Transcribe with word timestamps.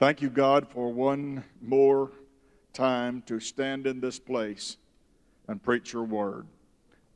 Thank 0.00 0.20
you, 0.20 0.28
God, 0.28 0.66
for 0.66 0.92
one 0.92 1.44
more 1.62 2.10
time 2.72 3.22
to 3.26 3.38
stand 3.38 3.86
in 3.86 4.00
this 4.00 4.18
place 4.18 4.76
and 5.46 5.62
preach 5.62 5.92
your 5.92 6.02
word. 6.02 6.48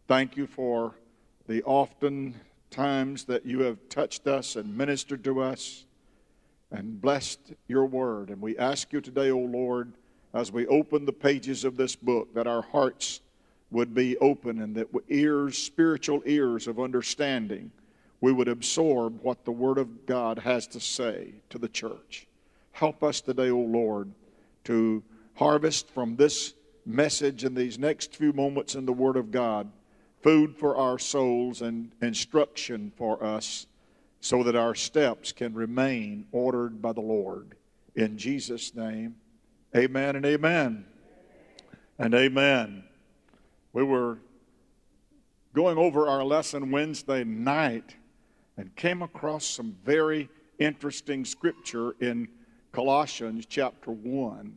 Thank 0.07 0.37
you 0.37 0.47
for 0.47 0.95
the 1.49 1.61
often 1.65 2.37
times 2.71 3.25
that 3.25 3.45
you 3.45 3.63
have 3.63 3.89
touched 3.89 4.29
us 4.29 4.55
and 4.55 4.79
ministered 4.79 5.25
to 5.25 5.43
us 5.43 5.87
and 6.71 7.01
blessed 7.01 7.53
your 7.67 7.85
word. 7.85 8.31
And 8.31 8.41
we 8.41 8.57
ask 8.57 8.93
you 8.93 9.01
today, 9.01 9.33
O 9.33 9.39
Lord, 9.39 9.93
as 10.33 10.53
we 10.53 10.65
open 10.69 11.05
the 11.05 11.13
pages 11.13 11.65
of 11.65 11.77
this 11.77 11.97
book, 11.97 12.33
that 12.35 12.47
our 12.47 12.63
hearts 12.63 13.23
would 13.73 13.93
be 13.93 14.17
open 14.19 14.61
and 14.63 14.77
that 14.77 14.87
ears, 15.09 15.59
spiritual 15.59 16.23
ears 16.25 16.69
of 16.69 16.79
understanding, 16.79 17.73
we 18.21 18.33
would 18.33 18.49
absorb 18.49 19.21
what 19.23 19.45
the 19.45 19.51
Word 19.51 19.79
of 19.79 20.07
God 20.07 20.39
has 20.39 20.69
to 20.69 20.79
say 20.79 21.33
to 21.51 21.59
the 21.59 21.69
church. 21.69 22.28
Help 22.79 23.03
us 23.03 23.21
today, 23.21 23.51
O 23.51 23.59
Lord, 23.59 24.13
to 24.63 25.03
harvest 25.35 25.91
from 25.91 26.15
this 26.15 26.55
message 26.87 27.45
in 27.45 27.53
these 27.53 27.77
next 27.77 28.15
few 28.15 28.33
moments 28.33 28.77
in 28.77 28.87
the 28.87 28.93
Word 28.93 29.17
of 29.17 29.33
God 29.33 29.69
food 30.23 30.55
for 30.55 30.77
our 30.77 30.97
souls 30.97 31.61
and 31.61 31.91
instruction 32.01 32.93
for 32.97 33.21
us 33.25 33.67
so 34.21 34.45
that 34.45 34.55
our 34.55 34.77
steps 34.77 35.33
can 35.33 35.55
remain 35.55 36.27
ordered 36.31 36.81
by 36.81 36.93
the 36.93 37.01
Lord. 37.01 37.57
In 37.97 38.17
Jesus' 38.17 38.73
name, 38.77 39.17
amen 39.77 40.15
and 40.15 40.25
amen. 40.25 40.85
And 41.99 42.15
amen. 42.15 42.85
We 43.73 43.83
were 43.83 44.19
going 45.53 45.79
over 45.79 46.07
our 46.07 46.23
lesson 46.23 46.71
Wednesday 46.71 47.25
night 47.25 47.97
and 48.57 48.77
came 48.77 49.03
across 49.03 49.45
some 49.45 49.77
very 49.85 50.29
interesting 50.61 51.25
scripture 51.25 51.97
in 51.99 52.29
Colossians 52.73 53.47
chapter 53.47 53.91
1. 53.91 54.57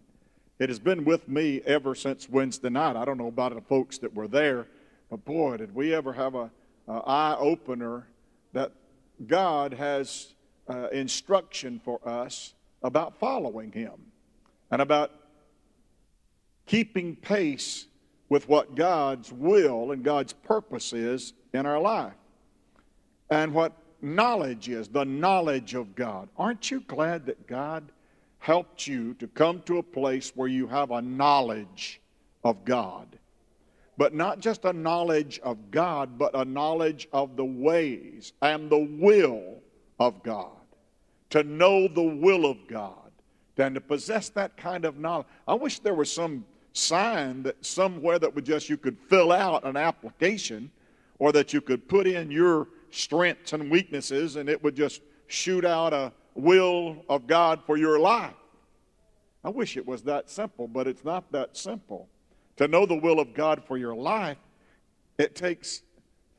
It 0.59 0.70
has 0.70 0.79
been 0.79 1.05
with 1.05 1.27
me 1.27 1.62
ever 1.65 1.95
since 1.95 2.29
Wednesday 2.29 2.70
night. 2.70 2.95
I 2.95 3.05
don't 3.05 3.17
know 3.17 3.27
about 3.27 3.55
the 3.55 3.62
folks 3.62 3.98
that 3.99 4.13
were 4.13 4.27
there, 4.27 4.67
but 5.09 5.26
boy, 5.26 5.57
did 5.57 5.73
we 5.73 5.93
ever 5.93 6.13
have 6.13 6.35
a, 6.35 6.51
a 6.87 6.93
eye 7.07 7.35
opener 7.39 8.05
that 8.54 8.71
God 9.26 9.73
has 9.73 10.34
uh, 10.67 10.89
instruction 10.89 11.82
for 11.84 11.99
us 12.07 12.54
about 12.84 13.17
following 13.17 13.71
Him 13.71 13.93
and 14.70 14.82
about 14.82 15.12
keeping 16.67 17.15
pace 17.15 17.87
with 18.29 18.48
what 18.48 18.76
God's 18.76 19.32
will 19.32 19.91
and 19.91 20.04
God's 20.04 20.34
purpose 20.34 20.93
is 20.93 21.34
in 21.54 21.65
our 21.65 21.79
life. 21.79 22.13
And 23.29 23.54
what 23.54 23.73
knowledge 24.01 24.70
is, 24.70 24.87
the 24.89 25.05
knowledge 25.05 25.73
of 25.73 25.95
God. 25.95 26.29
Aren't 26.37 26.71
you 26.71 26.82
glad 26.82 27.26
that 27.26 27.48
God 27.48 27.84
helped 28.41 28.87
you 28.87 29.13
to 29.13 29.27
come 29.27 29.61
to 29.61 29.77
a 29.77 29.84
place 29.84 30.34
where 30.35 30.47
you 30.47 30.67
have 30.67 30.91
a 30.91 31.01
knowledge 31.01 32.01
of 32.43 32.65
God? 32.65 33.17
But 33.98 34.13
not 34.13 34.39
just 34.39 34.65
a 34.65 34.73
knowledge 34.73 35.39
of 35.43 35.71
God, 35.71 36.17
but 36.17 36.31
a 36.33 36.43
knowledge 36.43 37.07
of 37.13 37.37
the 37.37 37.45
ways 37.45 38.33
and 38.41 38.70
the 38.70 38.89
will 38.99 39.61
of 39.99 40.21
God. 40.23 40.49
To 41.29 41.43
know 41.43 41.87
the 41.87 42.01
will 42.01 42.45
of 42.45 42.57
God 42.67 43.11
and 43.57 43.75
to 43.75 43.81
possess 43.81 44.29
that 44.29 44.57
kind 44.57 44.85
of 44.85 44.98
knowledge. 44.98 45.27
I 45.48 45.53
wish 45.53 45.79
there 45.79 45.93
was 45.93 46.11
some 46.11 46.43
sign 46.73 47.43
that 47.43 47.63
somewhere 47.63 48.17
that 48.17 48.33
would 48.33 48.45
just 48.45 48.70
you 48.70 48.77
could 48.77 48.98
fill 49.07 49.31
out 49.31 49.63
an 49.65 49.77
application 49.77 50.71
or 51.20 51.31
that 51.31 51.53
you 51.53 51.61
could 51.61 51.87
put 51.87 52.07
in 52.07 52.31
your 52.31 52.67
strengths 52.89 53.53
and 53.53 53.70
weaknesses, 53.70 54.35
and 54.35 54.49
it 54.49 54.61
would 54.63 54.76
just 54.76 55.01
shoot 55.27 55.63
out 55.63 55.93
a 55.93 56.11
will 56.35 57.04
of 57.10 57.27
God 57.27 57.62
for 57.65 57.77
your 57.77 57.99
life. 57.99 58.34
I 59.43 59.49
wish 59.49 59.77
it 59.77 59.85
was 59.85 60.04
that 60.04 60.29
simple, 60.29 60.68
but 60.68 60.88
it's 60.88 61.04
not 61.04 61.32
that 61.32 61.57
simple. 61.57 62.07
To 62.57 62.68
know 62.68 62.85
the 62.85 62.96
will 62.96 63.20
of 63.20 63.34
God 63.34 63.63
for 63.65 63.77
your 63.77 63.96
life, 63.96 64.38
it 65.18 65.35
takes 65.35 65.81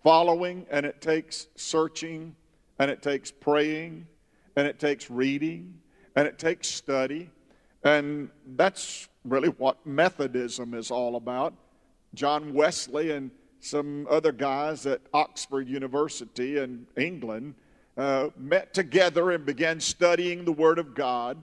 following, 0.03 0.67
and 0.71 0.87
it 0.87 1.01
takes 1.01 1.49
searching, 1.57 2.35
and 2.79 2.91
it 2.91 3.03
takes 3.03 3.31
praying, 3.31 4.07
and 4.57 4.67
it 4.67 4.79
takes 4.79 5.11
reading, 5.11 5.75
and 6.17 6.27
it 6.27 6.39
takes 6.39 6.69
study. 6.69 7.31
And 7.85 8.31
that's 8.55 9.09
really 9.25 9.49
what 9.49 9.85
Methodism 9.87 10.75
is 10.75 10.91
all 10.91 11.17
about. 11.17 11.55
John 12.15 12.53
Wesley 12.53 13.11
and 13.13 13.31
some 13.61 14.07
other 14.11 14.33
guys 14.33 14.87
at 14.87 15.01
Oxford 15.15 15.69
University 15.69 16.59
in 16.59 16.87
England 16.97 17.55
uh, 17.97 18.29
met 18.37 18.73
together 18.73 19.33
and 19.33 19.45
began 19.45 19.81
studying 19.81 20.45
the 20.45 20.53
Word 20.53 20.79
of 20.79 20.95
God 20.95 21.43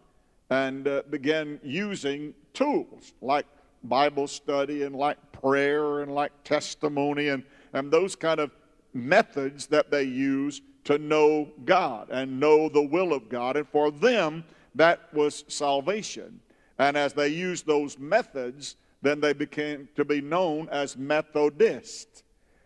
and 0.49 0.87
uh, 0.87 1.03
began 1.09 1.59
using 1.63 2.33
tools 2.53 3.13
like 3.21 3.45
Bible 3.83 4.27
study 4.27 4.83
and 4.83 4.95
like 4.95 5.17
prayer 5.31 6.01
and 6.01 6.13
like 6.13 6.31
testimony 6.43 7.29
and, 7.29 7.43
and 7.73 7.91
those 7.91 8.15
kind 8.15 8.39
of 8.39 8.51
methods 8.93 9.67
that 9.67 9.91
they 9.91 10.03
use 10.03 10.61
to 10.85 10.97
know 10.97 11.49
God 11.65 12.07
and 12.09 12.39
know 12.39 12.67
the 12.67 12.81
will 12.81 13.13
of 13.13 13.29
God. 13.29 13.55
And 13.57 13.67
for 13.67 13.91
them, 13.91 14.43
that 14.75 15.13
was 15.13 15.43
salvation. 15.47 16.39
And 16.79 16.97
as 16.97 17.13
they 17.13 17.27
used 17.27 17.67
those 17.67 17.99
methods, 17.99 18.75
then 19.01 19.19
they 19.19 19.33
became 19.33 19.87
to 19.95 20.03
be 20.03 20.21
known 20.21 20.67
as 20.69 20.97
Methodists. 20.97 22.23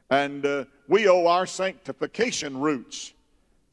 And 0.09 0.45
uh, 0.45 0.65
we 0.87 1.07
owe 1.07 1.27
our 1.27 1.45
sanctification 1.45 2.57
roots 2.57 3.13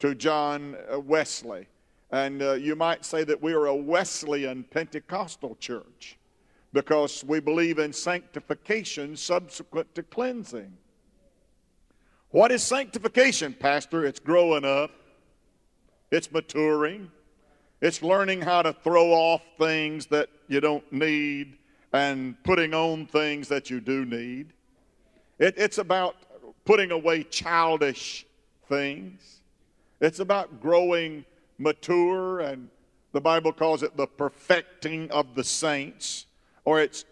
to 0.01 0.15
John 0.15 0.75
uh, 0.91 0.99
Wesley. 0.99 1.67
And 2.11 2.41
uh, 2.41 2.53
you 2.53 2.75
might 2.75 3.05
say 3.05 3.23
that 3.23 3.41
we 3.41 3.53
are 3.53 3.67
a 3.67 3.75
Wesleyan 3.75 4.63
Pentecostal 4.63 5.55
church 5.59 6.17
because 6.73 7.23
we 7.23 7.39
believe 7.39 7.79
in 7.79 7.93
sanctification 7.93 9.15
subsequent 9.15 9.93
to 9.95 10.03
cleansing. 10.03 10.73
What 12.31 12.51
is 12.51 12.63
sanctification, 12.63 13.53
Pastor? 13.53 14.05
It's 14.05 14.19
growing 14.19 14.65
up, 14.65 14.91
it's 16.09 16.31
maturing, 16.31 17.11
it's 17.79 18.01
learning 18.01 18.41
how 18.41 18.63
to 18.63 18.73
throw 18.73 19.11
off 19.11 19.43
things 19.59 20.07
that 20.07 20.29
you 20.47 20.61
don't 20.61 20.91
need 20.91 21.57
and 21.93 22.41
putting 22.43 22.73
on 22.73 23.05
things 23.05 23.47
that 23.49 23.69
you 23.69 23.79
do 23.79 24.05
need. 24.05 24.53
It, 25.39 25.55
it's 25.57 25.77
about 25.77 26.15
putting 26.65 26.91
away 26.91 27.23
childish 27.23 28.25
things. 28.67 29.40
It's 30.01 30.19
about 30.19 30.61
growing 30.61 31.23
mature, 31.57 32.41
and 32.41 32.69
the 33.11 33.21
Bible 33.21 33.53
calls 33.53 33.83
it 33.83 33.95
the 33.95 34.07
perfecting 34.07 35.09
of 35.11 35.35
the 35.35 35.43
saints, 35.43 36.25
or 36.65 36.81
it's 36.81 37.05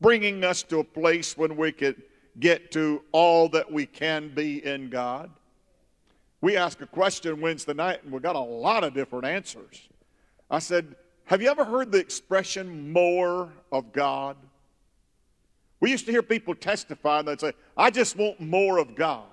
bringing 0.00 0.44
us 0.44 0.62
to 0.64 0.80
a 0.80 0.84
place 0.84 1.36
when 1.36 1.56
we 1.56 1.72
could 1.72 2.02
get 2.38 2.70
to 2.72 3.02
all 3.12 3.48
that 3.48 3.72
we 3.72 3.86
can 3.86 4.34
be 4.34 4.64
in 4.64 4.90
God. 4.90 5.30
We 6.40 6.58
asked 6.58 6.82
a 6.82 6.86
question 6.86 7.40
Wednesday 7.40 7.72
night, 7.72 8.04
and 8.04 8.12
we 8.12 8.20
got 8.20 8.36
a 8.36 8.40
lot 8.40 8.84
of 8.84 8.92
different 8.92 9.24
answers. 9.24 9.88
I 10.50 10.58
said, 10.58 10.94
have 11.24 11.40
you 11.40 11.48
ever 11.48 11.64
heard 11.64 11.90
the 11.90 11.98
expression 11.98 12.92
more 12.92 13.50
of 13.72 13.92
God? 13.94 14.36
We 15.80 15.90
used 15.90 16.04
to 16.06 16.12
hear 16.12 16.22
people 16.22 16.54
testify 16.54 17.20
and 17.20 17.28
they'd 17.28 17.40
say, 17.40 17.52
I 17.76 17.90
just 17.90 18.16
want 18.16 18.40
more 18.40 18.78
of 18.78 18.94
God. 18.94 19.24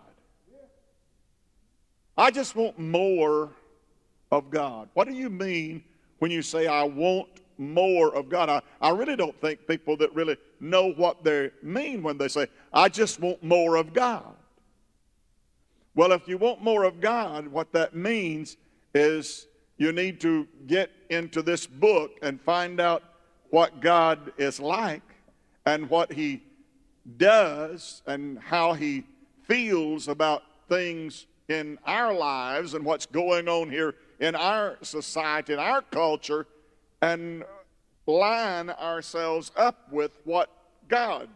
I 2.17 2.31
just 2.31 2.55
want 2.55 2.77
more 2.77 3.51
of 4.31 4.49
God. 4.49 4.89
What 4.93 5.07
do 5.07 5.13
you 5.13 5.29
mean 5.29 5.83
when 6.19 6.31
you 6.31 6.41
say, 6.41 6.67
I 6.67 6.83
want 6.83 7.29
more 7.57 8.13
of 8.15 8.29
God? 8.29 8.49
I, 8.49 8.61
I 8.81 8.89
really 8.89 9.15
don't 9.15 9.39
think 9.41 9.67
people 9.67 9.97
that 9.97 10.13
really 10.13 10.37
know 10.59 10.91
what 10.91 11.23
they 11.23 11.51
mean 11.63 12.03
when 12.03 12.17
they 12.17 12.27
say, 12.27 12.47
I 12.73 12.89
just 12.89 13.19
want 13.19 13.43
more 13.43 13.75
of 13.75 13.93
God. 13.93 14.35
Well, 15.95 16.11
if 16.11 16.27
you 16.27 16.37
want 16.37 16.61
more 16.61 16.83
of 16.83 17.01
God, 17.01 17.47
what 17.47 17.73
that 17.73 17.95
means 17.95 18.57
is 18.93 19.47
you 19.77 19.91
need 19.91 20.21
to 20.21 20.47
get 20.67 20.89
into 21.09 21.41
this 21.41 21.67
book 21.67 22.11
and 22.21 22.39
find 22.41 22.79
out 22.79 23.03
what 23.49 23.81
God 23.81 24.31
is 24.37 24.59
like 24.59 25.01
and 25.65 25.89
what 25.89 26.13
He 26.13 26.43
does 27.17 28.01
and 28.05 28.39
how 28.39 28.73
He 28.73 29.03
feels 29.43 30.07
about 30.07 30.43
things 30.69 31.25
in 31.47 31.77
our 31.85 32.13
lives 32.13 32.73
and 32.73 32.85
what's 32.85 33.05
going 33.05 33.47
on 33.47 33.69
here 33.69 33.95
in 34.19 34.35
our 34.35 34.77
society, 34.81 35.53
in 35.53 35.59
our 35.59 35.81
culture, 35.81 36.47
and 37.01 37.43
line 38.05 38.69
ourselves 38.69 39.51
up 39.55 39.91
with 39.91 40.11
what 40.23 40.49
God 40.87 41.29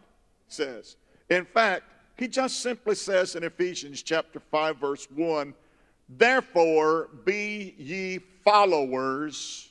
says. 0.48 0.96
In 1.28 1.44
fact, 1.44 1.84
he 2.16 2.28
just 2.28 2.60
simply 2.60 2.94
says 2.94 3.34
in 3.34 3.42
Ephesians 3.42 4.02
chapter 4.02 4.40
5 4.40 4.78
verse 4.78 5.06
1, 5.14 5.54
Therefore, 6.08 7.08
be 7.24 7.74
ye 7.78 8.20
followers 8.44 9.70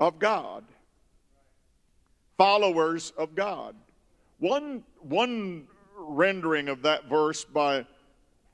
of 0.00 0.18
God. 0.18 0.64
Followers 2.36 3.12
of 3.16 3.34
God. 3.34 3.76
One, 4.40 4.82
one 5.00 5.68
rendering 5.96 6.68
of 6.68 6.82
that 6.82 7.04
verse 7.04 7.44
by 7.44 7.86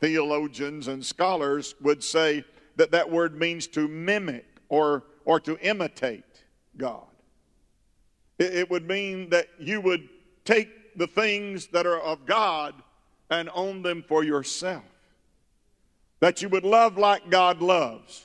theologians 0.00 0.88
and 0.88 1.04
scholars 1.04 1.74
would 1.80 2.02
say 2.02 2.44
that 2.76 2.90
that 2.92 3.10
word 3.10 3.38
means 3.38 3.66
to 3.68 3.88
mimic 3.88 4.46
or, 4.68 5.04
or 5.24 5.40
to 5.40 5.58
imitate 5.58 6.24
God. 6.76 7.02
It, 8.38 8.54
it 8.54 8.70
would 8.70 8.86
mean 8.86 9.30
that 9.30 9.48
you 9.58 9.80
would 9.80 10.08
take 10.44 10.96
the 10.96 11.06
things 11.06 11.68
that 11.68 11.86
are 11.86 12.00
of 12.00 12.26
God 12.26 12.74
and 13.30 13.50
own 13.54 13.82
them 13.82 14.04
for 14.06 14.24
yourself. 14.24 14.84
That 16.20 16.42
you 16.42 16.48
would 16.48 16.64
love 16.64 16.96
like 16.96 17.30
God 17.30 17.60
loves. 17.60 18.24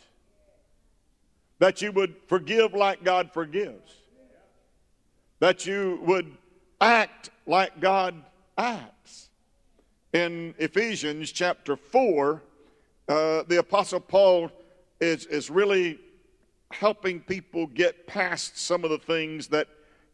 That 1.60 1.82
you 1.82 1.92
would 1.92 2.16
forgive 2.28 2.74
like 2.74 3.04
God 3.04 3.32
forgives. 3.32 3.94
That 5.40 5.66
you 5.66 6.00
would 6.04 6.38
act 6.82 7.30
like 7.46 7.80
God 7.80 8.16
acts. 8.58 9.23
In 10.14 10.54
Ephesians 10.60 11.32
chapter 11.32 11.76
4, 11.76 12.44
uh, 13.10 13.44
the 13.48 13.58
Apostle 13.58 14.00
Paul 14.00 14.52
is, 15.02 15.26
is 15.26 15.50
really 15.50 16.00
helping 16.72 17.20
people 17.20 17.66
get 17.66 18.06
past 18.06 18.60
some 18.60 18.84
of 18.84 18.92
the 18.92 19.00
things 19.00 19.48
that 19.48 19.68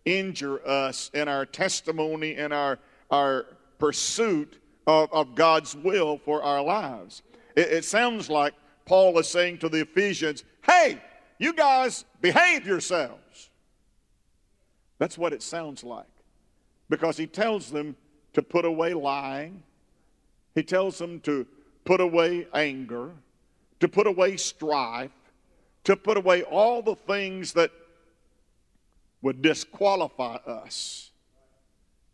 injure 0.05 0.65
us 0.65 1.11
in 1.13 1.27
our 1.27 1.45
testimony 1.45 2.35
and 2.35 2.53
our, 2.53 2.79
our 3.11 3.45
pursuit 3.77 4.61
of, 4.87 5.11
of 5.11 5.35
God's 5.35 5.75
will 5.75 6.17
for 6.17 6.41
our 6.41 6.63
lives. 6.63 7.21
It, 7.57 7.67
it 7.67 7.85
sounds 7.85 8.29
like 8.29 8.53
Paul 8.85 9.19
is 9.19 9.27
saying 9.27 9.57
to 9.59 9.69
the 9.69 9.81
Ephesians, 9.81 10.45
hey, 10.65 11.01
you 11.39 11.51
guys 11.51 12.05
behave 12.21 12.65
yourselves. 12.65 13.49
That's 14.97 15.17
what 15.17 15.33
it 15.33 15.43
sounds 15.43 15.83
like. 15.83 16.05
Because 16.89 17.17
he 17.17 17.27
tells 17.27 17.69
them 17.69 17.97
to 18.31 18.41
put 18.41 18.63
away 18.63 18.93
lying, 18.93 19.61
he 20.55 20.63
tells 20.63 20.97
them 20.97 21.19
to 21.21 21.45
put 21.85 22.01
away 22.01 22.47
anger, 22.53 23.11
to 23.79 23.87
put 23.87 24.07
away 24.07 24.37
strife, 24.37 25.11
to 25.83 25.95
put 25.95 26.17
away 26.17 26.43
all 26.43 26.81
the 26.81 26.95
things 26.95 27.53
that 27.53 27.71
would 29.21 29.41
disqualify 29.41 30.35
us 30.45 31.11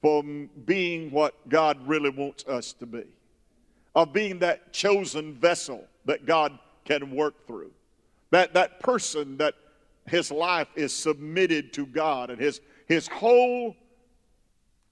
from 0.01 0.49
being 0.65 1.09
what 1.11 1.33
God 1.49 1.87
really 1.87 2.09
wants 2.09 2.45
us 2.45 2.73
to 2.73 2.85
be, 2.85 3.03
of 3.95 4.13
being 4.13 4.39
that 4.39 4.71
chosen 4.71 5.33
vessel 5.33 5.83
that 6.05 6.25
God 6.25 6.57
can 6.83 7.15
work 7.15 7.47
through, 7.47 7.71
that, 8.31 8.53
that 8.53 8.79
person 8.79 9.37
that 9.37 9.55
his 10.07 10.31
life 10.31 10.67
is 10.75 10.93
submitted 10.93 11.73
to 11.73 11.85
God 11.87 12.29
and 12.29 12.39
his, 12.39 12.61
his 12.87 13.07
whole 13.07 13.75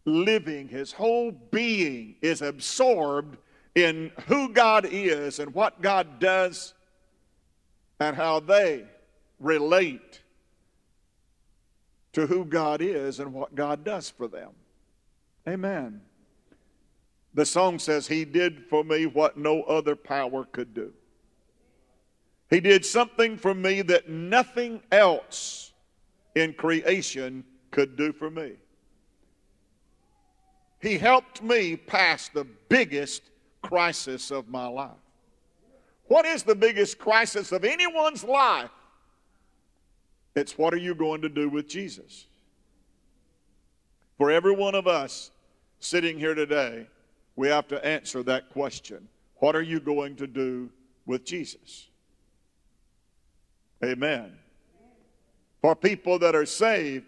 living, 0.05 0.67
his 0.67 0.91
whole 0.91 1.31
being 1.31 2.15
is 2.21 2.41
absorbed 2.41 3.37
in 3.75 4.11
who 4.27 4.49
God 4.49 4.87
is 4.89 5.39
and 5.39 5.53
what 5.53 5.81
God 5.81 6.19
does 6.19 6.73
and 7.99 8.15
how 8.15 8.39
they 8.39 8.85
relate 9.39 10.21
to 12.13 12.27
who 12.27 12.45
God 12.45 12.81
is 12.81 13.19
and 13.19 13.33
what 13.33 13.55
God 13.55 13.83
does 13.83 14.09
for 14.09 14.27
them. 14.27 14.51
Amen. 15.47 16.01
The 17.33 17.45
song 17.45 17.79
says, 17.79 18.07
He 18.07 18.25
did 18.25 18.65
for 18.69 18.83
me 18.83 19.05
what 19.05 19.37
no 19.37 19.63
other 19.63 19.95
power 19.95 20.45
could 20.45 20.73
do. 20.73 20.93
He 22.49 22.59
did 22.59 22.85
something 22.85 23.37
for 23.37 23.55
me 23.55 23.81
that 23.81 24.09
nothing 24.09 24.81
else 24.91 25.73
in 26.35 26.53
creation 26.53 27.43
could 27.71 27.95
do 27.95 28.13
for 28.13 28.29
me. 28.29 28.53
He 30.83 30.97
helped 30.97 31.41
me 31.41 31.77
pass 31.77 32.27
the 32.27 32.43
biggest 32.67 33.23
crisis 33.61 34.31
of 34.31 34.49
my 34.49 34.67
life. 34.67 34.91
What 36.07 36.25
is 36.25 36.43
the 36.43 36.55
biggest 36.55 36.99
crisis 36.99 37.53
of 37.53 37.63
anyone's 37.63 38.21
life? 38.21 38.69
It's 40.35 40.57
what 40.57 40.73
are 40.73 40.77
you 40.77 40.93
going 40.93 41.21
to 41.21 41.29
do 41.29 41.47
with 41.47 41.69
Jesus? 41.69 42.27
For 44.17 44.29
every 44.29 44.53
one 44.53 44.75
of 44.75 44.85
us 44.85 45.31
sitting 45.79 46.19
here 46.19 46.35
today, 46.35 46.85
we 47.37 47.47
have 47.47 47.69
to 47.69 47.83
answer 47.85 48.21
that 48.23 48.49
question. 48.49 49.07
What 49.37 49.55
are 49.55 49.61
you 49.61 49.79
going 49.79 50.17
to 50.17 50.27
do 50.27 50.69
with 51.05 51.23
Jesus? 51.23 51.87
Amen. 53.81 54.33
For 55.61 55.77
people 55.77 56.19
that 56.19 56.35
are 56.35 56.45
saved, 56.45 57.05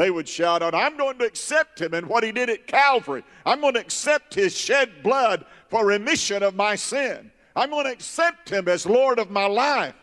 they 0.00 0.10
would 0.10 0.26
shout 0.26 0.62
out, 0.62 0.74
I'm 0.74 0.96
going 0.96 1.18
to 1.18 1.26
accept 1.26 1.78
him 1.78 1.92
and 1.92 2.06
what 2.06 2.24
he 2.24 2.32
did 2.32 2.48
at 2.48 2.66
Calvary. 2.66 3.22
I'm 3.44 3.60
going 3.60 3.74
to 3.74 3.80
accept 3.80 4.32
his 4.32 4.56
shed 4.56 5.02
blood 5.02 5.44
for 5.68 5.84
remission 5.84 6.42
of 6.42 6.54
my 6.54 6.74
sin. 6.74 7.30
I'm 7.54 7.68
going 7.68 7.84
to 7.84 7.92
accept 7.92 8.48
him 8.48 8.66
as 8.66 8.86
Lord 8.86 9.18
of 9.18 9.30
my 9.30 9.44
life. 9.44 9.94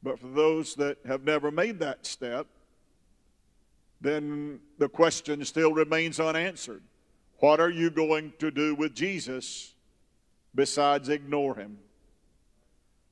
But 0.00 0.20
for 0.20 0.28
those 0.28 0.76
that 0.76 0.98
have 1.08 1.24
never 1.24 1.50
made 1.50 1.80
that 1.80 2.06
step, 2.06 2.46
then 4.00 4.60
the 4.78 4.88
question 4.88 5.44
still 5.44 5.72
remains 5.72 6.20
unanswered. 6.20 6.84
What 7.38 7.58
are 7.58 7.70
you 7.70 7.90
going 7.90 8.32
to 8.38 8.52
do 8.52 8.76
with 8.76 8.94
Jesus 8.94 9.74
besides 10.54 11.08
ignore 11.08 11.56
him? 11.56 11.78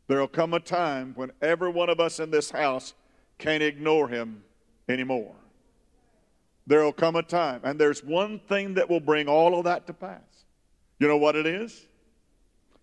There'll 0.07 0.29
come 0.29 0.55
a 0.55 0.61
time 0.61 1.13
when 1.17 1.33
every 1.43 1.71
one 1.71 1.91
of 1.91 1.99
us 1.99 2.21
in 2.21 2.31
this 2.31 2.53
house 2.53 2.95
can't 3.45 3.63
ignore 3.63 4.09
him 4.09 4.43
anymore. 4.89 5.35
There'll 6.67 6.95
come 6.95 7.15
a 7.15 7.23
time, 7.23 7.61
and 7.63 7.79
there's 7.79 8.03
one 8.03 8.39
thing 8.39 8.73
that 8.75 8.89
will 8.89 9.01
bring 9.01 9.29
all 9.29 9.59
of 9.59 9.65
that 9.65 9.87
to 9.87 9.93
pass. 9.93 10.23
You 10.99 11.09
know 11.09 11.19
what 11.19 11.37
it 11.37 11.47
is? 11.47 11.87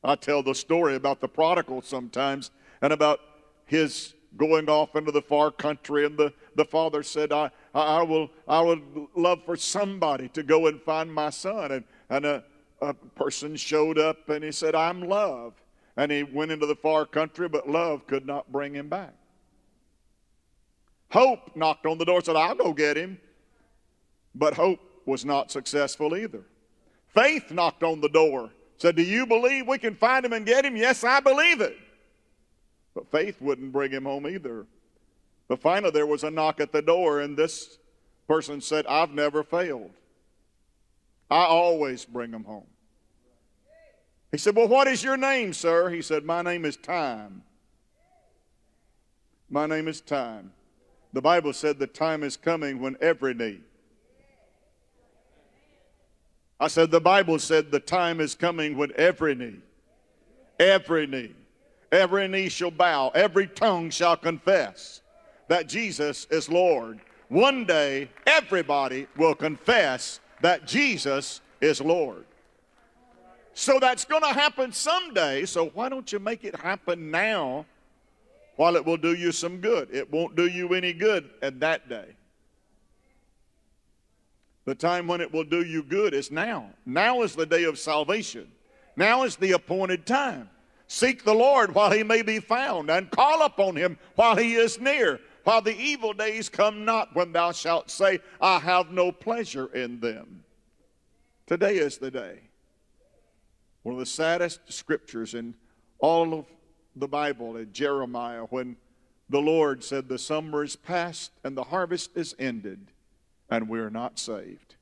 I 0.04 0.14
tell 0.16 0.44
the 0.44 0.54
story 0.54 0.96
about 0.96 1.20
the 1.20 1.28
prodigal 1.28 1.82
sometimes 1.82 2.52
and 2.84 2.94
about 2.94 3.22
his 3.66 4.14
going 4.38 4.70
off 4.70 4.96
into 4.96 5.12
the 5.12 5.22
far 5.22 5.50
country, 5.50 6.06
and 6.06 6.16
the, 6.16 6.32
the 6.56 6.66
father 6.66 7.02
said, 7.02 7.32
I, 7.32 7.50
I, 7.74 8.04
will, 8.04 8.30
I 8.48 8.62
would 8.62 8.84
love 9.16 9.44
for 9.46 9.56
somebody 9.56 10.30
to 10.30 10.44
go 10.44 10.68
and 10.68 10.80
find 10.80 11.12
my 11.12 11.32
son. 11.32 11.72
And, 11.72 11.84
and 12.12 12.24
a, 12.24 12.44
a 12.82 12.94
person 12.94 13.56
showed 13.56 13.98
up 13.98 14.30
and 14.30 14.44
he 14.44 14.52
said, 14.52 14.76
I'm 14.76 15.02
love. 15.02 15.54
And 15.98 16.12
he 16.12 16.22
went 16.22 16.52
into 16.52 16.68
the 16.68 16.76
far 16.76 17.08
country, 17.08 17.50
but 17.50 17.68
love 17.68 18.06
could 18.06 18.28
not 18.28 18.52
bring 18.52 18.76
him 18.76 18.90
back. 18.90 19.14
Hope 21.12 21.56
knocked 21.56 21.86
on 21.86 21.98
the 21.98 22.06
door, 22.06 22.22
said, 22.22 22.38
I'll 22.38 22.56
go 22.56 22.74
get 22.74 22.98
him. 22.98 23.20
But 24.34 24.54
hope 24.54 24.80
was 25.06 25.26
not 25.26 25.52
successful 25.52 26.16
either. 26.16 26.44
Faith 27.08 27.52
knocked 27.52 27.84
on 27.84 28.00
the 28.00 28.08
door, 28.08 28.50
said, 28.78 28.96
Do 28.96 29.04
you 29.04 29.26
believe 29.26 29.68
we 29.68 29.78
can 29.78 29.94
find 29.94 30.26
him 30.26 30.32
and 30.32 30.46
get 30.46 30.64
him? 30.64 30.78
Yes, 30.78 31.04
I 31.04 31.20
believe 31.20 31.60
it. 31.60 31.78
But 32.96 33.12
faith 33.12 33.42
wouldn't 33.42 33.74
bring 33.74 33.92
him 33.92 34.06
home 34.06 34.26
either. 34.26 34.66
But 35.50 35.62
finally, 35.62 35.92
there 35.92 36.08
was 36.08 36.24
a 36.24 36.32
knock 36.32 36.62
at 36.62 36.72
the 36.72 36.82
door, 36.82 37.20
and 37.20 37.36
this 37.36 37.78
person 38.26 38.62
said, 38.62 38.86
I've 38.88 39.12
never 39.12 39.44
failed. 39.44 39.92
I 41.30 41.44
always 41.44 42.06
bring 42.06 42.32
them 42.32 42.46
home. 42.46 42.68
He 44.32 44.38
said, 44.38 44.56
Well, 44.56 44.70
what 44.70 44.88
is 44.88 45.04
your 45.04 45.18
name, 45.18 45.52
sir? 45.52 45.90
He 45.90 46.02
said, 46.02 46.24
My 46.24 46.42
name 46.42 46.64
is 46.64 46.78
Time. 46.78 47.44
My 49.50 49.66
name 49.66 49.90
is 49.90 50.00
Time. 50.00 50.54
The 51.14 51.22
Bible 51.22 51.54
said 51.54 51.80
the 51.80 51.88
time 51.88 52.24
is 52.24 52.38
coming 52.38 52.80
when 52.80 52.96
every 53.02 53.34
knee. 53.34 53.60
I 56.60 56.68
said, 56.68 56.92
The 56.92 57.02
Bible 57.02 57.40
said 57.40 57.72
the 57.72 57.80
time 57.80 58.20
is 58.20 58.36
coming 58.36 58.78
when 58.78 58.92
every 58.96 59.36
knee, 59.36 59.60
every 60.60 61.08
knee 61.08 61.36
Every 61.92 62.28
knee 62.30 62.48
shall 62.48 62.72
bow, 62.72 63.10
every 63.14 63.48
tongue 63.48 63.90
shall 63.90 64.16
confess 64.16 65.02
that 65.50 65.68
Jesus 65.68 66.26
is 66.32 66.48
Lord. 66.48 67.02
One 67.28 67.66
day, 67.66 68.10
everybody 68.26 69.08
will 69.18 69.36
confess 69.36 70.22
that 70.42 70.66
Jesus 70.66 71.42
is 71.60 71.82
Lord. 71.82 72.26
So 73.54 73.78
that's 73.80 74.06
going 74.06 74.22
to 74.22 74.30
happen 74.30 74.72
someday. 74.72 75.46
So 75.46 75.68
why 75.74 75.90
don't 75.90 76.10
you 76.12 76.20
make 76.20 76.46
it 76.46 76.56
happen 76.56 77.12
now 77.12 77.66
while 78.62 78.76
it 78.76 78.86
will 78.86 78.96
do 78.96 79.16
you 79.16 79.32
some 79.32 79.58
good? 79.58 79.90
It 79.92 80.12
won't 80.12 80.36
do 80.36 80.46
you 80.46 80.76
any 80.76 80.94
good 80.94 81.32
at 81.42 81.60
that 81.62 81.90
day. 81.90 82.06
The 84.66 84.76
time 84.76 85.08
when 85.08 85.20
it 85.20 85.34
will 85.34 85.46
do 85.46 85.64
you 85.66 85.82
good 85.82 86.14
is 86.14 86.30
now. 86.30 86.70
Now 86.86 87.24
is 87.24 87.34
the 87.34 87.48
day 87.48 87.64
of 87.64 87.80
salvation. 87.80 88.52
Now 88.96 89.24
is 89.24 89.36
the 89.36 89.54
appointed 89.54 90.06
time. 90.06 90.48
Seek 90.86 91.24
the 91.24 91.34
Lord 91.34 91.74
while 91.74 91.90
he 91.90 92.04
may 92.04 92.22
be 92.22 92.40
found, 92.40 92.92
and 92.92 93.10
call 93.10 93.42
upon 93.42 93.78
him 93.78 93.98
while 94.14 94.36
he 94.36 94.54
is 94.54 94.80
near, 94.80 95.20
while 95.44 95.64
the 95.64 95.76
evil 95.76 96.14
days 96.14 96.48
come 96.48 96.86
not, 96.86 97.16
when 97.16 97.32
thou 97.32 97.52
shalt 97.54 97.90
say, 97.90 98.20
I 98.40 98.60
have 98.60 98.92
no 98.92 99.12
pleasure 99.12 99.74
in 99.74 100.00
them. 100.02 100.44
Today 101.48 101.78
is 101.78 101.98
the 101.98 102.12
day. 102.12 102.42
One 103.82 103.96
of 103.96 104.00
the 104.00 104.06
saddest 104.06 104.72
scriptures 104.72 105.34
in 105.34 105.56
all 105.98 106.36
of 106.36 106.46
the 106.96 107.08
Bible, 107.08 107.58
in 107.58 107.72
Jeremiah, 107.74 108.44
when 108.50 108.78
the 109.30 109.40
Lord 109.40 109.84
said, 109.84 110.08
The 110.08 110.18
summer 110.18 110.64
is 110.64 110.76
past 110.76 111.32
and 111.44 111.56
the 111.56 111.64
harvest 111.64 112.12
is 112.16 112.36
ended, 112.38 112.88
and 113.50 113.70
we're 113.70 113.90
not 113.90 114.20
saved. 114.20 114.76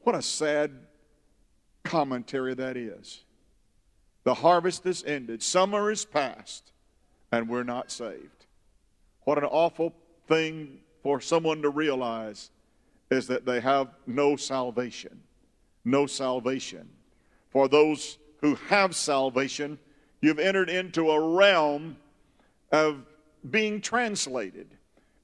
What 0.00 0.14
a 0.14 0.22
sad 0.22 0.72
commentary 1.82 2.54
that 2.54 2.76
is. 2.76 3.24
The 4.24 4.34
harvest 4.34 4.84
is 4.86 5.04
ended, 5.04 5.42
summer 5.42 5.90
is 5.90 6.04
past, 6.04 6.72
and 7.32 7.48
we're 7.48 7.62
not 7.62 7.90
saved. 7.90 8.46
What 9.22 9.38
an 9.38 9.44
awful 9.44 9.94
thing 10.26 10.78
for 11.02 11.20
someone 11.20 11.62
to 11.62 11.70
realize 11.70 12.50
is 13.10 13.28
that 13.28 13.46
they 13.46 13.60
have 13.60 13.88
no 14.06 14.36
salvation. 14.36 15.22
No 15.84 16.06
salvation. 16.06 16.88
For 17.50 17.68
those 17.68 18.18
who 18.40 18.56
have 18.68 18.94
salvation, 18.94 19.78
you've 20.20 20.38
entered 20.38 20.70
into 20.70 21.10
a 21.10 21.34
realm 21.36 21.96
of 22.72 23.04
being 23.50 23.80
translated. 23.80 24.68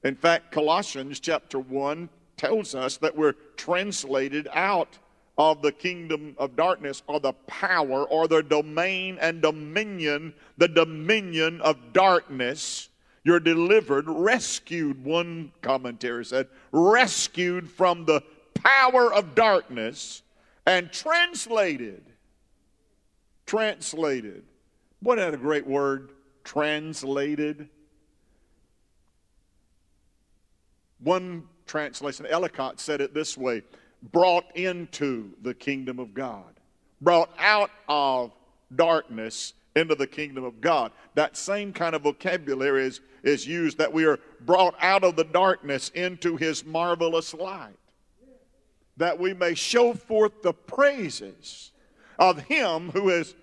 In 0.03 0.15
fact, 0.15 0.51
Colossians 0.51 1.19
chapter 1.19 1.59
1 1.59 2.09
tells 2.37 2.75
us 2.75 2.97
that 2.97 3.15
we're 3.15 3.35
translated 3.55 4.47
out 4.53 4.97
of 5.37 5.61
the 5.61 5.71
kingdom 5.71 6.35
of 6.37 6.55
darkness 6.55 7.01
or 7.07 7.19
the 7.19 7.33
power 7.47 8.03
or 8.05 8.27
the 8.27 8.43
domain 8.43 9.17
and 9.19 9.41
dominion, 9.41 10.33
the 10.57 10.67
dominion 10.67 11.59
of 11.61 11.77
darkness. 11.93 12.89
You're 13.23 13.39
delivered, 13.39 14.05
rescued, 14.07 15.03
one 15.03 15.51
commentary 15.61 16.25
said, 16.25 16.47
rescued 16.71 17.69
from 17.69 18.05
the 18.05 18.21
power 18.53 19.13
of 19.13 19.33
darkness 19.33 20.21
and 20.65 20.91
translated. 20.91 22.03
Translated. 23.45 24.43
What 25.03 25.19
a 25.19 25.35
great 25.35 25.67
word, 25.67 26.11
translated. 26.45 27.67
One 30.99 31.43
translation, 31.67 32.25
Ellicott 32.25 32.79
said 32.79 33.01
it 33.01 33.13
this 33.13 33.37
way 33.37 33.63
brought 34.13 34.45
into 34.55 35.31
the 35.41 35.53
kingdom 35.53 35.99
of 35.99 36.13
God, 36.13 36.53
brought 37.01 37.29
out 37.37 37.69
of 37.89 38.31
darkness 38.77 39.53
into 39.75 39.95
the 39.95 40.07
kingdom 40.07 40.45
of 40.45 40.61
God. 40.61 40.93
That 41.15 41.35
same 41.35 41.73
kind 41.73 41.95
of 41.95 42.03
vocabulary 42.03 42.85
is, 42.85 43.01
is 43.23 43.45
used 43.45 43.77
that 43.79 43.91
we 43.91 44.05
are 44.05 44.19
brought 44.45 44.75
out 44.79 45.03
of 45.03 45.17
the 45.17 45.25
darkness 45.25 45.89
into 45.95 46.37
his 46.37 46.63
marvelous 46.63 47.33
light, 47.33 47.75
that 48.95 49.19
we 49.19 49.33
may 49.33 49.53
show 49.53 49.93
forth 49.93 50.41
the 50.41 50.53
praises 50.53 51.71
of 52.17 52.39
him 52.43 52.89
who 52.91 53.09
has 53.09 53.35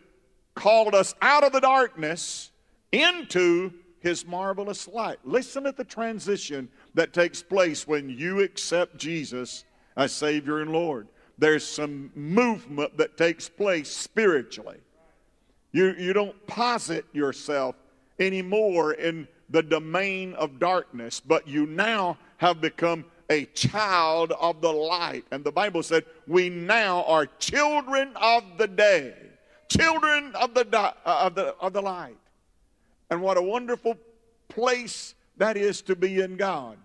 called 0.61 0.95
us 0.95 1.15
out 1.23 1.43
of 1.43 1.53
the 1.53 1.61
darkness 1.61 2.51
into 2.93 3.73
his 4.01 4.27
marvelous 4.27 4.87
light. 4.87 5.19
Listen 5.25 5.65
at 5.65 5.79
the 5.79 5.85
transition 5.85 6.69
that 6.93 7.15
takes 7.15 7.43
place 7.43 7.89
when 7.89 8.11
you 8.11 8.41
accept 8.41 8.99
Jesus 8.99 9.65
as 9.97 10.13
Savior 10.13 10.61
and 10.61 10.71
Lord. 10.71 11.09
There's 11.39 11.67
some 11.67 12.13
movement 12.15 12.99
that 12.99 13.17
takes 13.17 13.49
place 13.49 13.91
spiritually. 13.91 14.77
You, 15.73 15.95
you 15.99 16.13
don't 16.13 16.47
posit 16.47 17.07
yourself 17.15 17.75
anymore 18.19 18.93
in 18.93 19.29
the 19.49 19.63
domain 19.63 20.35
of 20.35 20.59
darkness, 20.59 21.21
but 21.21 21.49
you 21.49 21.65
now 21.65 22.19
have 22.37 22.61
become 22.61 23.07
a 23.31 23.47
child 23.47 24.33
of 24.33 24.61
the 24.61 24.73
light. 24.73 25.25
And 25.31 25.43
the 25.43 25.53
Bible 25.53 25.83
said, 25.83 26.05
We 26.27 26.51
now 26.51 27.05
are 27.05 27.25
children 27.25 28.13
of 28.17 28.45
the 28.59 28.69
day, 28.69 29.15
children 29.71 30.35
of 30.35 30.55
the, 30.55 30.67
uh, 30.77 30.93
of 31.05 31.35
the, 31.35 31.55
of 31.61 31.73
the 31.73 31.81
light. 31.81 32.17
And 33.11 33.23
what 33.23 33.37
a 33.37 33.43
wonderful 33.43 33.97
place 34.49 35.15
that 35.37 35.57
is 35.57 35.83
to 35.83 35.97
be 35.97 36.21
in 36.21 36.37
God. 36.37 36.77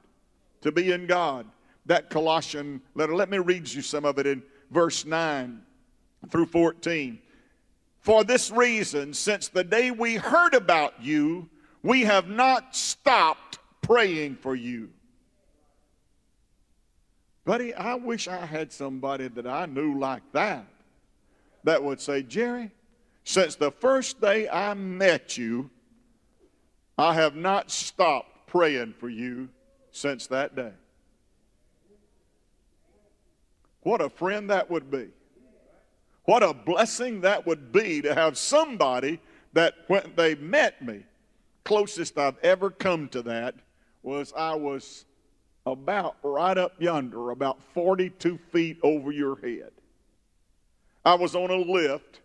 To 0.62 0.72
be 0.72 0.92
in 0.92 1.08
God. 1.08 1.46
That 1.86 2.10
Colossian 2.10 2.82
letter. 2.96 3.16
Let 3.16 3.30
me 3.30 3.38
read 3.38 3.72
you 3.72 3.82
some 3.82 4.06
of 4.06 4.18
it 4.18 4.26
in 4.26 4.42
verse 4.72 5.06
9 5.06 5.62
through 6.30 6.48
14. 6.48 7.20
For 8.00 8.24
this 8.24 8.52
reason, 8.52 9.14
since 9.14 9.48
the 9.48 9.64
day 9.64 9.92
we 9.92 10.16
heard 10.16 10.54
about 10.54 11.02
you, 11.02 11.50
we 11.84 12.02
have 12.02 12.28
not 12.28 12.76
stopped 12.76 13.60
praying 13.82 14.36
for 14.38 14.56
you. 14.56 14.90
Buddy, 17.46 17.74
I 17.76 17.94
wish 17.96 18.28
I 18.28 18.44
had 18.46 18.72
somebody 18.72 19.28
that 19.28 19.46
I 19.46 19.68
knew 19.68 20.00
like 20.00 20.24
that 20.34 20.66
that 21.66 21.84
would 21.84 22.00
say, 22.00 22.24
Jerry, 22.24 22.72
since 23.24 23.56
the 23.56 23.72
first 23.72 24.22
day 24.22 24.48
I 24.48 24.74
met 24.76 25.38
you, 25.38 25.70
I 26.98 27.14
have 27.16 27.36
not 27.36 27.70
stopped 27.70 28.48
praying 28.48 28.94
for 29.00 29.10
you 29.10 29.50
since 29.92 30.28
that 30.28 30.56
day. 30.56 30.72
What 33.82 34.02
a 34.02 34.10
friend 34.10 34.50
that 34.50 34.70
would 34.72 34.90
be. 34.90 35.10
What 36.24 36.42
a 36.42 36.54
blessing 36.54 37.22
that 37.22 37.46
would 37.46 37.72
be 37.72 38.02
to 38.02 38.16
have 38.16 38.38
somebody 38.38 39.20
that 39.54 39.74
when 39.88 40.14
they 40.16 40.36
met 40.36 40.82
me, 40.82 41.04
closest 41.64 42.18
I've 42.18 42.38
ever 42.44 42.70
come 42.70 43.10
to 43.10 43.22
that 43.24 43.56
was 44.02 44.34
I 44.36 44.56
was 44.56 45.06
about 45.66 46.18
right 46.24 46.58
up 46.58 46.74
yonder, 46.80 47.32
about 47.32 47.62
42 47.74 48.38
feet 48.52 48.78
over 48.84 49.12
your 49.12 49.36
head. 49.40 49.72
I 51.06 51.14
was 51.14 51.36
on 51.36 51.52
a 51.52 51.56
lift 51.56 52.20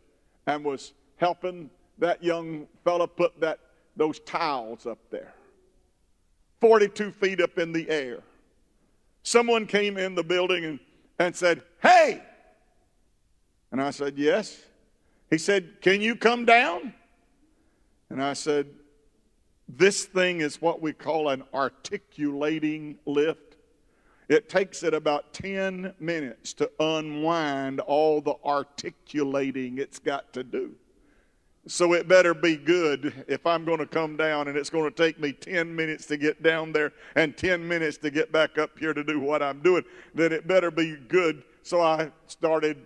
and 0.47 0.65
was 0.65 0.95
helping 1.17 1.71
that 1.99 2.25
young 2.25 2.67
fella 2.83 3.07
put 3.07 3.39
that 3.41 3.61
those 3.97 4.19
tiles 4.21 4.87
up 4.87 4.99
there. 5.11 5.35
42 6.61 7.13
feet 7.13 7.41
up 7.41 7.59
in 7.59 7.73
the 7.73 7.89
air. 7.91 8.21
Someone 9.23 9.67
came 9.67 9.99
in 9.99 10.15
the 10.15 10.23
building 10.23 10.65
and, 10.65 10.81
and 11.19 11.37
said, 11.37 11.63
Hey! 11.83 12.23
And 13.71 13.83
I 13.83 13.91
said, 13.91 14.15
Yes. 14.17 14.59
He 15.29 15.39
said, 15.39 15.81
Can 15.83 16.01
you 16.01 16.17
come 16.17 16.45
down? 16.45 16.95
And 18.09 18.23
I 18.23 18.33
said, 18.33 18.67
This 19.69 20.05
thing 20.05 20.41
is 20.41 20.61
what 20.61 20.81
we 20.81 20.93
call 20.93 21.29
an 21.29 21.45
articulating 21.53 22.99
lift. 23.05 23.50
It 24.31 24.49
takes 24.49 24.85
it 24.85 24.95
about 24.95 25.33
10 25.35 25.93
minutes 25.99 26.55
to 26.55 26.71
unwind 26.79 27.81
all 27.81 28.21
the 28.21 28.37
articulating 28.45 29.79
it's 29.79 29.99
got 29.99 30.33
to 30.35 30.45
do. 30.45 30.77
So 31.67 31.95
it 31.95 32.07
better 32.07 32.33
be 32.33 32.57
good 32.57 33.25
if 33.27 33.45
I'm 33.45 33.65
going 33.65 33.81
to 33.81 33.87
come 33.87 34.17
down 34.17 34.47
and 34.47 34.57
it's 34.57 34.71
going 34.71 34.89
to 34.89 34.97
take 34.97 35.19
me 35.19 35.33
10 35.33 35.75
minutes 35.75 36.07
to 36.07 36.17
get 36.17 36.45
down 36.45 36.71
there 36.71 36.93
and 37.17 37.37
10 37.37 37.67
minutes 37.67 37.99
to 37.99 38.11
get 38.13 38.31
back 38.31 38.57
up 38.57 38.79
here 38.79 38.95
to 38.95 39.03
do 39.03 39.19
what 39.19 39.43
I'm 39.43 39.63
doing. 39.63 39.83
Then 40.15 40.33
it 40.33 40.47
better 40.47 40.71
be 40.71 40.95
good. 41.09 41.43
So 41.65 41.81
I 41.81 42.13
started 42.29 42.77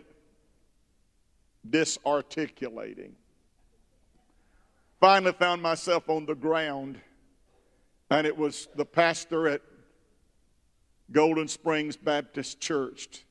disarticulating. 1.69 3.17
Finally 4.99 5.33
found 5.33 5.61
myself 5.61 6.09
on 6.09 6.25
the 6.25 6.35
ground 6.35 6.99
and 8.09 8.27
it 8.27 8.35
was 8.35 8.67
the 8.77 8.87
pastor 8.87 9.47
at 9.47 9.61
Golden 11.13 11.49
Springs 11.49 11.97
Baptist 11.97 12.61
Church, 12.61 13.25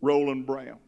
Roland 0.00 0.46
Brown. 0.46 0.78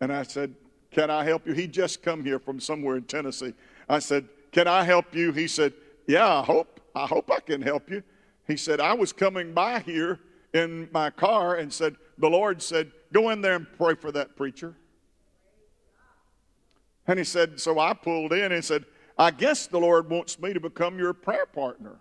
And 0.00 0.12
I 0.12 0.22
said, 0.22 0.54
can 0.92 1.10
I 1.10 1.24
help 1.24 1.46
you? 1.46 1.54
He 1.54 1.66
just 1.66 2.02
come 2.02 2.22
here 2.22 2.38
from 2.38 2.60
somewhere 2.60 2.96
in 2.96 3.04
Tennessee. 3.04 3.54
I 3.88 3.98
said, 3.98 4.28
Can 4.52 4.68
I 4.68 4.84
help 4.84 5.14
you? 5.14 5.32
He 5.32 5.48
said, 5.48 5.72
Yeah, 6.06 6.40
I 6.40 6.42
hope. 6.42 6.80
I 6.94 7.06
hope 7.06 7.30
I 7.30 7.40
can 7.40 7.62
help 7.62 7.90
you. 7.90 8.02
He 8.46 8.56
said, 8.56 8.78
I 8.78 8.92
was 8.92 9.12
coming 9.12 9.54
by 9.54 9.80
here 9.80 10.20
in 10.52 10.88
my 10.92 11.08
car 11.08 11.56
and 11.56 11.72
said, 11.72 11.96
The 12.18 12.28
Lord 12.28 12.62
said, 12.62 12.92
Go 13.12 13.30
in 13.30 13.40
there 13.40 13.56
and 13.56 13.66
pray 13.78 13.94
for 13.94 14.12
that 14.12 14.36
preacher. 14.36 14.74
And 17.06 17.18
he 17.18 17.24
said, 17.24 17.58
So 17.58 17.78
I 17.78 17.94
pulled 17.94 18.34
in 18.34 18.52
and 18.52 18.64
said, 18.64 18.84
I 19.18 19.30
guess 19.30 19.66
the 19.66 19.78
Lord 19.78 20.10
wants 20.10 20.38
me 20.38 20.52
to 20.52 20.60
become 20.60 20.98
your 20.98 21.14
prayer 21.14 21.46
partner. 21.46 21.96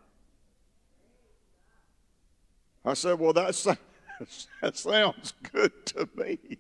I 2.84 2.94
said, 2.94 3.20
Well, 3.20 3.34
that 3.34 3.56
sounds 4.74 5.34
good 5.52 5.86
to 5.88 6.10
me. 6.16 6.58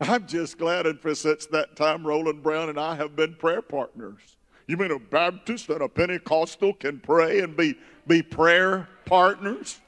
I'm 0.00 0.26
just 0.26 0.58
glad 0.58 0.86
and 0.86 1.00
for 1.00 1.14
since 1.14 1.46
that 1.46 1.76
time, 1.76 2.04
Roland 2.04 2.42
Brown 2.42 2.68
and 2.68 2.78
I 2.78 2.96
have 2.96 3.14
been 3.14 3.34
prayer 3.34 3.62
partners. 3.62 4.36
You 4.66 4.76
mean 4.76 4.90
a 4.90 4.98
Baptist 4.98 5.68
and 5.68 5.82
a 5.82 5.88
Pentecostal 5.88 6.74
can 6.74 6.98
pray 7.00 7.40
and 7.40 7.56
be, 7.56 7.76
be 8.06 8.22
prayer 8.22 8.88
partners? 9.04 9.80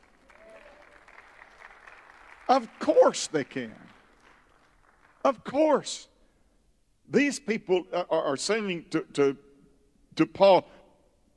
Of 2.48 2.68
course 2.78 3.26
they 3.26 3.44
can. 3.44 3.74
Of 5.24 5.42
course. 5.42 6.08
These 7.08 7.40
people 7.40 7.84
uh, 7.92 8.04
are, 8.10 8.22
are 8.22 8.36
saying 8.36 8.86
to, 8.90 9.00
to, 9.14 9.36
to 10.16 10.26
Paul, 10.26 10.68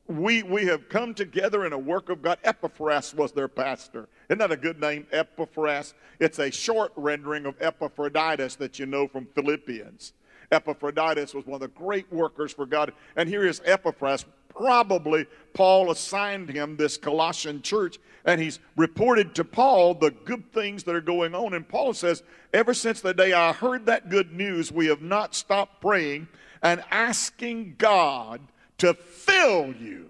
we, 0.08 0.44
we 0.44 0.66
have 0.66 0.90
come 0.90 1.14
together 1.14 1.66
in 1.66 1.74
a 1.74 1.78
work 1.78 2.10
of 2.10 2.22
God. 2.22 2.40
Epaphras 2.44 3.14
was 3.14 3.32
their 3.32 3.48
pastor. 3.48 4.08
Isn't 4.30 4.40
that 4.40 4.52
a 4.52 4.58
good 4.58 4.80
name, 4.80 5.06
Epaphras? 5.12 5.94
It's 6.20 6.40
a 6.40 6.52
short 6.52 6.92
rendering 6.96 7.46
of 7.46 7.56
Epaphroditus 7.62 8.56
that 8.56 8.80
you 8.80 8.86
know 8.86 9.08
from 9.08 9.28
Philippians. 9.36 10.14
Epaphroditus 10.52 11.34
was 11.34 11.46
one 11.46 11.56
of 11.56 11.62
the 11.62 11.80
great 11.80 12.12
workers 12.12 12.54
for 12.54 12.66
God. 12.66 12.94
And 13.16 13.28
here 13.28 13.46
is 13.46 13.62
Epaphras. 13.66 14.26
Probably 14.50 15.28
Paul 15.54 15.92
assigned 15.92 16.50
him 16.50 16.78
this 16.78 16.98
Colossian 16.98 17.62
church, 17.62 18.00
and 18.26 18.42
he's 18.42 18.60
reported 18.76 19.36
to 19.36 19.44
Paul 19.44 19.94
the 19.94 20.10
good 20.10 20.52
things 20.52 20.84
that 20.86 20.96
are 20.96 21.02
going 21.02 21.36
on. 21.36 21.54
And 21.54 21.68
Paul 21.68 21.94
says, 21.94 22.24
Ever 22.54 22.74
since 22.74 23.02
the 23.02 23.14
day 23.14 23.34
I 23.34 23.54
heard 23.54 23.86
that 23.86 24.10
good 24.10 24.34
news, 24.34 24.72
we 24.72 24.88
have 24.88 25.02
not 25.02 25.36
stopped 25.36 25.82
praying 25.82 26.28
and 26.64 26.84
asking 26.90 27.76
God 27.78 28.42
to 28.80 28.94
fill 28.94 29.74
you. 29.74 30.10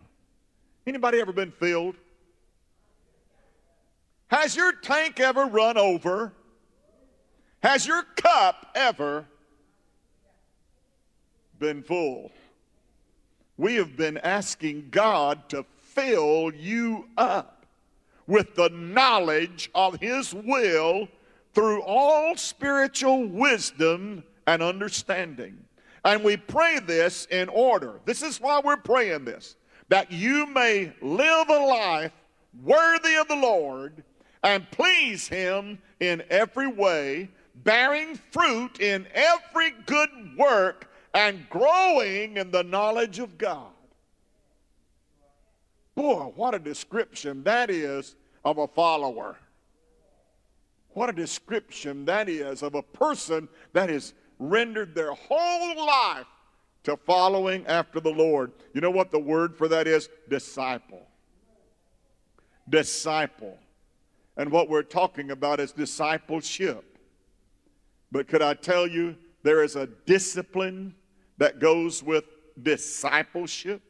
Anybody 0.85 1.19
ever 1.19 1.33
been 1.33 1.51
filled? 1.51 1.95
Has 4.27 4.55
your 4.55 4.73
tank 4.73 5.19
ever 5.19 5.45
run 5.45 5.77
over? 5.77 6.33
Has 7.63 7.87
your 7.87 8.03
cup 8.15 8.71
ever 8.75 9.25
been 11.59 11.81
full? 11.83 12.31
We 13.57 13.75
have 13.75 13.97
been 13.97 14.17
asking 14.19 14.89
God 14.91 15.49
to 15.49 15.65
fill 15.79 16.53
you 16.53 17.07
up 17.17 17.65
with 18.27 18.55
the 18.55 18.69
knowledge 18.69 19.69
of 19.73 19.99
His 19.99 20.33
will 20.33 21.07
through 21.53 21.81
all 21.81 22.35
spiritual 22.35 23.25
wisdom 23.25 24.23
and 24.45 24.61
understanding. 24.61 25.57
And 26.07 26.23
we 26.23 26.37
pray 26.37 26.79
this 26.79 27.27
in 27.31 27.49
order. 27.49 27.99
This 28.05 28.21
is 28.21 28.39
why 28.39 28.61
we're 28.63 28.77
praying 28.77 29.25
this 29.25 29.57
that 29.89 30.09
you 30.09 30.45
may 30.47 30.93
live 31.01 31.49
a 31.49 31.65
life 31.65 32.13
worthy 32.63 33.15
of 33.15 33.27
the 33.27 33.35
Lord 33.35 34.05
and 34.41 34.69
please 34.71 35.27
Him 35.27 35.79
in 35.99 36.23
every 36.29 36.67
way, 36.67 37.29
bearing 37.55 38.17
fruit 38.31 38.79
in 38.79 39.05
every 39.13 39.71
good 39.85 40.09
work 40.37 40.89
and 41.13 41.45
growing 41.49 42.37
in 42.37 42.51
the 42.51 42.63
knowledge 42.63 43.19
of 43.19 43.37
God. 43.37 43.71
Boy, 45.93 46.31
what 46.35 46.55
a 46.55 46.59
description 46.59 47.43
that 47.43 47.69
is 47.69 48.15
of 48.45 48.59
a 48.59 48.67
follower. 48.67 49.35
What 50.91 51.09
a 51.09 51.13
description 51.13 52.05
that 52.05 52.29
is 52.29 52.63
of 52.63 52.75
a 52.75 52.81
person 52.81 53.49
that 53.73 53.89
has 53.89 54.13
rendered 54.39 54.95
their 54.95 55.13
whole 55.13 55.85
life 55.85 56.25
to 56.83 56.95
following 56.97 57.65
after 57.67 57.99
the 57.99 58.09
Lord. 58.09 58.51
You 58.73 58.81
know 58.81 58.91
what 58.91 59.11
the 59.11 59.19
word 59.19 59.57
for 59.57 59.67
that 59.67 59.87
is? 59.87 60.09
Disciple. 60.29 61.05
Disciple. 62.69 63.57
And 64.37 64.51
what 64.51 64.69
we're 64.69 64.83
talking 64.83 65.31
about 65.31 65.59
is 65.59 65.71
discipleship. 65.71 66.97
But 68.11 68.27
could 68.27 68.41
I 68.41 68.53
tell 68.53 68.87
you, 68.87 69.15
there 69.43 69.63
is 69.63 69.75
a 69.75 69.87
discipline 69.87 70.95
that 71.37 71.59
goes 71.59 72.01
with 72.01 72.23
discipleship? 72.61 73.81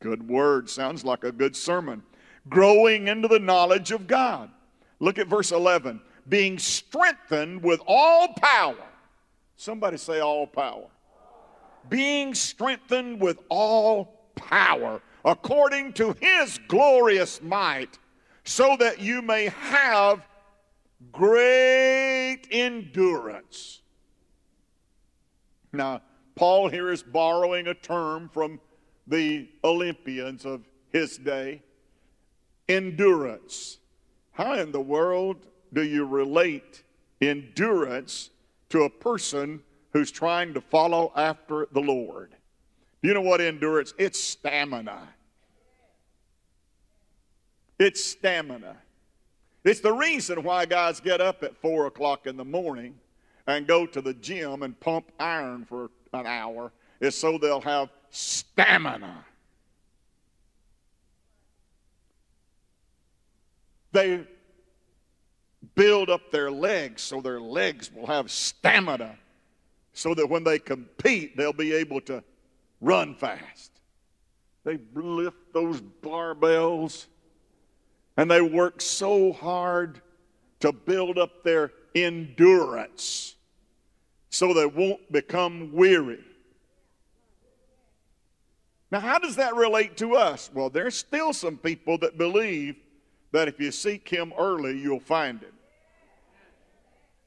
Good 0.00 0.28
word. 0.28 0.70
Sounds 0.70 1.04
like 1.04 1.24
a 1.24 1.32
good 1.32 1.56
sermon. 1.56 2.02
Growing 2.48 3.08
into 3.08 3.28
the 3.28 3.38
knowledge 3.38 3.90
of 3.90 4.06
God. 4.06 4.50
Look 5.00 5.18
at 5.18 5.26
verse 5.26 5.52
11. 5.52 6.00
Being 6.28 6.58
strengthened 6.58 7.62
with 7.62 7.80
all 7.86 8.28
power. 8.34 8.87
Somebody 9.58 9.96
say, 9.96 10.20
all 10.20 10.46
power. 10.46 10.86
Being 11.88 12.32
strengthened 12.32 13.20
with 13.20 13.40
all 13.48 14.30
power 14.36 15.02
according 15.24 15.94
to 15.94 16.14
his 16.20 16.60
glorious 16.68 17.42
might, 17.42 17.98
so 18.44 18.76
that 18.78 19.00
you 19.00 19.20
may 19.20 19.48
have 19.48 20.24
great 21.10 22.42
endurance. 22.52 23.82
Now, 25.72 26.02
Paul 26.36 26.68
here 26.68 26.92
is 26.92 27.02
borrowing 27.02 27.66
a 27.66 27.74
term 27.74 28.30
from 28.32 28.60
the 29.08 29.48
Olympians 29.64 30.46
of 30.46 30.62
his 30.90 31.18
day 31.18 31.62
endurance. 32.68 33.78
How 34.30 34.54
in 34.54 34.70
the 34.70 34.80
world 34.80 35.46
do 35.72 35.82
you 35.82 36.06
relate 36.06 36.84
endurance 37.20 38.30
to 38.70 38.82
a 38.82 38.90
person 38.90 39.62
who's 39.92 40.10
trying 40.10 40.54
to 40.54 40.60
follow 40.60 41.12
after 41.16 41.68
the 41.72 41.80
Lord? 41.80 42.34
You 43.02 43.14
know 43.14 43.20
what 43.20 43.40
endurance? 43.40 43.94
It's 43.98 44.20
stamina. 44.20 45.08
It's 47.78 48.04
stamina. 48.04 48.76
It's 49.64 49.80
the 49.80 49.92
reason 49.92 50.42
why 50.42 50.66
guys 50.66 51.00
get 51.00 51.20
up 51.20 51.42
at 51.42 51.56
four 51.56 51.86
o'clock 51.86 52.26
in 52.26 52.36
the 52.36 52.44
morning 52.44 52.94
and 53.46 53.66
go 53.66 53.86
to 53.86 54.00
the 54.00 54.14
gym 54.14 54.62
and 54.62 54.78
pump 54.80 55.10
iron 55.18 55.64
for 55.64 55.90
an 56.12 56.26
hour, 56.26 56.72
is 57.00 57.14
so 57.14 57.38
they'll 57.38 57.60
have 57.60 57.88
stamina. 58.10 59.24
They 63.92 64.26
build 65.74 66.10
up 66.10 66.30
their 66.30 66.50
legs 66.50 67.02
so 67.02 67.20
their 67.20 67.40
legs 67.40 67.90
will 67.92 68.06
have 68.06 68.30
stamina 68.30 69.16
so 69.92 70.14
that 70.14 70.28
when 70.28 70.44
they 70.44 70.58
compete, 70.58 71.36
they'll 71.36 71.52
be 71.52 71.72
able 71.72 72.00
to 72.02 72.22
run 72.80 73.14
fast. 73.14 73.72
They 74.64 74.78
lift 74.94 75.52
those 75.52 75.80
barbells 75.80 77.06
and 78.16 78.30
they 78.30 78.40
work 78.40 78.80
so 78.80 79.32
hard 79.32 80.00
to 80.60 80.72
build 80.72 81.18
up 81.18 81.42
their 81.44 81.72
endurance 81.94 83.36
so 84.30 84.52
they 84.52 84.66
won't 84.66 85.10
become 85.10 85.72
weary. 85.72 86.24
Now, 88.90 89.00
how 89.00 89.18
does 89.18 89.36
that 89.36 89.54
relate 89.54 89.96
to 89.98 90.14
us? 90.14 90.50
Well, 90.52 90.70
there's 90.70 90.96
still 90.96 91.32
some 91.32 91.58
people 91.58 91.98
that 91.98 92.16
believe 92.16 92.76
that 93.32 93.48
if 93.48 93.60
you 93.60 93.70
seek 93.70 94.08
Him 94.08 94.32
early, 94.38 94.78
you'll 94.78 95.00
find 95.00 95.40
Him. 95.40 95.52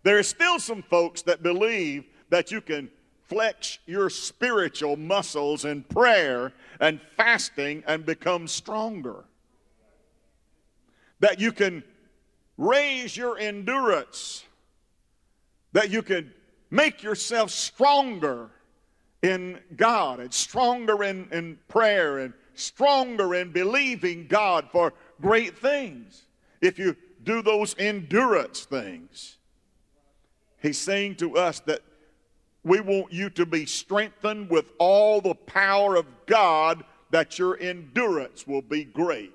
There 0.03 0.17
are 0.17 0.23
still 0.23 0.59
some 0.59 0.81
folks 0.81 1.21
that 1.23 1.43
believe 1.43 2.05
that 2.29 2.51
you 2.51 2.61
can 2.61 2.89
flex 3.31 3.79
your 3.85 4.09
spiritual 4.09 4.97
muscles 4.97 5.63
in 5.63 5.83
prayer 5.83 6.51
and 6.79 6.99
fasting 7.15 7.83
and 7.87 8.05
become 8.05 8.47
stronger. 8.47 9.23
That 11.19 11.39
you 11.39 11.51
can 11.51 11.83
raise 12.57 13.15
your 13.15 13.37
endurance. 13.37 14.43
That 15.73 15.91
you 15.91 16.01
can 16.01 16.33
make 16.71 17.03
yourself 17.03 17.51
stronger 17.51 18.49
in 19.21 19.59
God 19.75 20.19
and 20.19 20.33
stronger 20.33 21.03
in, 21.03 21.27
in 21.31 21.59
prayer 21.67 22.19
and 22.19 22.33
stronger 22.53 23.35
in 23.35 23.51
believing 23.51 24.27
God 24.27 24.67
for 24.71 24.93
great 25.21 25.57
things. 25.57 26.23
If 26.61 26.77
you 26.77 26.95
do 27.23 27.41
those 27.41 27.75
endurance 27.77 28.65
things, 28.65 29.37
He's 30.61 30.77
saying 30.77 31.15
to 31.17 31.37
us 31.37 31.59
that 31.61 31.81
we 32.63 32.79
want 32.79 33.11
you 33.11 33.29
to 33.31 33.45
be 33.45 33.65
strengthened 33.65 34.49
with 34.49 34.71
all 34.77 35.21
the 35.21 35.33
power 35.33 35.95
of 35.95 36.05
God 36.27 36.83
that 37.09 37.39
your 37.39 37.57
endurance 37.59 38.45
will 38.45 38.61
be 38.61 38.83
great. 38.83 39.33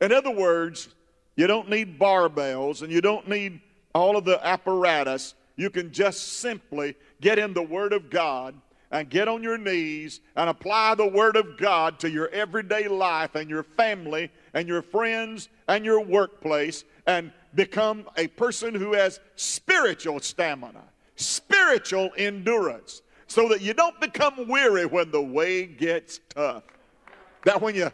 In 0.00 0.12
other 0.12 0.32
words, 0.32 0.88
you 1.36 1.46
don't 1.46 1.70
need 1.70 1.98
barbells 1.98 2.82
and 2.82 2.92
you 2.92 3.00
don't 3.00 3.28
need 3.28 3.60
all 3.94 4.16
of 4.16 4.24
the 4.24 4.44
apparatus. 4.44 5.34
You 5.56 5.70
can 5.70 5.92
just 5.92 6.40
simply 6.40 6.96
get 7.20 7.38
in 7.38 7.54
the 7.54 7.62
Word 7.62 7.92
of 7.92 8.10
God 8.10 8.54
and 8.90 9.08
get 9.08 9.28
on 9.28 9.42
your 9.42 9.56
knees 9.56 10.20
and 10.36 10.50
apply 10.50 10.96
the 10.96 11.06
Word 11.06 11.36
of 11.36 11.56
God 11.56 11.98
to 12.00 12.10
your 12.10 12.28
everyday 12.28 12.88
life 12.88 13.34
and 13.36 13.48
your 13.48 13.62
family 13.62 14.30
and 14.54 14.68
your 14.68 14.82
friends 14.82 15.48
and 15.68 15.84
your 15.84 16.00
workplace 16.00 16.84
and 17.06 17.32
become 17.54 18.08
a 18.16 18.28
person 18.28 18.74
who 18.74 18.94
has 18.94 19.20
spiritual 19.36 20.20
stamina, 20.20 20.82
spiritual 21.16 22.10
endurance, 22.16 23.02
so 23.26 23.48
that 23.48 23.62
you 23.62 23.72
don't 23.72 23.98
become 24.00 24.48
weary 24.48 24.86
when 24.86 25.10
the 25.10 25.20
way 25.20 25.64
gets 25.64 26.20
tough. 26.34 26.64
That 27.44 27.60
when 27.60 27.74
you, 27.74 27.90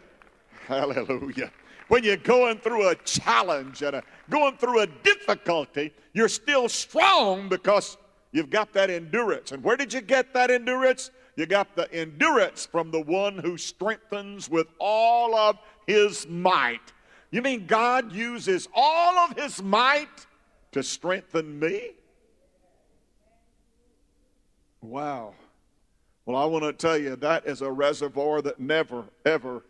hallelujah, 0.67 1.51
when 1.89 2.05
you're 2.05 2.17
going 2.17 2.59
through 2.59 2.89
a 2.89 2.95
challenge 2.97 3.83
and 3.83 3.97
a, 3.97 4.03
going 4.29 4.57
through 4.57 4.81
a 4.81 4.87
difficulty, 4.87 5.93
you're 6.13 6.29
still 6.29 6.69
strong 6.69 7.49
because 7.49 7.97
you've 8.33 8.51
got 8.51 8.73
that 8.75 8.91
endurance. 8.91 9.53
And 9.53 9.63
where 9.63 9.77
did 9.77 9.93
you 9.93 10.01
get 10.01 10.35
that 10.35 10.51
endurance? 10.51 11.11
You 11.39 11.47
got 11.47 11.77
the 11.77 11.89
endurance 11.95 12.67
from 12.67 12.91
the 12.91 13.01
one 13.01 13.39
who 13.39 13.57
strengthens 13.57 14.51
with 14.51 14.67
all 14.81 15.37
of 15.37 15.57
his 15.87 16.27
might. 16.27 16.93
You 17.31 17.43
mean 17.43 17.69
God 17.69 18.11
uses 18.11 18.67
all 18.75 19.17
of 19.19 19.39
his 19.39 19.63
might 19.63 20.27
to 20.73 20.83
strengthen 20.83 21.61
me? 21.61 21.93
Wow. 24.81 25.35
Well, 26.27 26.37
I 26.37 26.45
want 26.45 26.65
to 26.65 26.73
tell 26.73 26.99
you 26.99 27.15
that 27.15 27.47
is 27.47 27.63
a 27.63 27.71
reservoir 27.71 28.43
that 28.43 28.59
never, 28.59 29.05
ever 29.25 29.63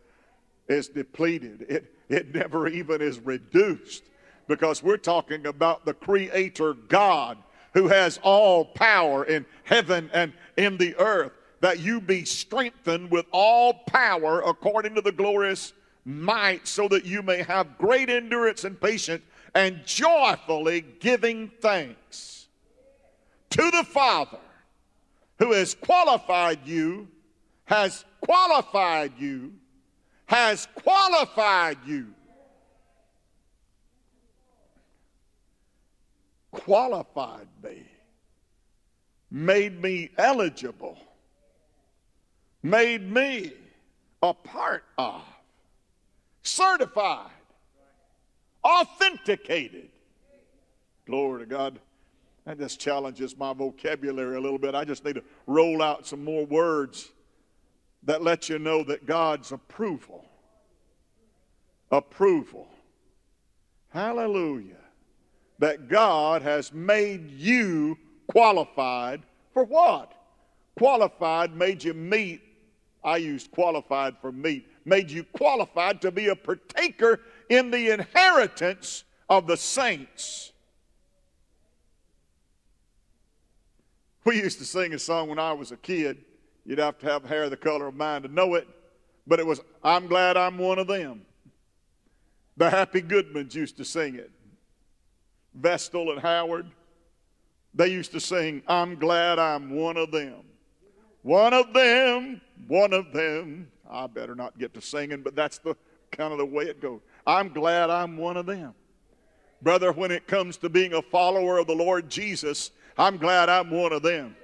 is 0.70 0.88
depleted. 0.88 1.66
It, 1.68 1.94
it 2.08 2.34
never 2.34 2.66
even 2.68 3.02
is 3.02 3.20
reduced 3.20 4.04
because 4.46 4.82
we're 4.82 4.96
talking 4.96 5.46
about 5.46 5.84
the 5.84 5.92
Creator 5.92 6.72
God 6.88 7.36
who 7.74 7.88
has 7.88 8.18
all 8.22 8.64
power 8.64 9.22
in 9.24 9.44
heaven 9.64 10.08
and 10.14 10.32
in 10.56 10.78
the 10.78 10.96
earth. 10.96 11.32
That 11.60 11.80
you 11.80 12.00
be 12.00 12.24
strengthened 12.24 13.10
with 13.10 13.26
all 13.32 13.74
power 13.74 14.40
according 14.40 14.94
to 14.94 15.00
the 15.00 15.12
glorious 15.12 15.72
might, 16.04 16.66
so 16.66 16.88
that 16.88 17.04
you 17.04 17.22
may 17.22 17.42
have 17.42 17.76
great 17.76 18.08
endurance 18.08 18.64
and 18.64 18.80
patience 18.80 19.22
and 19.54 19.84
joyfully 19.84 20.82
giving 21.00 21.50
thanks 21.60 22.46
to 23.50 23.70
the 23.70 23.84
Father 23.84 24.38
who 25.38 25.52
has 25.52 25.74
qualified 25.74 26.60
you, 26.64 27.08
has 27.64 28.04
qualified 28.20 29.12
you, 29.18 29.52
has 30.26 30.66
qualified 30.74 31.78
you. 31.86 32.14
Qualified 36.50 37.48
me, 37.62 37.86
made 39.30 39.80
me 39.80 40.10
eligible, 40.18 40.98
made 42.62 43.10
me 43.10 43.52
a 44.22 44.34
part 44.34 44.84
of, 44.96 45.22
certified, 46.42 47.30
authenticated. 48.64 49.88
Glory 51.06 51.40
to 51.40 51.46
God. 51.46 51.78
That 52.44 52.58
just 52.58 52.80
challenges 52.80 53.36
my 53.36 53.52
vocabulary 53.52 54.36
a 54.36 54.40
little 54.40 54.58
bit. 54.58 54.74
I 54.74 54.84
just 54.84 55.04
need 55.04 55.16
to 55.16 55.22
roll 55.46 55.82
out 55.82 56.06
some 56.06 56.24
more 56.24 56.46
words 56.46 57.10
that 58.04 58.22
let 58.22 58.48
you 58.48 58.58
know 58.58 58.82
that 58.84 59.04
God's 59.04 59.52
approval, 59.52 60.24
approval, 61.90 62.68
hallelujah, 63.90 64.76
that 65.58 65.88
God 65.88 66.40
has 66.40 66.72
made 66.72 67.30
you 67.30 67.98
qualified 68.28 69.22
for 69.52 69.64
what? 69.64 70.14
Qualified 70.76 71.54
made 71.54 71.84
you 71.84 71.92
meet, 71.92 72.40
I 73.08 73.16
used 73.16 73.50
qualified 73.50 74.18
for 74.20 74.30
meet, 74.30 74.68
made 74.84 75.10
you 75.10 75.24
qualified 75.24 76.02
to 76.02 76.10
be 76.10 76.28
a 76.28 76.36
partaker 76.36 77.20
in 77.48 77.70
the 77.70 77.90
inheritance 77.90 79.04
of 79.30 79.46
the 79.46 79.56
saints. 79.56 80.52
We 84.26 84.36
used 84.36 84.58
to 84.58 84.66
sing 84.66 84.92
a 84.92 84.98
song 84.98 85.30
when 85.30 85.38
I 85.38 85.54
was 85.54 85.72
a 85.72 85.78
kid. 85.78 86.18
You'd 86.66 86.80
have 86.80 86.98
to 86.98 87.06
have 87.06 87.24
hair 87.24 87.48
the 87.48 87.56
color 87.56 87.86
of 87.86 87.94
mine 87.94 88.20
to 88.22 88.28
know 88.28 88.56
it, 88.56 88.68
but 89.26 89.40
it 89.40 89.46
was, 89.46 89.62
I'm 89.82 90.06
glad 90.06 90.36
I'm 90.36 90.58
one 90.58 90.78
of 90.78 90.86
them. 90.86 91.22
The 92.58 92.68
Happy 92.68 93.00
Goodmans 93.00 93.54
used 93.54 93.78
to 93.78 93.86
sing 93.86 94.16
it. 94.16 94.30
Vestal 95.54 96.12
and 96.12 96.20
Howard, 96.20 96.66
they 97.72 97.88
used 97.88 98.12
to 98.12 98.20
sing, 98.20 98.62
I'm 98.68 98.96
glad 98.96 99.38
I'm 99.38 99.70
one 99.70 99.96
of 99.96 100.10
them. 100.10 100.42
One 101.22 101.52
of 101.52 101.72
them, 101.72 102.40
one 102.66 102.92
of 102.92 103.12
them. 103.12 103.70
I 103.90 104.06
better 104.06 104.34
not 104.34 104.58
get 104.58 104.74
to 104.74 104.80
singing, 104.80 105.22
but 105.22 105.34
that's 105.34 105.58
the 105.58 105.76
kind 106.10 106.32
of 106.32 106.38
the 106.38 106.46
way 106.46 106.64
it 106.64 106.80
goes. 106.80 107.00
I'm 107.26 107.48
glad 107.50 107.90
I'm 107.90 108.16
one 108.16 108.36
of 108.36 108.46
them. 108.46 108.74
Brother, 109.62 109.92
when 109.92 110.10
it 110.10 110.26
comes 110.26 110.56
to 110.58 110.68
being 110.68 110.94
a 110.94 111.02
follower 111.02 111.58
of 111.58 111.66
the 111.66 111.74
Lord 111.74 112.08
Jesus, 112.08 112.70
I'm 112.96 113.16
glad 113.16 113.48
I'm 113.48 113.70
one 113.70 113.92
of 113.92 114.02
them. 114.02 114.36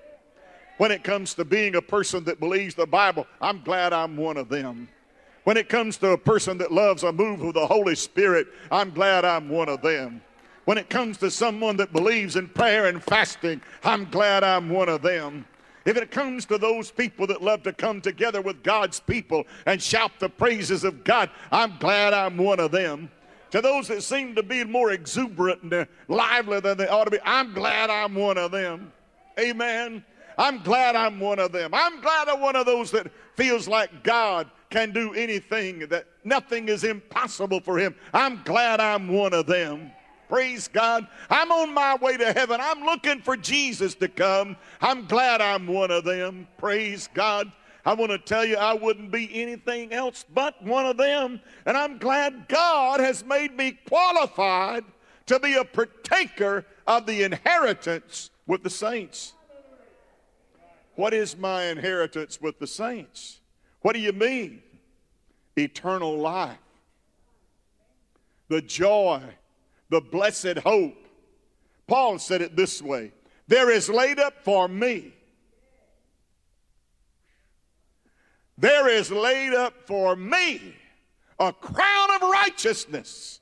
When 0.78 0.90
it 0.90 1.04
comes 1.04 1.34
to 1.34 1.44
being 1.44 1.76
a 1.76 1.82
person 1.82 2.24
that 2.24 2.40
believes 2.40 2.74
the 2.74 2.86
Bible, 2.86 3.26
I'm 3.40 3.62
glad 3.62 3.92
I'm 3.92 4.16
one 4.16 4.36
of 4.36 4.48
them. 4.48 4.88
When 5.44 5.56
it 5.56 5.68
comes 5.68 5.98
to 5.98 6.10
a 6.10 6.18
person 6.18 6.58
that 6.58 6.72
loves 6.72 7.04
a 7.04 7.12
move 7.12 7.42
of 7.42 7.54
the 7.54 7.66
Holy 7.66 7.94
Spirit, 7.94 8.48
I'm 8.72 8.90
glad 8.90 9.24
I'm 9.24 9.48
one 9.48 9.68
of 9.68 9.82
them. 9.82 10.20
When 10.64 10.78
it 10.78 10.88
comes 10.88 11.18
to 11.18 11.30
someone 11.30 11.76
that 11.76 11.92
believes 11.92 12.36
in 12.36 12.48
prayer 12.48 12.86
and 12.86 13.02
fasting, 13.02 13.60
I'm 13.84 14.06
glad 14.10 14.42
I'm 14.42 14.70
one 14.70 14.88
of 14.88 15.02
them. 15.02 15.44
If 15.84 15.96
it 15.96 16.10
comes 16.10 16.46
to 16.46 16.58
those 16.58 16.90
people 16.90 17.26
that 17.26 17.42
love 17.42 17.62
to 17.64 17.72
come 17.72 18.00
together 18.00 18.40
with 18.40 18.62
God's 18.62 19.00
people 19.00 19.44
and 19.66 19.82
shout 19.82 20.12
the 20.18 20.28
praises 20.28 20.82
of 20.84 21.04
God, 21.04 21.30
I'm 21.50 21.76
glad 21.78 22.14
I'm 22.14 22.36
one 22.36 22.60
of 22.60 22.70
them. 22.70 23.10
To 23.50 23.60
those 23.60 23.86
that 23.88 24.02
seem 24.02 24.34
to 24.34 24.42
be 24.42 24.64
more 24.64 24.92
exuberant 24.92 25.62
and 25.62 25.86
lively 26.08 26.60
than 26.60 26.76
they 26.76 26.88
ought 26.88 27.04
to 27.04 27.10
be, 27.10 27.20
I'm 27.24 27.52
glad 27.52 27.90
I'm 27.90 28.14
one 28.14 28.38
of 28.38 28.50
them. 28.50 28.92
Amen. 29.38 30.04
I'm 30.36 30.62
glad 30.62 30.96
I'm 30.96 31.20
one 31.20 31.38
of 31.38 31.52
them. 31.52 31.72
I'm 31.72 32.00
glad 32.00 32.28
I'm 32.28 32.40
one 32.40 32.56
of 32.56 32.66
those 32.66 32.90
that 32.90 33.12
feels 33.36 33.68
like 33.68 34.02
God 34.02 34.50
can 34.70 34.90
do 34.90 35.14
anything, 35.14 35.86
that 35.88 36.06
nothing 36.24 36.68
is 36.68 36.82
impossible 36.82 37.60
for 37.60 37.78
him. 37.78 37.94
I'm 38.12 38.42
glad 38.42 38.80
I'm 38.80 39.06
one 39.06 39.32
of 39.32 39.46
them. 39.46 39.92
Praise 40.28 40.68
God. 40.68 41.06
I'm 41.30 41.52
on 41.52 41.72
my 41.72 41.96
way 41.96 42.16
to 42.16 42.32
heaven. 42.32 42.60
I'm 42.60 42.82
looking 42.84 43.20
for 43.20 43.36
Jesus 43.36 43.94
to 43.96 44.08
come. 44.08 44.56
I'm 44.80 45.06
glad 45.06 45.40
I'm 45.40 45.66
one 45.66 45.90
of 45.90 46.04
them. 46.04 46.48
Praise 46.58 47.08
God. 47.14 47.52
I 47.86 47.92
want 47.92 48.12
to 48.12 48.18
tell 48.18 48.44
you, 48.44 48.56
I 48.56 48.72
wouldn't 48.72 49.10
be 49.10 49.30
anything 49.42 49.92
else 49.92 50.24
but 50.32 50.62
one 50.62 50.86
of 50.86 50.96
them. 50.96 51.40
And 51.66 51.76
I'm 51.76 51.98
glad 51.98 52.48
God 52.48 53.00
has 53.00 53.24
made 53.24 53.56
me 53.56 53.78
qualified 53.86 54.84
to 55.26 55.38
be 55.38 55.54
a 55.54 55.64
partaker 55.64 56.64
of 56.86 57.06
the 57.06 57.22
inheritance 57.22 58.30
with 58.46 58.62
the 58.62 58.70
saints. 58.70 59.34
What 60.96 61.12
is 61.12 61.36
my 61.36 61.64
inheritance 61.64 62.40
with 62.40 62.58
the 62.58 62.66
saints? 62.66 63.40
What 63.82 63.94
do 63.94 64.00
you 64.00 64.12
mean? 64.12 64.62
Eternal 65.56 66.16
life, 66.16 66.56
the 68.48 68.60
joy, 68.60 69.22
the 69.90 70.00
blessed 70.00 70.58
hope. 70.58 70.96
Paul 71.86 72.18
said 72.18 72.42
it 72.42 72.56
this 72.56 72.80
way 72.80 73.12
There 73.48 73.70
is 73.70 73.88
laid 73.88 74.18
up 74.18 74.42
for 74.42 74.68
me, 74.68 75.14
there 78.56 78.88
is 78.88 79.10
laid 79.10 79.54
up 79.54 79.74
for 79.86 80.16
me 80.16 80.74
a 81.38 81.52
crown 81.52 82.14
of 82.14 82.22
righteousness, 82.22 83.40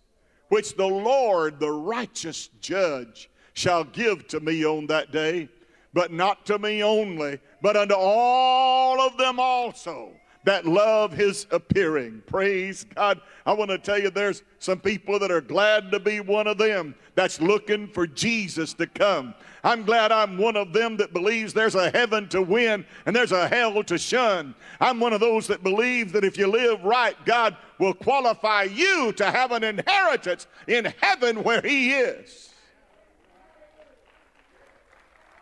which 0.48 0.76
the 0.76 0.86
Lord, 0.86 1.60
the 1.60 1.70
righteous 1.70 2.48
judge, 2.60 3.28
shall 3.52 3.84
give 3.84 4.26
to 4.28 4.40
me 4.40 4.64
on 4.64 4.86
that 4.86 5.12
day 5.12 5.48
but 5.92 6.12
not 6.12 6.46
to 6.46 6.58
me 6.58 6.82
only, 6.82 7.38
but 7.60 7.76
unto 7.76 7.94
all 7.94 9.00
of 9.00 9.16
them 9.18 9.38
also 9.38 10.12
that 10.44 10.66
love 10.66 11.12
his 11.12 11.46
appearing. 11.50 12.22
Praise 12.26 12.84
God. 12.94 13.20
I 13.46 13.52
want 13.52 13.70
to 13.70 13.78
tell 13.78 13.98
you 13.98 14.10
there's 14.10 14.42
some 14.58 14.80
people 14.80 15.18
that 15.18 15.30
are 15.30 15.40
glad 15.40 15.90
to 15.92 16.00
be 16.00 16.20
one 16.20 16.46
of 16.46 16.58
them 16.58 16.94
that's 17.14 17.40
looking 17.40 17.86
for 17.88 18.06
Jesus 18.06 18.74
to 18.74 18.86
come. 18.86 19.34
I'm 19.64 19.84
glad 19.84 20.10
I'm 20.10 20.38
one 20.38 20.56
of 20.56 20.72
them 20.72 20.96
that 20.96 21.12
believes 21.12 21.52
there's 21.52 21.76
a 21.76 21.90
heaven 21.90 22.28
to 22.30 22.42
win 22.42 22.84
and 23.06 23.14
there's 23.14 23.32
a 23.32 23.46
hell 23.48 23.84
to 23.84 23.98
shun. 23.98 24.54
I'm 24.80 24.98
one 24.98 25.12
of 25.12 25.20
those 25.20 25.46
that 25.46 25.62
believe 25.62 26.12
that 26.12 26.24
if 26.24 26.36
you 26.36 26.48
live 26.48 26.82
right, 26.82 27.16
God 27.24 27.56
will 27.78 27.94
qualify 27.94 28.64
you 28.64 29.12
to 29.12 29.30
have 29.30 29.52
an 29.52 29.62
inheritance 29.62 30.48
in 30.66 30.92
heaven 31.00 31.44
where 31.44 31.60
he 31.60 31.92
is. 31.92 32.50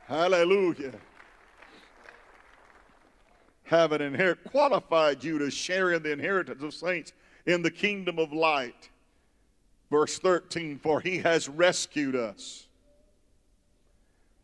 Hallelujah. 0.06 0.92
Have 3.70 3.92
an 3.92 4.02
inherit 4.02 4.42
qualified 4.42 5.22
you 5.22 5.38
to 5.38 5.48
share 5.48 5.92
in 5.92 6.02
the 6.02 6.10
inheritance 6.10 6.60
of 6.60 6.74
saints 6.74 7.12
in 7.46 7.62
the 7.62 7.70
kingdom 7.70 8.18
of 8.18 8.32
light. 8.32 8.88
Verse 9.92 10.18
13, 10.18 10.80
for 10.80 10.98
he 11.00 11.18
has 11.18 11.48
rescued 11.48 12.16
us. 12.16 12.66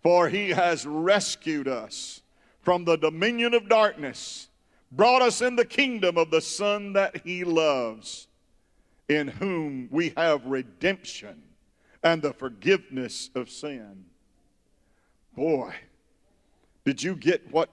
For 0.00 0.28
he 0.28 0.50
has 0.50 0.86
rescued 0.86 1.66
us 1.66 2.22
from 2.62 2.84
the 2.84 2.96
dominion 2.96 3.52
of 3.52 3.68
darkness, 3.68 4.46
brought 4.92 5.22
us 5.22 5.42
in 5.42 5.56
the 5.56 5.64
kingdom 5.64 6.16
of 6.16 6.30
the 6.30 6.40
Son 6.40 6.92
that 6.92 7.22
he 7.24 7.42
loves, 7.42 8.28
in 9.08 9.26
whom 9.26 9.88
we 9.90 10.12
have 10.16 10.46
redemption 10.46 11.42
and 12.04 12.22
the 12.22 12.32
forgiveness 12.32 13.30
of 13.34 13.50
sin. 13.50 14.04
Boy, 15.34 15.74
did 16.84 17.02
you 17.02 17.16
get 17.16 17.50
what 17.50 17.70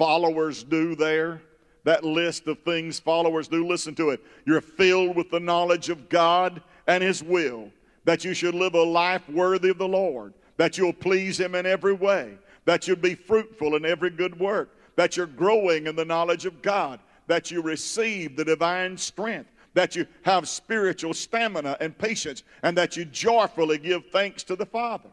followers 0.00 0.64
do 0.64 0.96
there? 0.96 1.42
That 1.84 2.04
list 2.04 2.46
of 2.46 2.58
things 2.60 2.98
followers 2.98 3.48
do. 3.48 3.66
Listen 3.66 3.94
to 3.96 4.08
it. 4.08 4.24
You're 4.46 4.62
filled 4.62 5.14
with 5.14 5.30
the 5.30 5.40
knowledge 5.40 5.90
of 5.90 6.08
God 6.08 6.62
and 6.86 7.02
His 7.02 7.22
will, 7.22 7.70
that 8.06 8.24
you 8.24 8.32
should 8.32 8.54
live 8.54 8.72
a 8.72 8.82
life 8.82 9.28
worthy 9.28 9.68
of 9.68 9.76
the 9.76 9.86
Lord, 9.86 10.32
that 10.56 10.78
you'll 10.78 10.94
please 10.94 11.38
Him 11.38 11.54
in 11.54 11.66
every 11.66 11.92
way, 11.92 12.38
that 12.64 12.88
you'll 12.88 12.96
be 12.96 13.14
fruitful 13.14 13.76
in 13.76 13.84
every 13.84 14.08
good 14.08 14.40
work, 14.40 14.74
that 14.96 15.18
you're 15.18 15.26
growing 15.26 15.86
in 15.86 15.96
the 15.96 16.04
knowledge 16.06 16.46
of 16.46 16.62
God, 16.62 16.98
that 17.26 17.50
you 17.50 17.60
receive 17.60 18.36
the 18.36 18.44
divine 18.44 18.96
strength, 18.96 19.50
that 19.74 19.94
you 19.94 20.06
have 20.22 20.48
spiritual 20.48 21.12
stamina 21.12 21.76
and 21.78 21.96
patience, 21.98 22.42
and 22.62 22.74
that 22.78 22.96
you 22.96 23.04
joyfully 23.04 23.76
give 23.76 24.06
thanks 24.06 24.44
to 24.44 24.56
the 24.56 24.64
Father. 24.64 25.10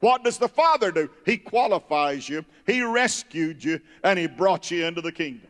What 0.00 0.22
does 0.22 0.38
the 0.38 0.48
Father 0.48 0.92
do? 0.92 1.10
He 1.26 1.36
qualifies 1.36 2.28
you, 2.28 2.44
He 2.66 2.82
rescued 2.82 3.62
you, 3.62 3.80
and 4.04 4.18
He 4.18 4.26
brought 4.26 4.70
you 4.70 4.86
into 4.86 5.00
the 5.00 5.12
kingdom. 5.12 5.48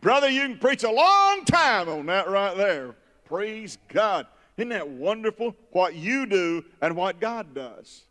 Brother, 0.00 0.28
you 0.28 0.42
can 0.42 0.58
preach 0.58 0.84
a 0.84 0.90
long 0.90 1.44
time 1.44 1.88
on 1.88 2.06
that 2.06 2.28
right 2.28 2.56
there. 2.56 2.94
Praise 3.24 3.78
God. 3.88 4.26
Isn't 4.56 4.68
that 4.70 4.88
wonderful 4.88 5.56
what 5.72 5.94
you 5.94 6.26
do 6.26 6.64
and 6.80 6.94
what 6.94 7.20
God 7.20 7.54
does? 7.54 8.04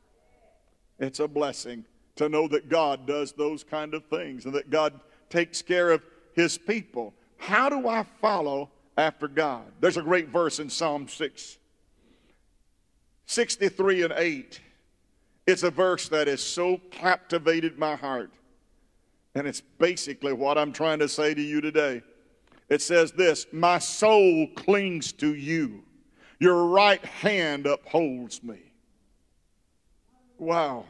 It's 1.00 1.20
a 1.20 1.28
blessing 1.28 1.86
to 2.16 2.30
know 2.30 2.48
that 2.48 2.70
God 2.70 3.06
does 3.06 3.32
those 3.32 3.64
kind 3.64 3.94
of 3.94 4.06
things 4.06 4.46
and 4.46 4.54
that 4.54 4.70
God 4.70 5.00
takes 5.30 5.62
care 5.62 5.92
of 5.92 6.02
his 6.34 6.58
people. 6.58 7.14
How 7.38 7.70
do 7.70 7.88
I 7.88 8.06
follow 8.22 8.70
after 8.98 9.28
God? 9.28 9.64
There's 9.80 9.98
a 9.98 10.02
great 10.02 10.30
verse 10.30 10.60
in 10.60 10.70
Psalm 10.70 11.08
6 11.08 11.58
63 13.28 14.04
and 14.04 14.14
8. 14.16 14.62
It's 15.46 15.64
a 15.64 15.72
verse 15.72 16.10
that 16.10 16.28
has 16.28 16.42
so 16.42 16.82
captivated 16.92 17.78
my 17.78 17.96
heart. 17.96 18.32
And 19.36 19.48
it's 19.48 19.62
basically 19.62 20.34
what 20.34 20.58
I'm 20.58 20.74
trying 20.74 21.00
to 21.00 21.08
say 21.08 21.34
to 21.34 21.42
you 21.42 21.62
today. 21.62 22.02
It 22.70 22.82
says 22.82 23.12
this 23.12 23.46
My 23.52 23.80
soul 23.80 24.48
clings 24.56 25.12
to 25.14 25.36
you, 25.36 25.84
your 26.40 26.66
right 26.66 27.04
hand 27.06 27.66
upholds 27.66 28.44
me. 28.44 28.60
Wow. 30.38 30.86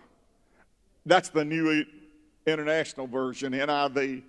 That's 1.05 1.29
the 1.29 1.45
New 1.45 1.85
International 2.45 3.07
Version, 3.07 3.53
NIV. 3.53 4.23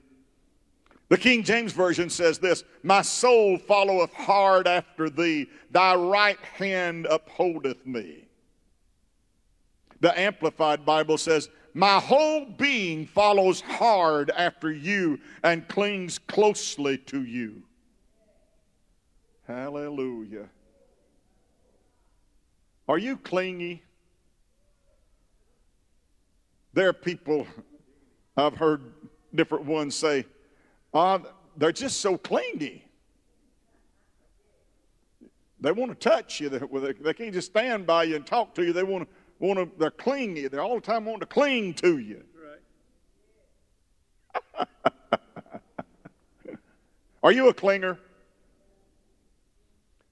The 1.09 1.16
King 1.16 1.42
James 1.42 1.73
Version 1.73 2.11
says 2.11 2.38
this 2.38 2.64
My 2.83 3.03
soul 3.03 3.59
followeth 3.59 4.12
hard 4.12 4.66
after 4.66 5.09
thee, 5.09 5.49
thy 5.71 5.94
right 5.94 6.38
hand 6.57 7.07
upholdeth 7.07 7.87
me. 7.87 8.29
The 10.01 10.18
Amplified 10.18 10.85
Bible 10.85 11.18
says, 11.18 11.49
My 11.75 11.99
whole 11.99 12.44
being 12.44 13.07
follows 13.07 13.61
hard 13.62 14.31
after 14.31 14.71
you 14.71 15.18
and 15.42 15.66
clings 15.66 16.18
closely 16.18 16.99
to 16.99 17.25
you. 17.25 17.62
Hallelujah. 19.47 20.49
Are 22.87 22.99
you 22.99 23.16
clingy? 23.16 23.83
There 26.75 26.88
are 26.88 26.92
people, 26.92 27.47
I've 28.37 28.57
heard 28.57 28.92
different 29.35 29.64
ones 29.64 29.94
say, 29.94 30.27
uh, 30.94 31.18
they're 31.57 31.72
just 31.72 32.01
so 32.01 32.16
clingy. 32.16 32.85
They 35.61 35.72
want 35.72 35.90
to 35.90 36.09
touch 36.09 36.40
you. 36.40 36.48
They, 36.48 36.92
they 36.92 37.14
can't 37.14 37.33
just 37.33 37.51
stand 37.51 37.87
by 37.87 38.05
you 38.05 38.16
and 38.16 38.24
talk 38.27 38.55
to 38.55 38.64
you. 38.64 38.72
They 38.72 38.85
want 38.85 39.09
to, 39.09 39.14
want 39.44 39.59
to 39.59 39.70
they're 39.79 39.90
clingy. 39.90 40.46
They're 40.48 40.62
all 40.62 40.77
the 40.77 40.81
time 40.81 41.05
wanting 41.05 41.20
to 41.20 41.27
cling 41.27 41.74
to 41.74 41.98
you. 41.98 42.22
Right. 44.57 44.68
Are 47.22 47.33
you 47.33 47.48
a 47.48 47.55
clinger? 47.55 47.98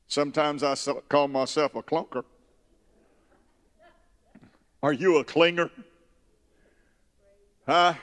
Sometimes 0.09 0.63
I 0.63 0.75
call 1.09 1.29
myself 1.29 1.75
a 1.75 1.83
clunker. 1.83 2.25
Are 4.83 4.93
you 4.93 5.19
a 5.19 5.25
clinger? 5.25 5.71
Huh? 7.67 7.95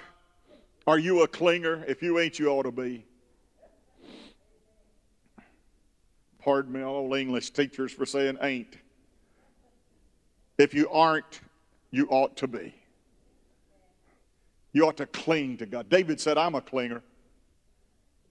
Are 0.85 0.97
you 0.97 1.23
a 1.23 1.27
clinger? 1.27 1.87
If 1.87 2.01
you 2.01 2.19
ain't, 2.19 2.39
you 2.39 2.49
ought 2.49 2.63
to 2.63 2.71
be. 2.71 3.05
Pardon 6.39 6.73
me, 6.73 6.81
all 6.83 7.13
English 7.13 7.51
teachers 7.51 7.91
for 7.93 8.05
saying 8.05 8.37
ain't. 8.41 8.77
If 10.57 10.73
you 10.73 10.89
aren't, 10.89 11.39
you 11.89 12.07
ought 12.09 12.35
to 12.37 12.47
be. 12.47 12.75
You 14.73 14.87
ought 14.87 14.97
to 14.97 15.05
cling 15.05 15.57
to 15.57 15.65
God. 15.65 15.89
David 15.89 16.19
said, 16.19 16.37
I'm 16.37 16.55
a 16.55 16.61
clinger. 16.61 17.01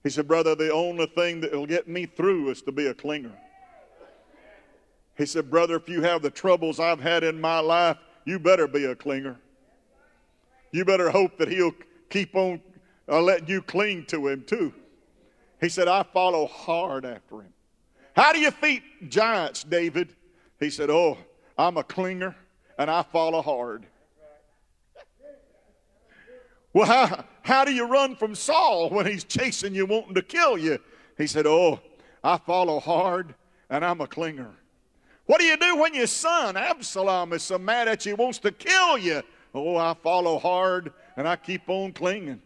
He 0.03 0.09
said, 0.09 0.27
Brother, 0.27 0.53
the 0.53 0.71
only 0.71 1.07
thing 1.07 1.41
that 1.41 1.53
will 1.53 1.65
get 1.65 1.87
me 1.87 2.05
through 2.05 2.49
is 2.51 2.61
to 2.63 2.71
be 2.71 2.87
a 2.87 2.93
clinger. 2.93 3.31
He 5.17 5.25
said, 5.25 5.49
Brother, 5.49 5.77
if 5.77 5.87
you 5.87 6.01
have 6.01 6.21
the 6.21 6.29
troubles 6.29 6.79
I've 6.79 6.99
had 6.99 7.23
in 7.23 7.39
my 7.39 7.59
life, 7.59 7.97
you 8.25 8.39
better 8.39 8.67
be 8.67 8.85
a 8.85 8.95
clinger. 8.95 9.37
You 10.71 10.85
better 10.85 11.09
hope 11.09 11.37
that 11.37 11.47
He'll 11.47 11.73
keep 12.13 12.35
on 12.35 12.61
uh, 13.09 13.19
letting 13.19 13.47
you 13.47 13.61
cling 13.61 14.05
to 14.05 14.27
Him 14.27 14.43
too. 14.45 14.71
He 15.59 15.67
said, 15.67 15.87
I 15.87 16.03
follow 16.03 16.45
hard 16.45 17.05
after 17.05 17.41
Him. 17.41 17.53
How 18.15 18.31
do 18.31 18.39
you 18.39 18.51
feed 18.51 18.83
giants, 19.09 19.63
David? 19.63 20.15
He 20.59 20.69
said, 20.69 20.89
Oh, 20.91 21.17
I'm 21.57 21.77
a 21.77 21.83
clinger 21.83 22.35
and 22.77 22.89
I 22.89 23.01
follow 23.01 23.41
hard. 23.41 23.87
Well, 26.73 26.85
how, 26.85 27.25
how 27.41 27.65
do 27.65 27.73
you 27.73 27.85
run 27.85 28.15
from 28.15 28.35
Saul 28.35 28.89
when 28.89 29.05
he's 29.05 29.23
chasing 29.23 29.75
you, 29.75 29.85
wanting 29.85 30.15
to 30.15 30.21
kill 30.21 30.57
you? 30.57 30.79
He 31.17 31.27
said, 31.27 31.47
Oh, 31.47 31.79
I 32.23 32.37
follow 32.37 32.79
hard 32.79 33.33
and 33.69 33.83
I'm 33.83 34.01
a 34.01 34.07
clinger. 34.07 34.51
What 35.25 35.39
do 35.39 35.45
you 35.45 35.57
do 35.57 35.77
when 35.77 35.93
your 35.95 36.07
son, 36.07 36.57
Absalom, 36.57 37.33
is 37.33 37.43
so 37.43 37.57
mad 37.57 37.87
at 37.87 38.05
you, 38.05 38.15
wants 38.15 38.39
to 38.39 38.51
kill 38.51 38.97
you? 38.97 39.23
Oh, 39.55 39.77
I 39.77 39.95
follow 39.95 40.37
hard 40.37 40.91
and 41.15 41.27
I 41.27 41.35
keep 41.35 41.69
on 41.69 41.93
clinging. 41.93 42.41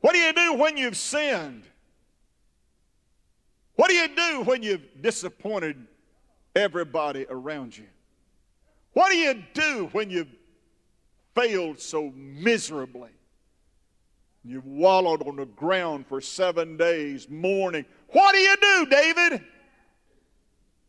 What 0.00 0.12
do 0.12 0.18
you 0.18 0.32
do 0.32 0.54
when 0.54 0.76
you've 0.76 0.96
sinned? 0.96 1.64
What 3.76 3.88
do 3.88 3.94
you 3.94 4.08
do 4.14 4.42
when 4.44 4.62
you've 4.62 4.86
disappointed 5.00 5.76
everybody 6.54 7.26
around 7.28 7.76
you? 7.76 7.86
What 8.92 9.10
do 9.10 9.16
you 9.16 9.42
do 9.54 9.88
when 9.92 10.10
you've 10.10 10.34
failed 11.34 11.80
so 11.80 12.12
miserably? 12.14 13.10
You've 14.44 14.66
wallowed 14.66 15.26
on 15.26 15.36
the 15.36 15.46
ground 15.46 16.06
for 16.06 16.20
seven 16.20 16.76
days, 16.76 17.28
mourning. 17.28 17.84
What 18.08 18.34
do 18.34 18.40
you 18.40 18.56
do, 18.60 18.86
David? 18.86 19.44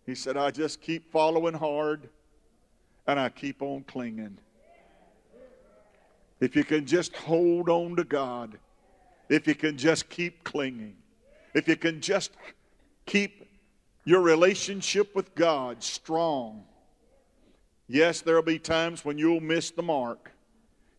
He 0.06 0.16
said, 0.16 0.38
I 0.38 0.52
just 0.52 0.82
keep 0.82 1.12
following 1.12 1.54
hard 1.54 2.10
and 3.08 3.20
I 3.20 3.30
keep 3.30 3.62
on 3.62 3.84
clinging. 3.84 4.38
If 6.42 6.56
you 6.56 6.64
can 6.64 6.86
just 6.86 7.16
hold 7.16 7.70
on 7.70 7.96
to 7.96 8.04
God, 8.04 8.58
if 9.30 9.48
you 9.48 9.56
can 9.56 9.78
just 9.78 10.10
keep 10.10 10.44
clinging, 10.44 10.98
if 11.54 11.68
you 11.68 11.78
can 11.78 12.02
just 12.02 12.32
keep 13.06 13.48
your 14.04 14.22
relationship 14.22 15.16
with 15.16 15.34
God 15.36 15.84
strong. 15.84 16.64
Yes, 17.88 18.22
there'll 18.22 18.42
be 18.42 18.58
times 18.58 19.06
when 19.06 19.18
you'll 19.18 19.40
miss 19.40 19.70
the 19.70 19.84
mark. 19.84 20.32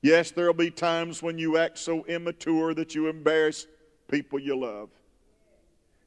Yes, 0.02 0.30
there'll 0.30 0.54
be 0.54 0.70
times 0.70 1.22
when 1.22 1.38
you 1.38 1.56
act 1.56 1.78
so 1.78 2.04
immature 2.06 2.74
that 2.74 2.94
you 2.94 3.08
embarrass 3.08 3.66
people 4.08 4.38
you 4.38 4.56
love. 4.58 4.90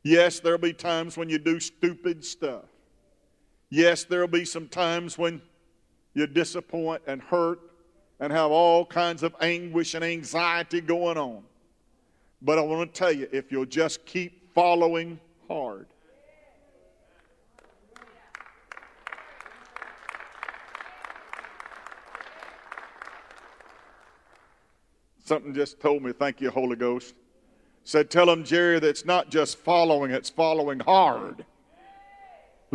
Yes, 0.04 0.39
there'll 0.39 0.60
be 0.60 0.74
times 0.74 1.17
when 1.17 1.28
you 1.28 1.39
do 1.39 1.60
stupid 1.60 2.24
stuff. 2.24 2.65
Yes, 3.69 4.04
there'll 4.04 4.28
be 4.28 4.45
some 4.45 4.67
times 4.67 5.17
when 5.17 5.41
you 6.13 6.28
disappoint 6.28 7.02
and 7.08 7.21
hurt 7.21 7.60
and 8.19 8.32
have 8.32 8.51
all 8.51 8.86
kinds 8.86 9.23
of 9.23 9.36
anguish 9.41 9.93
and 9.93 10.04
anxiety 10.04 10.82
going 10.82 11.17
on. 11.17 11.43
But 12.41 12.58
I 12.58 12.62
want 12.62 12.93
to 12.93 12.97
tell 12.97 13.12
you 13.12 13.28
if 13.32 13.51
you'll 13.51 13.65
just 13.65 14.06
keep 14.06 14.54
following 14.54 15.19
hard, 15.47 15.88
Something 25.25 25.56
just 25.56 25.80
told 25.80 26.04
me, 26.04 26.13
thank 26.13 26.39
you, 26.39 26.51
Holy 26.51 26.75
Ghost. 26.75 27.15
Said, 27.84 28.12
tell 28.12 28.30
him, 28.30 28.43
Jerry, 28.43 28.80
that 28.80 28.88
it's 28.88 29.06
not 29.06 29.32
just 29.32 29.58
following, 29.58 30.12
it's 30.12 30.30
following 30.30 30.80
hard. 30.80 31.45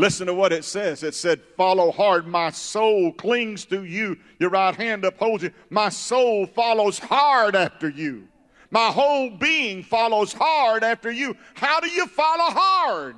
Listen 0.00 0.28
to 0.28 0.32
what 0.34 0.50
it 0.50 0.64
says. 0.64 1.02
It 1.02 1.14
said, 1.14 1.42
Follow 1.58 1.92
hard. 1.92 2.26
My 2.26 2.48
soul 2.48 3.12
clings 3.12 3.66
to 3.66 3.84
you. 3.84 4.16
Your 4.38 4.48
right 4.48 4.74
hand 4.74 5.04
upholds 5.04 5.42
you. 5.42 5.50
My 5.68 5.90
soul 5.90 6.46
follows 6.46 6.98
hard 6.98 7.54
after 7.54 7.90
you. 7.90 8.26
My 8.70 8.86
whole 8.86 9.28
being 9.28 9.82
follows 9.82 10.32
hard 10.32 10.82
after 10.84 11.10
you. 11.10 11.36
How 11.52 11.80
do 11.80 11.90
you 11.90 12.06
follow 12.06 12.50
hard? 12.50 13.16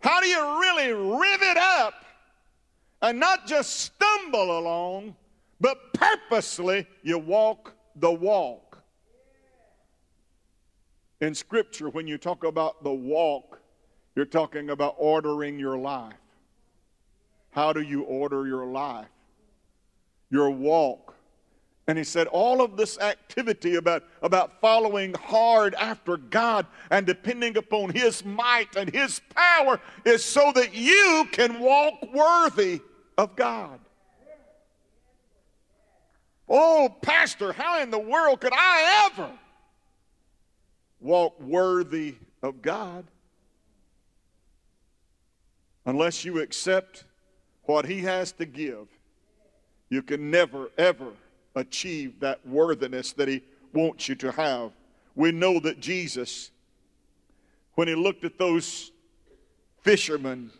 How 0.00 0.20
do 0.20 0.26
you 0.26 0.60
really 0.60 0.92
rivet 0.92 1.56
up 1.56 1.94
and 3.02 3.20
not 3.20 3.46
just 3.46 3.78
stumble 3.78 4.58
along, 4.58 5.14
but 5.60 5.92
purposely 5.92 6.88
you 7.04 7.18
walk 7.18 7.72
the 7.94 8.10
walk? 8.10 8.82
In 11.20 11.36
Scripture, 11.36 11.88
when 11.88 12.08
you 12.08 12.18
talk 12.18 12.42
about 12.42 12.82
the 12.82 12.92
walk, 12.92 13.60
you're 14.16 14.24
talking 14.24 14.70
about 14.70 14.96
ordering 14.98 15.58
your 15.58 15.76
life. 15.76 16.14
How 17.50 17.72
do 17.72 17.82
you 17.82 18.02
order 18.02 18.46
your 18.46 18.66
life? 18.66 19.06
Your 20.30 20.50
walk. 20.50 21.14
And 21.86 21.96
he 21.96 22.02
said, 22.02 22.26
all 22.26 22.62
of 22.62 22.76
this 22.76 22.98
activity 22.98 23.76
about, 23.76 24.02
about 24.22 24.60
following 24.60 25.14
hard 25.14 25.74
after 25.74 26.16
God 26.16 26.66
and 26.90 27.06
depending 27.06 27.56
upon 27.56 27.90
his 27.90 28.24
might 28.24 28.74
and 28.74 28.92
his 28.92 29.20
power 29.34 29.80
is 30.04 30.24
so 30.24 30.50
that 30.54 30.74
you 30.74 31.28
can 31.30 31.60
walk 31.60 31.94
worthy 32.12 32.80
of 33.16 33.36
God. 33.36 33.78
Oh, 36.48 36.94
Pastor, 37.02 37.52
how 37.52 37.80
in 37.82 37.90
the 37.90 37.98
world 37.98 38.40
could 38.40 38.52
I 38.54 39.10
ever 39.12 39.30
walk 41.00 41.40
worthy 41.40 42.16
of 42.42 42.62
God? 42.62 43.04
Unless 45.86 46.24
you 46.24 46.40
accept 46.40 47.04
what 47.62 47.86
He 47.86 48.00
has 48.00 48.32
to 48.32 48.44
give, 48.44 48.88
you 49.88 50.02
can 50.02 50.30
never, 50.30 50.70
ever 50.76 51.12
achieve 51.54 52.18
that 52.20 52.44
worthiness 52.46 53.12
that 53.12 53.28
He 53.28 53.42
wants 53.72 54.08
you 54.08 54.16
to 54.16 54.32
have. 54.32 54.72
We 55.14 55.32
know 55.32 55.60
that 55.60 55.80
Jesus, 55.80 56.50
when 57.74 57.86
He 57.86 57.94
looked 57.94 58.24
at 58.24 58.36
those 58.36 58.90
fishermen 59.82 60.50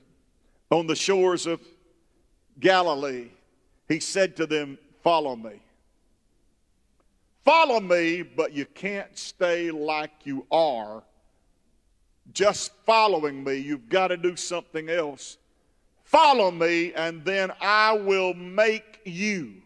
on 0.70 0.86
the 0.86 0.96
shores 0.96 1.46
of 1.46 1.60
Galilee, 2.60 3.28
He 3.88 3.98
said 3.98 4.36
to 4.36 4.46
them, 4.46 4.78
Follow 5.02 5.36
me. 5.36 5.60
Follow 7.44 7.78
me, 7.78 8.22
but 8.22 8.52
you 8.52 8.64
can't 8.66 9.16
stay 9.16 9.70
like 9.70 10.10
you 10.24 10.46
are. 10.50 11.02
Just 12.32 12.72
following 12.84 13.42
me, 13.42 13.56
you've 13.56 13.88
got 13.88 14.08
to 14.08 14.16
do 14.16 14.36
something 14.36 14.88
else. 14.88 15.38
Follow 16.04 16.50
me, 16.50 16.92
and 16.94 17.24
then 17.24 17.52
I 17.60 17.92
will 17.92 18.34
make 18.34 19.00
you. 19.04 19.62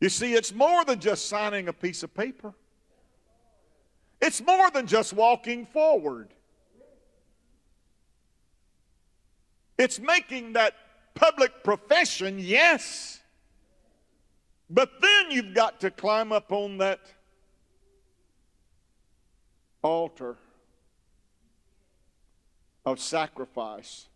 You 0.00 0.08
see, 0.08 0.34
it's 0.34 0.52
more 0.54 0.84
than 0.84 1.00
just 1.00 1.28
signing 1.28 1.68
a 1.68 1.72
piece 1.72 2.02
of 2.02 2.14
paper. 2.14 2.52
It's 4.20 4.40
more 4.42 4.70
than 4.70 4.86
just 4.86 5.12
walking 5.12 5.66
forward. 5.66 6.28
It's 9.78 9.98
making 9.98 10.52
that 10.52 10.74
public 11.14 11.64
profession, 11.64 12.38
yes. 12.38 13.20
But 14.70 15.00
then 15.00 15.30
you've 15.30 15.54
got 15.54 15.80
to 15.80 15.90
climb 15.90 16.32
up 16.32 16.52
on 16.52 16.78
that 16.78 17.00
altar 19.84 20.36
of 22.84 22.98
sacrifice. 22.98 24.08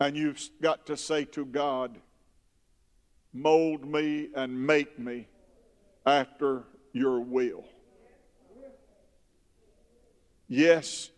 And 0.00 0.16
you've 0.16 0.40
got 0.60 0.86
to 0.86 0.96
say 0.96 1.24
to 1.26 1.44
God, 1.44 1.98
mold 3.32 3.84
me 3.84 4.30
and 4.34 4.66
make 4.66 4.98
me 4.98 5.28
after 6.06 6.64
your 6.92 7.20
will. 7.20 7.64
Yes, 10.48 11.10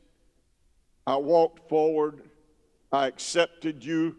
I 1.07 1.17
walked 1.17 1.69
forward. 1.69 2.23
I 2.93 3.07
accepted 3.07 3.85
you 3.85 4.17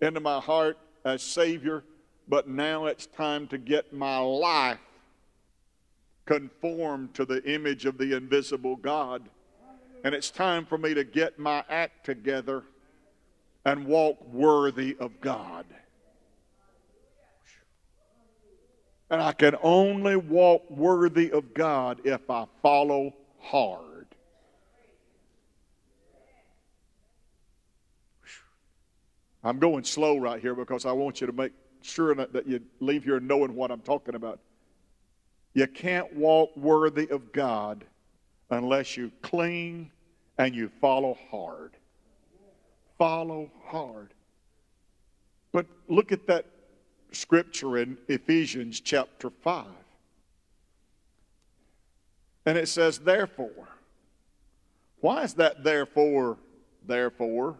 into 0.00 0.20
my 0.20 0.40
heart 0.40 0.76
as 1.04 1.22
Savior 1.22 1.84
but 2.28 2.48
now 2.48 2.86
it's 2.86 3.06
time 3.06 3.46
to 3.48 3.58
get 3.58 3.92
my 3.92 4.18
life 4.18 4.78
conformed 6.24 7.14
to 7.14 7.24
the 7.24 7.42
image 7.44 7.86
of 7.86 7.98
the 7.98 8.16
invisible 8.16 8.76
God. 8.76 9.28
And 10.04 10.14
it's 10.14 10.30
time 10.30 10.66
for 10.66 10.78
me 10.78 10.94
to 10.94 11.04
get 11.04 11.38
my 11.38 11.64
act 11.68 12.04
together 12.04 12.64
and 13.64 13.86
walk 13.86 14.22
worthy 14.32 14.96
of 14.98 15.20
God. 15.20 15.66
And 19.10 19.20
I 19.20 19.32
can 19.32 19.56
only 19.62 20.16
walk 20.16 20.68
worthy 20.70 21.30
of 21.30 21.52
God 21.54 22.00
if 22.04 22.30
I 22.30 22.46
follow 22.62 23.12
hard. 23.40 24.06
I'm 29.44 29.58
going 29.58 29.84
slow 29.84 30.16
right 30.18 30.40
here 30.40 30.54
because 30.54 30.86
I 30.86 30.92
want 30.92 31.20
you 31.20 31.26
to 31.26 31.32
make 31.32 31.52
sure 31.82 32.14
that 32.14 32.46
you 32.46 32.60
leave 32.80 33.04
here 33.04 33.20
knowing 33.20 33.54
what 33.54 33.70
I'm 33.70 33.80
talking 33.80 34.14
about. 34.14 34.38
You 35.54 35.66
can't 35.66 36.14
walk 36.14 36.56
worthy 36.56 37.08
of 37.08 37.32
God 37.32 37.84
unless 38.50 38.96
you 38.96 39.12
cling 39.22 39.90
and 40.38 40.54
you 40.54 40.70
follow 40.80 41.16
hard. 41.30 41.72
Follow 42.98 43.50
hard. 43.66 44.14
But 45.52 45.66
look 45.88 46.12
at 46.12 46.26
that 46.26 46.46
scripture 47.12 47.78
in 47.78 47.98
Ephesians 48.08 48.80
chapter 48.80 49.30
5. 49.30 49.66
And 52.46 52.56
it 52.56 52.68
says, 52.68 52.98
therefore. 52.98 53.68
Why 55.00 55.24
is 55.24 55.34
that 55.34 55.64
therefore, 55.64 56.38
therefore? 56.86 57.56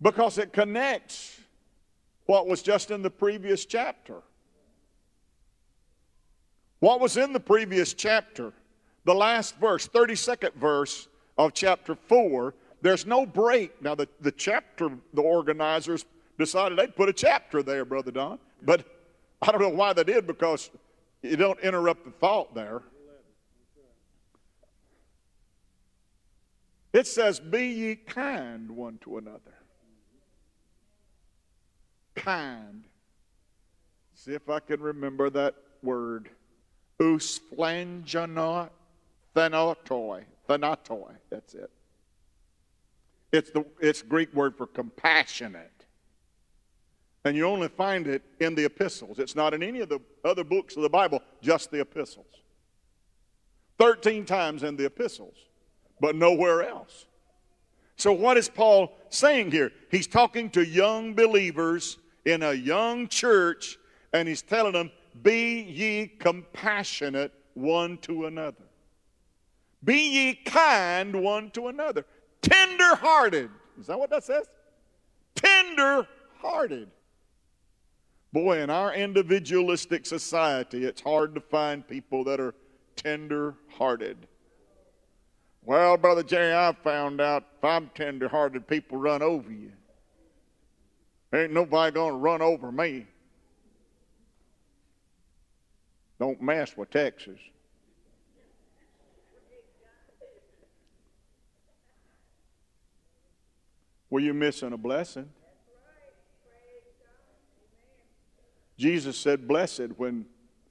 Because 0.00 0.38
it 0.38 0.52
connects 0.52 1.40
what 2.26 2.46
was 2.46 2.62
just 2.62 2.90
in 2.90 3.02
the 3.02 3.10
previous 3.10 3.64
chapter. 3.64 4.22
What 6.80 7.00
was 7.00 7.16
in 7.16 7.32
the 7.32 7.40
previous 7.40 7.94
chapter? 7.94 8.52
The 9.04 9.14
last 9.14 9.56
verse, 9.58 9.88
32nd 9.88 10.54
verse 10.54 11.08
of 11.36 11.52
chapter 11.54 11.94
4, 11.94 12.54
there's 12.82 13.06
no 13.06 13.26
break. 13.26 13.80
Now, 13.82 13.94
the, 13.94 14.08
the 14.20 14.32
chapter, 14.32 14.90
the 15.14 15.22
organizers 15.22 16.04
decided 16.38 16.78
they'd 16.78 16.94
put 16.94 17.08
a 17.08 17.12
chapter 17.12 17.62
there, 17.62 17.84
Brother 17.84 18.10
Don. 18.10 18.38
But 18.62 18.84
I 19.42 19.50
don't 19.52 19.60
know 19.60 19.68
why 19.68 19.92
they 19.92 20.04
did 20.04 20.26
because 20.26 20.70
you 21.22 21.36
don't 21.36 21.60
interrupt 21.60 22.04
the 22.04 22.10
thought 22.10 22.54
there. 22.54 22.82
It 26.92 27.06
says, 27.06 27.38
Be 27.38 27.66
ye 27.66 27.96
kind 27.96 28.70
one 28.70 28.98
to 29.02 29.18
another 29.18 29.58
kind. 32.18 32.84
See 34.14 34.32
if 34.32 34.48
I 34.50 34.60
can 34.60 34.80
remember 34.80 35.30
that 35.30 35.54
word. 35.82 36.30
Usplangenot 37.00 38.70
thanatoi. 39.34 40.24
Thanatoi. 40.48 41.14
That's 41.30 41.54
it. 41.54 41.70
It's 43.32 43.50
the 43.50 43.64
it's 43.80 44.02
Greek 44.02 44.32
word 44.34 44.56
for 44.56 44.66
compassionate. 44.66 45.72
And 47.24 47.36
you 47.36 47.46
only 47.46 47.68
find 47.68 48.06
it 48.06 48.22
in 48.40 48.54
the 48.54 48.64
epistles. 48.64 49.18
It's 49.18 49.34
not 49.34 49.52
in 49.52 49.62
any 49.62 49.80
of 49.80 49.88
the 49.88 50.00
other 50.24 50.44
books 50.44 50.76
of 50.76 50.82
the 50.82 50.88
Bible, 50.88 51.20
just 51.42 51.70
the 51.70 51.80
epistles. 51.80 52.26
13 53.78 54.24
times 54.24 54.62
in 54.62 54.76
the 54.76 54.86
epistles, 54.86 55.36
but 56.00 56.16
nowhere 56.16 56.68
else. 56.68 57.06
So, 57.96 58.12
what 58.12 58.36
is 58.36 58.48
Paul 58.48 58.96
saying 59.08 59.50
here? 59.50 59.72
He's 59.90 60.06
talking 60.06 60.50
to 60.50 60.64
young 60.64 61.14
believers 61.14 61.98
in 62.24 62.42
a 62.42 62.52
young 62.52 63.08
church, 63.08 63.78
and 64.12 64.28
he's 64.28 64.42
telling 64.42 64.72
them, 64.72 64.90
Be 65.22 65.62
ye 65.62 66.06
compassionate 66.06 67.32
one 67.54 67.98
to 67.98 68.26
another. 68.26 68.64
Be 69.84 69.94
ye 69.94 70.34
kind 70.34 71.22
one 71.22 71.50
to 71.52 71.68
another. 71.68 72.04
Tender 72.42 72.94
hearted. 72.96 73.50
Is 73.78 73.86
that 73.86 73.98
what 73.98 74.10
that 74.10 74.24
says? 74.24 74.46
Tender 75.34 76.06
hearted. 76.40 76.90
Boy, 78.32 78.60
in 78.60 78.70
our 78.70 78.92
individualistic 78.92 80.04
society, 80.04 80.84
it's 80.84 81.00
hard 81.00 81.34
to 81.34 81.40
find 81.40 81.86
people 81.86 82.24
that 82.24 82.40
are 82.40 82.54
tender 82.96 83.54
hearted. 83.68 84.26
Well, 85.64 85.96
Brother 85.96 86.22
Jerry, 86.22 86.52
I've 86.52 86.78
found 86.78 87.20
out 87.20 87.44
if 87.58 87.64
I'm 87.64 87.90
tender 87.94 88.28
hearted, 88.28 88.66
people 88.66 88.98
run 88.98 89.22
over 89.22 89.50
you. 89.50 89.72
Ain't 91.32 91.52
nobody 91.52 91.92
going 91.92 92.12
to 92.12 92.18
run 92.18 92.42
over 92.42 92.72
me. 92.72 93.06
Don't 96.18 96.40
mess 96.42 96.76
with 96.76 96.90
Texas. 96.90 97.38
Were 104.10 104.20
you 104.20 104.34
missing 104.34 104.72
a 104.72 104.76
blessing? 104.76 105.28
Jesus 108.78 109.18
said, 109.18 109.46
Blessed 109.46 109.88
when 109.96 110.24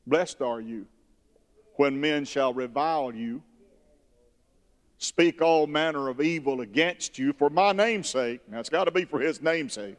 blessed 0.05 0.41
are 0.41 0.61
you 0.61 0.87
when 1.77 1.99
men 1.99 2.25
shall 2.25 2.53
revile 2.53 3.13
you, 3.13 3.41
speak 4.97 5.41
all 5.41 5.67
manner 5.67 6.09
of 6.09 6.19
evil 6.19 6.61
against 6.61 7.17
you 7.17 7.31
for 7.33 7.49
my 7.49 7.71
name's 7.71 8.09
sake. 8.09 8.41
Now 8.49 8.59
it's 8.59 8.69
got 8.69 8.85
to 8.85 8.91
be 8.91 9.05
for 9.05 9.19
his 9.19 9.41
name's 9.41 9.73
sake. 9.73 9.95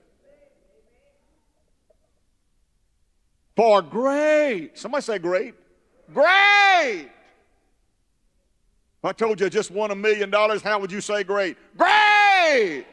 For 3.59 3.83
great. 3.83 4.79
Somebody 4.79 5.03
say 5.03 5.19
great. 5.19 5.53
Great. 6.15 7.09
If 8.99 9.05
I 9.05 9.11
told 9.11 9.41
you 9.41 9.47
I 9.47 9.49
just 9.49 9.73
won 9.73 9.91
a 9.91 9.97
million 9.97 10.31
dollars, 10.31 10.63
how 10.63 10.79
would 10.79 10.93
you 10.93 11.01
say 11.01 11.25
great? 11.25 11.57
Great. 11.77 12.87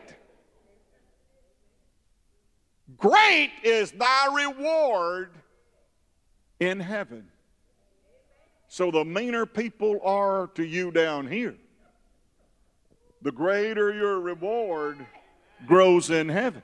Great 2.97 3.51
is 3.61 3.91
thy 3.91 4.33
reward 4.33 5.29
in 6.59 6.79
heaven. 6.79 7.27
So 8.67 8.89
the 8.89 9.05
meaner 9.05 9.45
people 9.45 9.99
are 10.03 10.47
to 10.55 10.65
you 10.65 10.89
down 10.89 11.27
here, 11.27 11.57
the 13.21 13.31
greater 13.31 13.93
your 13.93 14.19
reward 14.19 15.05
grows 15.67 16.09
in 16.09 16.27
heaven 16.27 16.63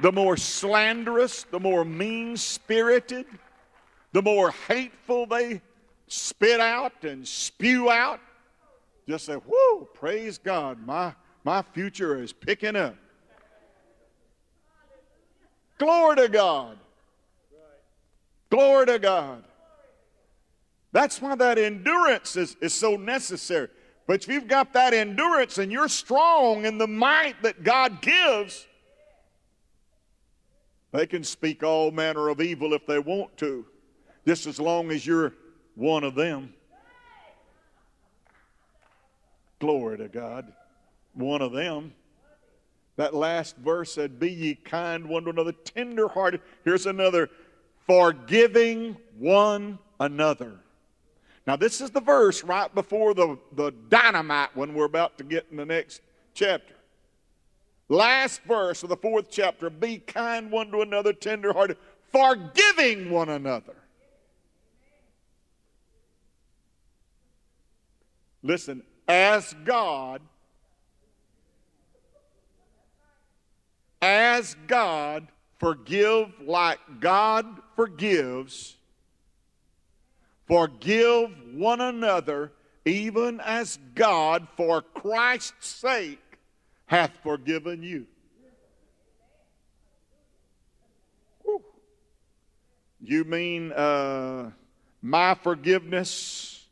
the 0.00 0.12
more 0.12 0.36
slanderous, 0.36 1.44
the 1.44 1.60
more 1.60 1.84
mean 1.84 2.36
spirited, 2.36 3.26
the 4.12 4.22
more 4.22 4.50
hateful 4.68 5.26
they 5.26 5.60
spit 6.08 6.60
out 6.60 7.04
and 7.04 7.26
spew 7.26 7.90
out, 7.90 8.20
just 9.08 9.26
say, 9.26 9.34
Whoa, 9.34 9.84
praise 9.94 10.38
God, 10.38 10.84
my, 10.86 11.14
my 11.44 11.62
future 11.62 12.20
is 12.20 12.32
picking 12.32 12.76
up. 12.76 12.96
Glory 15.78 16.16
to 16.16 16.28
God. 16.28 16.78
Glory 18.50 18.86
to 18.86 18.98
God. 18.98 19.44
That's 20.92 21.20
why 21.20 21.34
that 21.34 21.58
endurance 21.58 22.36
is, 22.36 22.56
is 22.60 22.72
so 22.72 22.96
necessary. 22.96 23.68
But 24.06 24.22
if 24.22 24.28
you've 24.28 24.48
got 24.48 24.72
that 24.72 24.94
endurance 24.94 25.58
and 25.58 25.70
you're 25.70 25.88
strong 25.88 26.64
in 26.64 26.78
the 26.78 26.86
might 26.86 27.42
that 27.42 27.64
God 27.64 28.00
gives, 28.00 28.66
They 30.96 31.06
can 31.06 31.24
speak 31.24 31.62
all 31.62 31.90
manner 31.90 32.30
of 32.30 32.40
evil 32.40 32.72
if 32.72 32.86
they 32.86 32.98
want 32.98 33.36
to, 33.36 33.66
just 34.26 34.46
as 34.46 34.58
long 34.58 34.90
as 34.90 35.06
you're 35.06 35.34
one 35.74 36.04
of 36.04 36.14
them. 36.14 36.54
Glory 39.58 39.98
to 39.98 40.08
God. 40.08 40.50
One 41.12 41.42
of 41.42 41.52
them. 41.52 41.92
That 42.96 43.12
last 43.12 43.58
verse 43.58 43.92
said, 43.92 44.18
Be 44.18 44.30
ye 44.30 44.54
kind 44.54 45.06
one 45.06 45.24
to 45.24 45.30
another, 45.30 45.52
tender 45.52 46.08
hearted. 46.08 46.40
Here's 46.64 46.86
another, 46.86 47.28
forgiving 47.86 48.96
one 49.18 49.78
another. 50.00 50.60
Now, 51.46 51.56
this 51.56 51.82
is 51.82 51.90
the 51.90 52.00
verse 52.00 52.42
right 52.42 52.74
before 52.74 53.12
the, 53.12 53.38
the 53.52 53.70
dynamite 53.90 54.56
one 54.56 54.72
we're 54.72 54.86
about 54.86 55.18
to 55.18 55.24
get 55.24 55.46
in 55.50 55.58
the 55.58 55.66
next 55.66 56.00
chapter. 56.32 56.75
Last 57.88 58.42
verse 58.42 58.82
of 58.82 58.88
the 58.88 58.96
fourth 58.96 59.30
chapter 59.30 59.70
be 59.70 59.98
kind 59.98 60.50
one 60.50 60.70
to 60.72 60.80
another, 60.80 61.12
tenderhearted, 61.12 61.76
forgiving 62.10 63.10
one 63.10 63.28
another. 63.28 63.76
Listen, 68.42 68.82
as 69.08 69.54
God, 69.64 70.20
as 74.02 74.56
God, 74.66 75.28
forgive 75.58 76.28
like 76.40 76.78
God 77.00 77.46
forgives, 77.76 78.76
forgive 80.46 81.30
one 81.54 81.80
another, 81.80 82.52
even 82.84 83.40
as 83.40 83.78
God, 83.94 84.46
for 84.56 84.82
Christ's 84.82 85.68
sake, 85.68 86.20
hath 86.86 87.16
forgiven 87.22 87.82
you. 87.82 88.06
You 93.00 93.24
mean 93.24 93.72
uh, 93.72 94.50
my 95.00 95.34
forgiveness 95.34 96.66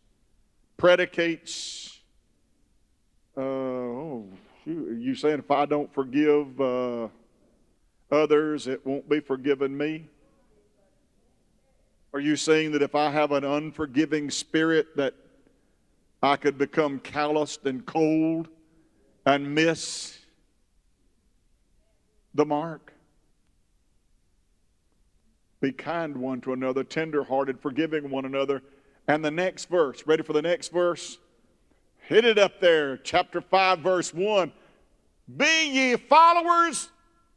predicates? 0.76 2.00
Uh, 3.36 3.40
oh, 3.40 4.26
shoot. 4.64 4.98
you 4.98 5.14
saying 5.14 5.38
if 5.38 5.50
I 5.50 5.66
don't 5.66 5.92
forgive 5.94 6.60
uh, 6.60 7.08
others, 8.10 8.66
it 8.66 8.84
won't 8.84 9.08
be 9.08 9.20
forgiven 9.20 9.76
me? 9.76 10.08
Are 12.12 12.20
you 12.20 12.36
saying 12.36 12.72
that 12.72 12.82
if 12.82 12.94
I 12.94 13.10
have 13.10 13.32
an 13.32 13.44
unforgiving 13.44 14.30
spirit, 14.30 14.96
that 14.96 15.14
I 16.22 16.36
could 16.36 16.58
become 16.58 17.00
calloused 17.00 17.66
and 17.66 17.84
cold 17.84 18.48
and 19.27 19.55
miss 19.55 20.18
the 22.35 22.45
mark. 22.45 22.93
Be 25.61 25.72
kind 25.72 26.16
one 26.16 26.41
to 26.43 26.53
another, 26.53 26.85
tenderhearted, 26.85 27.61
forgiving 27.61 28.11
one 28.11 28.25
another. 28.25 28.62
And 29.09 29.25
the 29.25 29.31
next 29.31 29.68
verse, 29.68 30.07
ready 30.07 30.22
for 30.22 30.33
the 30.33 30.43
next 30.43 30.72
verse? 30.72 31.18
Hit 32.01 32.25
it 32.25 32.39
up 32.39 32.61
there, 32.61 32.97
chapter 32.99 33.41
5, 33.41 33.79
verse 33.79 34.12
1. 34.12 34.53
Be 35.37 35.70
ye 35.70 35.97
followers 35.97 36.91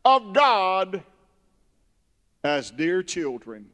of 0.03 0.33
God 0.33 1.03
as 2.43 2.71
dear 2.71 3.01
children. 3.03 3.67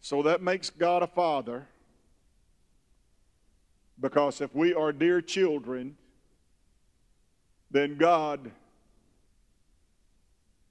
So 0.00 0.22
that 0.22 0.42
makes 0.42 0.70
God 0.70 1.02
a 1.02 1.06
father. 1.06 1.66
Because 4.00 4.40
if 4.40 4.54
we 4.54 4.72
are 4.74 4.92
dear 4.92 5.20
children, 5.20 5.97
then 7.70 7.96
God 7.96 8.50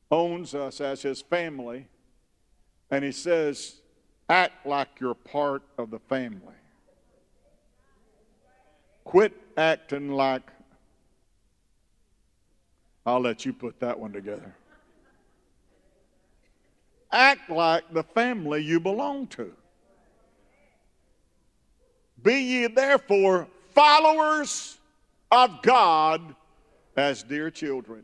owns 0.09 0.55
us 0.55 0.81
as 0.81 1.01
his 1.01 1.21
family, 1.21 1.87
and 2.89 3.03
he 3.03 3.11
says, 3.11 3.81
act 4.29 4.65
like 4.65 4.87
you're 4.99 5.13
part 5.13 5.61
of 5.77 5.91
the 5.91 5.99
family. 5.99 6.55
Quit 9.03 9.33
acting 9.57 10.11
like, 10.11 10.51
I'll 13.05 13.21
let 13.21 13.45
you 13.45 13.53
put 13.53 13.79
that 13.79 13.99
one 13.99 14.11
together. 14.11 14.55
Act 17.11 17.49
like 17.49 17.83
the 17.93 18.03
family 18.03 18.61
you 18.61 18.79
belong 18.79 19.27
to. 19.27 19.53
Be 22.21 22.39
ye 22.41 22.67
therefore 22.67 23.47
followers 23.73 24.77
of 25.31 25.61
God 25.61 26.35
as 26.97 27.21
dear 27.21 27.51
children. 27.51 28.03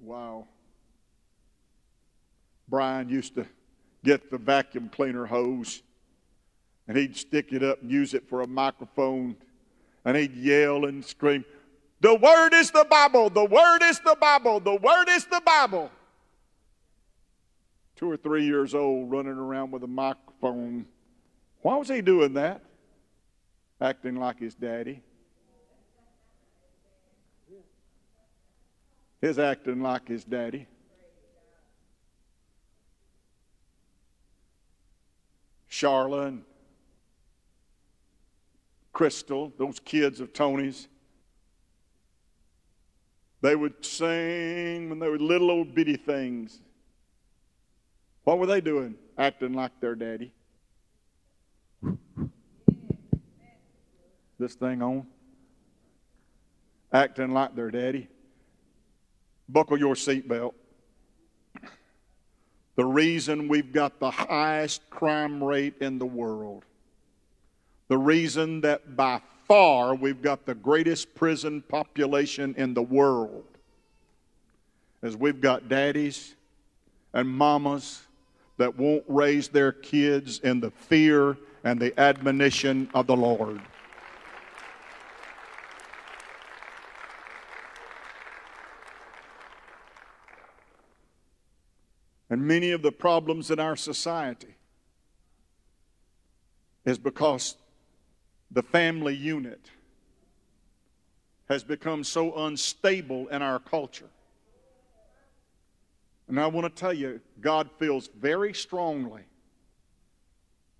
Wow. 0.00 0.48
Brian 2.68 3.10
used 3.10 3.34
to 3.34 3.46
get 4.02 4.30
the 4.30 4.38
vacuum 4.38 4.88
cleaner 4.88 5.26
hose 5.26 5.82
and 6.88 6.96
he'd 6.96 7.16
stick 7.16 7.52
it 7.52 7.62
up 7.62 7.82
and 7.82 7.90
use 7.90 8.14
it 8.14 8.28
for 8.28 8.40
a 8.40 8.46
microphone 8.46 9.36
and 10.04 10.16
he'd 10.16 10.34
yell 10.34 10.86
and 10.86 11.04
scream, 11.04 11.44
The 12.00 12.14
Word 12.14 12.54
is 12.54 12.70
the 12.70 12.86
Bible, 12.88 13.30
the 13.30 13.44
Word 13.44 13.82
is 13.82 14.00
the 14.00 14.16
Bible, 14.18 14.60
the 14.60 14.76
Word 14.76 15.08
is 15.10 15.26
the 15.26 15.42
Bible. 15.44 15.90
Two 17.96 18.10
or 18.10 18.16
three 18.16 18.44
years 18.44 18.74
old, 18.74 19.10
running 19.10 19.32
around 19.32 19.70
with 19.70 19.84
a 19.84 19.88
microphone. 19.88 20.86
Why 21.62 21.76
was 21.76 21.88
he 21.88 22.02
doing 22.02 22.34
that? 22.34 22.62
Acting 23.80 24.16
like 24.16 24.40
his 24.40 24.54
daddy. 24.54 25.02
His 29.24 29.38
acting 29.38 29.80
like 29.80 30.06
his 30.06 30.22
daddy. 30.22 30.66
Charla 35.70 36.26
and 36.26 36.42
Crystal, 38.92 39.50
those 39.56 39.80
kids 39.80 40.20
of 40.20 40.34
Tony's, 40.34 40.88
they 43.40 43.56
would 43.56 43.82
sing 43.82 44.90
when 44.90 44.98
they 44.98 45.08
were 45.08 45.18
little 45.18 45.50
old 45.50 45.74
bitty 45.74 45.96
things. 45.96 46.60
What 48.24 48.38
were 48.38 48.46
they 48.46 48.60
doing? 48.60 48.94
Acting 49.16 49.54
like 49.54 49.80
their 49.80 49.94
daddy. 49.94 50.34
This 54.38 54.54
thing 54.54 54.82
on? 54.82 55.06
Acting 56.92 57.32
like 57.32 57.56
their 57.56 57.70
daddy. 57.70 58.08
Buckle 59.48 59.78
your 59.78 59.94
seatbelt. 59.94 60.54
The 62.76 62.84
reason 62.84 63.48
we've 63.48 63.72
got 63.72 64.00
the 64.00 64.10
highest 64.10 64.88
crime 64.90 65.42
rate 65.42 65.74
in 65.80 65.98
the 65.98 66.06
world, 66.06 66.64
the 67.88 67.98
reason 67.98 68.60
that 68.62 68.96
by 68.96 69.20
far 69.46 69.94
we've 69.94 70.22
got 70.22 70.44
the 70.44 70.54
greatest 70.54 71.14
prison 71.14 71.62
population 71.62 72.54
in 72.56 72.74
the 72.74 72.82
world, 72.82 73.44
is 75.02 75.16
we've 75.16 75.40
got 75.40 75.68
daddies 75.68 76.34
and 77.12 77.28
mamas 77.28 78.02
that 78.56 78.76
won't 78.76 79.04
raise 79.06 79.48
their 79.48 79.70
kids 79.70 80.40
in 80.40 80.60
the 80.60 80.70
fear 80.70 81.36
and 81.62 81.78
the 81.78 81.98
admonition 82.00 82.88
of 82.94 83.06
the 83.06 83.16
Lord. 83.16 83.60
And 92.30 92.42
many 92.42 92.70
of 92.70 92.82
the 92.82 92.92
problems 92.92 93.50
in 93.50 93.58
our 93.60 93.76
society 93.76 94.54
is 96.84 96.98
because 96.98 97.56
the 98.50 98.62
family 98.62 99.14
unit 99.14 99.70
has 101.48 101.62
become 101.62 102.04
so 102.04 102.34
unstable 102.46 103.28
in 103.28 103.42
our 103.42 103.58
culture. 103.58 104.08
And 106.28 106.40
I 106.40 106.46
want 106.46 106.74
to 106.74 106.80
tell 106.80 106.92
you, 106.92 107.20
God 107.40 107.68
feels 107.78 108.08
very 108.18 108.54
strongly. 108.54 109.22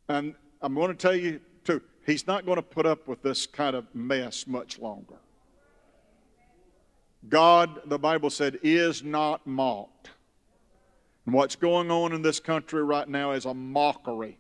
And 0.09 0.35
I'm 0.63 0.75
going 0.75 0.89
to 0.89 0.95
tell 0.95 1.15
you, 1.15 1.41
too, 1.65 1.83
He's 2.07 2.27
not 2.27 2.47
going 2.47 2.57
to 2.57 2.63
put 2.63 2.87
up 2.87 3.09
with 3.09 3.23
this 3.23 3.47
kind 3.47 3.77
of 3.77 3.87
mess 3.95 4.47
much 4.47 4.79
longer. 4.79 5.17
God, 7.29 7.81
the 7.87 7.99
Bible 7.99 8.31
said, 8.31 8.59
is 8.63 9.03
not 9.03 9.47
mocked. 9.47 10.11
And 11.27 11.35
what's 11.35 11.57
going 11.57 11.91
on 11.91 12.13
in 12.13 12.23
this 12.23 12.41
country 12.41 12.83
right 12.83 13.09
now 13.09 13.33
is 13.33 13.47
a 13.47 13.55
mockery 13.55 14.39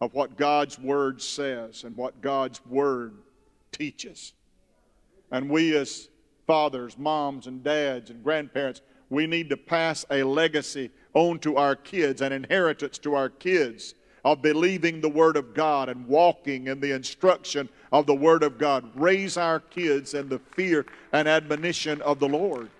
of 0.00 0.14
what 0.14 0.36
God's 0.36 0.78
Word 0.78 1.22
says 1.22 1.84
and 1.84 1.96
what 1.96 2.20
God's 2.20 2.64
Word 2.66 3.14
teaches. 3.70 4.32
And 5.30 5.48
we, 5.48 5.76
as 5.76 6.08
fathers, 6.46 6.98
moms, 6.98 7.46
and 7.46 7.62
dads, 7.62 8.10
and 8.10 8.22
grandparents, 8.24 8.82
we 9.10 9.26
need 9.26 9.48
to 9.50 9.56
pass 9.56 10.04
a 10.10 10.22
legacy 10.22 10.90
on 11.14 11.38
to 11.40 11.56
our 11.56 11.76
kids, 11.76 12.20
an 12.20 12.32
inheritance 12.32 12.98
to 12.98 13.14
our 13.14 13.28
kids 13.28 13.94
of 14.24 14.42
believing 14.42 15.00
the 15.00 15.08
Word 15.08 15.36
of 15.36 15.54
God 15.54 15.88
and 15.88 16.06
walking 16.06 16.66
in 16.66 16.80
the 16.80 16.92
instruction 16.92 17.68
of 17.92 18.06
the 18.06 18.14
Word 18.14 18.42
of 18.42 18.58
God. 18.58 18.90
Raise 18.94 19.36
our 19.36 19.60
kids 19.60 20.14
in 20.14 20.28
the 20.28 20.38
fear 20.38 20.86
and 21.12 21.28
admonition 21.28 22.00
of 22.02 22.18
the 22.18 22.28
Lord. 22.28 22.70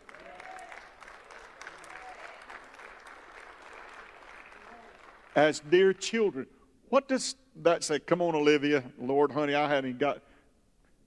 As 5.35 5.61
dear 5.61 5.93
children. 5.93 6.47
What 6.89 7.09
does 7.09 7.37
that 7.63 7.85
say? 7.85 7.99
Come 7.99 8.21
on, 8.21 8.35
Olivia. 8.35 8.85
Lord, 8.99 9.33
honey, 9.33 9.55
I 9.55 9.69
haven't 9.69 9.99
got, 9.99 10.21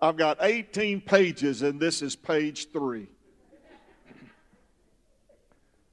I've 0.02 0.18
got 0.18 0.38
18 0.42 1.02
pages, 1.02 1.62
and 1.62 1.80
this 1.80 2.02
is 2.02 2.16
page 2.16 2.72
three. 2.72 3.08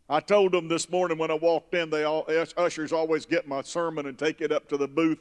I 0.08 0.20
told 0.20 0.52
them 0.52 0.68
this 0.68 0.90
morning 0.90 1.16
when 1.16 1.30
I 1.30 1.34
walked 1.34 1.74
in, 1.74 1.88
they 1.88 2.04
all, 2.04 2.26
ushers 2.56 2.92
always 2.92 3.24
get 3.24 3.48
my 3.48 3.62
sermon 3.62 4.06
and 4.06 4.18
take 4.18 4.40
it 4.42 4.52
up 4.52 4.68
to 4.68 4.76
the 4.76 4.88
booth. 4.88 5.18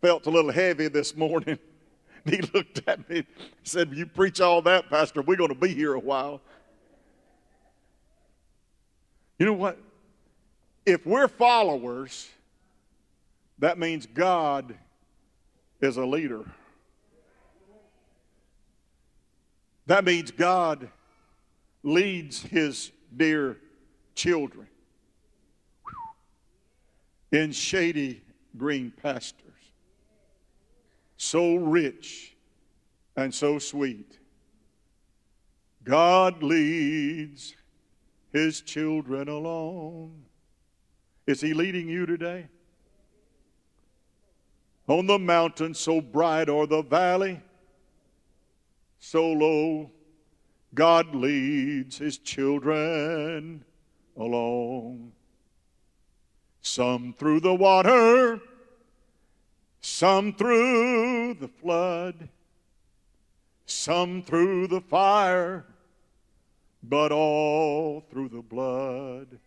Felt 0.00 0.26
a 0.26 0.30
little 0.30 0.52
heavy 0.52 0.88
this 0.88 1.16
morning. 1.16 1.58
He 2.26 2.42
looked 2.52 2.86
at 2.86 3.08
me 3.08 3.16
and 3.16 3.26
said, 3.62 3.94
You 3.94 4.04
preach 4.04 4.42
all 4.42 4.60
that, 4.62 4.90
Pastor. 4.90 5.22
We're 5.22 5.38
going 5.38 5.54
to 5.54 5.58
be 5.58 5.72
here 5.72 5.94
a 5.94 5.98
while. 5.98 6.42
You 9.38 9.46
know 9.46 9.54
what? 9.54 9.78
If 10.86 11.06
we're 11.06 11.28
followers, 11.28 12.28
that 13.58 13.78
means 13.78 14.06
God 14.06 14.74
is 15.80 15.96
a 15.96 16.04
leader. 16.04 16.44
That 19.86 20.04
means 20.04 20.30
God 20.30 20.88
leads 21.82 22.40
his 22.42 22.92
dear 23.16 23.58
children 24.14 24.68
in 27.32 27.52
shady 27.52 28.22
green 28.56 28.92
pastures. 29.02 29.44
So 31.16 31.56
rich 31.56 32.34
and 33.16 33.34
so 33.34 33.58
sweet. 33.58 34.18
God 35.84 36.42
leads 36.42 37.54
his 38.32 38.60
children 38.60 39.28
along. 39.28 40.24
Is 41.30 41.40
he 41.40 41.54
leading 41.54 41.88
you 41.88 42.06
today? 42.06 42.48
On 44.88 45.06
the 45.06 45.16
mountain 45.16 45.74
so 45.74 46.00
bright 46.00 46.48
or 46.48 46.66
the 46.66 46.82
valley 46.82 47.40
so 48.98 49.30
low, 49.30 49.92
God 50.74 51.14
leads 51.14 51.98
his 51.98 52.18
children 52.18 53.64
along. 54.16 55.12
Some 56.62 57.14
through 57.16 57.38
the 57.38 57.54
water, 57.54 58.40
some 59.80 60.32
through 60.32 61.34
the 61.34 61.48
flood, 61.48 62.28
some 63.66 64.24
through 64.24 64.66
the 64.66 64.80
fire, 64.80 65.64
but 66.82 67.12
all 67.12 68.00
through 68.10 68.30
the 68.30 68.42
blood. 68.42 69.38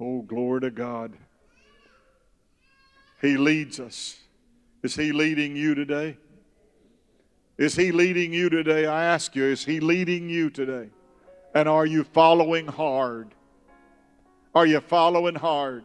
Oh, 0.00 0.22
glory 0.22 0.62
to 0.62 0.70
God. 0.70 1.12
He 3.20 3.36
leads 3.36 3.78
us. 3.78 4.18
Is 4.82 4.94
He 4.94 5.12
leading 5.12 5.54
you 5.54 5.74
today? 5.74 6.16
Is 7.58 7.76
He 7.76 7.92
leading 7.92 8.32
you 8.32 8.48
today? 8.48 8.86
I 8.86 9.04
ask 9.04 9.36
you, 9.36 9.44
is 9.44 9.62
He 9.62 9.78
leading 9.78 10.30
you 10.30 10.48
today? 10.48 10.88
And 11.54 11.68
are 11.68 11.84
you 11.84 12.04
following 12.04 12.66
hard? 12.66 13.34
Are 14.54 14.64
you 14.64 14.80
following 14.80 15.34
hard? 15.34 15.84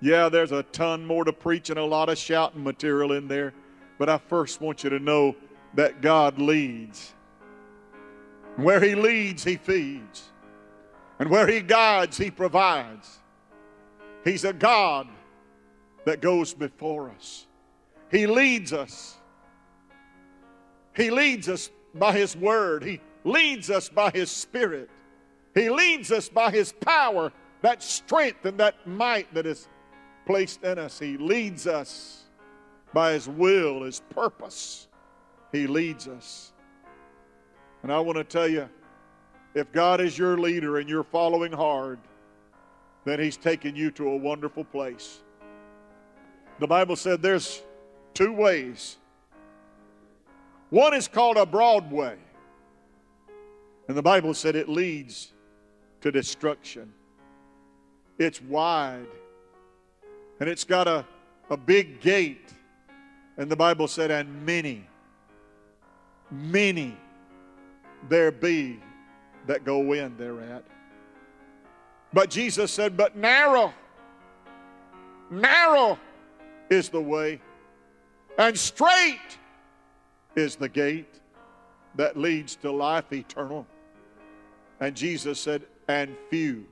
Yeah, 0.00 0.28
there's 0.28 0.50
a 0.50 0.64
ton 0.64 1.06
more 1.06 1.24
to 1.24 1.32
preach 1.32 1.70
and 1.70 1.78
a 1.78 1.84
lot 1.84 2.08
of 2.08 2.18
shouting 2.18 2.64
material 2.64 3.12
in 3.12 3.28
there, 3.28 3.54
but 3.96 4.08
I 4.08 4.18
first 4.18 4.60
want 4.60 4.82
you 4.82 4.90
to 4.90 4.98
know 4.98 5.36
that 5.74 6.00
God 6.00 6.40
leads. 6.40 7.14
Where 8.56 8.80
He 8.80 8.96
leads, 8.96 9.44
He 9.44 9.56
feeds. 9.56 10.24
And 11.20 11.30
where 11.30 11.46
He 11.46 11.60
guides, 11.60 12.18
He 12.18 12.30
provides. 12.32 13.20
He's 14.26 14.42
a 14.42 14.52
God 14.52 15.06
that 16.04 16.20
goes 16.20 16.52
before 16.52 17.10
us. 17.10 17.46
He 18.10 18.26
leads 18.26 18.72
us. 18.72 19.16
He 20.96 21.10
leads 21.10 21.48
us 21.48 21.70
by 21.94 22.10
His 22.10 22.36
Word. 22.36 22.82
He 22.82 23.00
leads 23.22 23.70
us 23.70 23.88
by 23.88 24.10
His 24.10 24.28
Spirit. 24.28 24.90
He 25.54 25.70
leads 25.70 26.10
us 26.10 26.28
by 26.28 26.50
His 26.50 26.72
power, 26.72 27.32
that 27.62 27.84
strength 27.84 28.44
and 28.44 28.58
that 28.58 28.84
might 28.84 29.32
that 29.32 29.46
is 29.46 29.68
placed 30.26 30.64
in 30.64 30.76
us. 30.76 30.98
He 30.98 31.16
leads 31.16 31.68
us 31.68 32.24
by 32.92 33.12
His 33.12 33.28
will, 33.28 33.84
His 33.84 34.00
purpose. 34.10 34.88
He 35.52 35.68
leads 35.68 36.08
us. 36.08 36.52
And 37.84 37.92
I 37.92 38.00
want 38.00 38.18
to 38.18 38.24
tell 38.24 38.48
you 38.48 38.68
if 39.54 39.70
God 39.70 40.00
is 40.00 40.18
your 40.18 40.36
leader 40.36 40.78
and 40.78 40.88
you're 40.88 41.04
following 41.04 41.52
hard, 41.52 42.00
then 43.06 43.20
He's 43.20 43.38
taking 43.38 43.74
you 43.74 43.90
to 43.92 44.08
a 44.10 44.16
wonderful 44.16 44.64
place. 44.64 45.22
The 46.58 46.66
Bible 46.66 46.96
said 46.96 47.22
there's 47.22 47.62
two 48.12 48.32
ways 48.32 48.98
one 50.70 50.94
is 50.94 51.06
called 51.06 51.36
a 51.36 51.46
broad 51.46 51.90
way. 51.92 52.16
And 53.88 53.96
the 53.96 54.02
Bible 54.02 54.34
said 54.34 54.56
it 54.56 54.68
leads 54.68 55.32
to 56.00 56.10
destruction. 56.10 56.92
It's 58.18 58.42
wide. 58.42 59.06
And 60.40 60.48
it's 60.48 60.64
got 60.64 60.88
a, 60.88 61.04
a 61.50 61.56
big 61.56 62.00
gate. 62.00 62.52
And 63.36 63.50
the 63.50 63.56
Bible 63.56 63.86
said, 63.86 64.10
and 64.10 64.44
many, 64.44 64.86
many 66.30 66.96
there 68.08 68.32
be 68.32 68.80
that 69.46 69.64
go 69.64 69.92
in 69.92 70.16
thereat. 70.16 70.64
But 72.16 72.30
Jesus 72.30 72.72
said, 72.72 72.96
but 72.96 73.14
narrow, 73.14 73.74
narrow 75.30 75.98
is 76.70 76.88
the 76.88 76.98
way, 76.98 77.42
and 78.38 78.58
straight 78.58 79.36
is 80.34 80.56
the 80.56 80.70
gate 80.70 81.20
that 81.96 82.16
leads 82.16 82.56
to 82.56 82.72
life 82.72 83.12
eternal. 83.12 83.66
And 84.80 84.96
Jesus 84.96 85.38
said, 85.38 85.66
and 85.88 86.16
few 86.30 86.64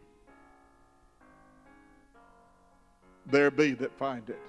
there 3.26 3.50
be 3.50 3.72
that 3.72 3.92
find 3.98 4.26
it. 4.30 4.40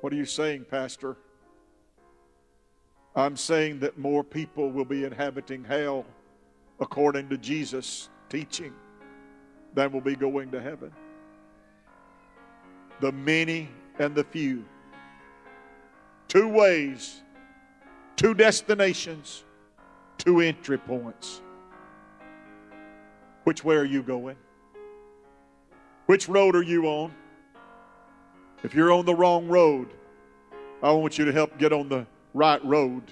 What 0.00 0.12
are 0.12 0.16
you 0.16 0.26
saying, 0.26 0.66
Pastor? 0.70 1.16
I'm 3.16 3.36
saying 3.36 3.80
that 3.80 3.98
more 3.98 4.22
people 4.22 4.70
will 4.70 4.84
be 4.84 5.02
inhabiting 5.02 5.64
hell 5.64 6.06
according 6.78 7.30
to 7.30 7.36
Jesus' 7.36 8.08
teaching 8.28 8.72
than 9.74 9.92
will 9.92 10.00
be 10.00 10.16
going 10.16 10.50
to 10.50 10.60
heaven. 10.60 10.92
The 13.00 13.12
many 13.12 13.68
and 13.98 14.14
the 14.14 14.24
few 14.24 14.64
two 16.28 16.48
ways, 16.48 17.20
two 18.16 18.32
destinations, 18.32 19.44
two 20.16 20.40
entry 20.40 20.78
points. 20.78 21.42
Which 23.44 23.64
way 23.64 23.76
are 23.76 23.84
you 23.84 24.02
going? 24.02 24.36
Which 26.06 26.28
road 26.28 26.56
are 26.56 26.62
you 26.62 26.86
on? 26.86 27.12
If 28.62 28.74
you're 28.74 28.92
on 28.92 29.04
the 29.04 29.14
wrong 29.14 29.48
road, 29.48 29.88
I 30.82 30.90
want 30.92 31.18
you 31.18 31.24
to 31.24 31.32
help 31.32 31.58
get 31.58 31.72
on 31.72 31.88
the 31.88 32.06
right 32.32 32.64
road 32.64 33.02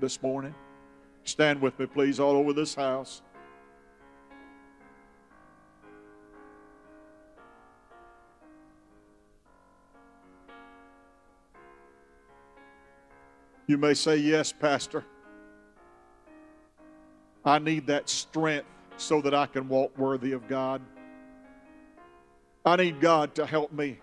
this 0.00 0.20
morning. 0.22 0.54
Stand 1.24 1.60
with 1.60 1.78
me, 1.78 1.86
please, 1.86 2.18
all 2.18 2.36
over 2.36 2.52
this 2.52 2.74
house. 2.74 3.22
You 13.68 13.76
may 13.76 13.92
say, 13.94 14.16
Yes, 14.16 14.50
Pastor. 14.50 15.04
I 17.44 17.58
need 17.58 17.86
that 17.86 18.08
strength 18.08 18.66
so 18.96 19.20
that 19.20 19.34
I 19.34 19.46
can 19.46 19.68
walk 19.68 19.96
worthy 19.96 20.32
of 20.32 20.48
God. 20.48 20.80
I 22.64 22.76
need 22.76 23.00
God 23.00 23.34
to 23.36 23.46
help 23.46 23.72
me 23.72 24.00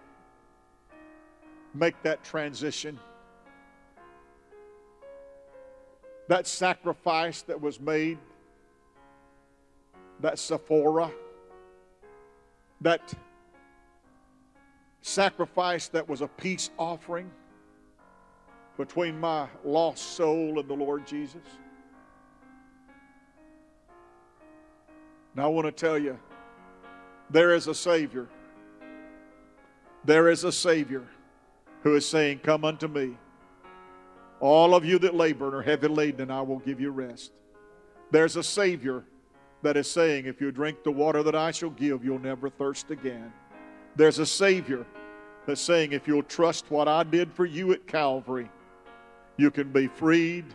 make 1.74 2.02
that 2.04 2.24
transition. 2.24 3.00
That 6.28 6.48
sacrifice 6.48 7.42
that 7.44 7.60
was 7.60 7.80
made, 7.80 8.18
that 10.22 10.40
Sephora, 10.40 11.12
that 12.82 13.14
sacrifice 15.02 15.88
that 15.90 16.08
was 16.08 16.22
a 16.22 16.28
peace 16.28 16.70
offering 16.78 17.30
between 18.78 19.20
my 19.20 19.48
lost 19.64 20.16
soul 20.16 20.60
and 20.60 20.68
the 20.68 20.74
Lord 20.74 21.08
Jesus. 21.08 21.42
Now, 25.36 25.46
I 25.46 25.48
want 25.48 25.66
to 25.66 25.72
tell 25.72 25.98
you 25.98 26.18
there 27.30 27.54
is 27.54 27.68
a 27.68 27.76
Savior. 27.76 28.28
There 30.06 30.30
is 30.30 30.44
a 30.44 30.52
Savior 30.52 31.04
who 31.82 31.96
is 31.96 32.08
saying, 32.08 32.40
Come 32.40 32.64
unto 32.64 32.88
me. 32.88 33.18
All 34.40 34.76
of 34.76 34.86
you 34.86 35.00
that 35.00 35.16
labor 35.16 35.46
and 35.48 35.56
are 35.56 35.62
heavy 35.62 35.88
laden, 35.88 36.22
and 36.22 36.32
I 36.32 36.42
will 36.42 36.60
give 36.60 36.80
you 36.80 36.92
rest. 36.92 37.32
There's 38.12 38.36
a 38.36 38.44
Savior 38.44 39.04
that 39.62 39.78
is 39.78 39.90
saying, 39.90 40.26
If 40.26 40.40
you 40.40 40.52
drink 40.52 40.84
the 40.84 40.92
water 40.92 41.24
that 41.24 41.36
I 41.36 41.52
shall 41.52 41.72
give, 41.72 42.06
you'll 42.06 42.20
never 42.20 42.50
thirst 42.50 42.92
again. 42.92 43.34
There's 43.96 44.20
a 44.20 44.26
Savior 44.26 44.86
that's 45.46 45.62
saying, 45.62 45.92
if 45.92 46.08
you'll 46.08 46.24
trust 46.24 46.70
what 46.70 46.88
I 46.88 47.04
did 47.04 47.32
for 47.32 47.46
you 47.46 47.72
at 47.72 47.88
Calvary, 47.88 48.50
you 49.38 49.52
can 49.52 49.72
be 49.72 49.88
freed 49.88 50.46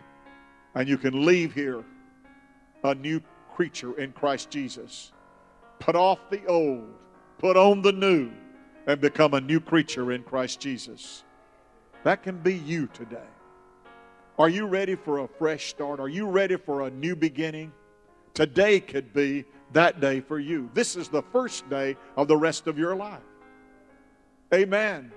and 0.75 0.87
you 0.87 0.97
can 0.97 1.25
leave 1.25 1.53
here 1.53 1.83
a 2.83 2.95
new 2.95 3.21
creature 3.53 3.97
in 3.99 4.11
Christ 4.11 4.49
Jesus. 4.49 5.11
Put 5.79 5.95
off 5.95 6.19
the 6.29 6.45
old, 6.45 6.87
put 7.37 7.57
on 7.57 7.81
the 7.81 7.91
new, 7.91 8.31
and 8.87 8.99
become 8.99 9.33
a 9.33 9.41
new 9.41 9.59
creature 9.59 10.11
in 10.11 10.23
Christ 10.23 10.59
Jesus. 10.59 11.23
That 12.03 12.23
can 12.23 12.39
be 12.39 12.55
you 12.55 12.87
today. 12.87 13.17
Are 14.39 14.49
you 14.49 14.65
ready 14.65 14.95
for 14.95 15.19
a 15.19 15.27
fresh 15.27 15.69
start? 15.69 15.99
Are 15.99 16.09
you 16.09 16.27
ready 16.27 16.57
for 16.57 16.81
a 16.81 16.89
new 16.89 17.15
beginning? 17.15 17.71
Today 18.33 18.79
could 18.79 19.13
be 19.13 19.45
that 19.73 19.99
day 19.99 20.19
for 20.19 20.39
you. 20.39 20.69
This 20.73 20.95
is 20.95 21.09
the 21.09 21.21
first 21.21 21.69
day 21.69 21.95
of 22.17 22.27
the 22.27 22.37
rest 22.37 22.67
of 22.67 22.79
your 22.79 22.95
life. 22.95 23.21
Amen. 24.53 25.11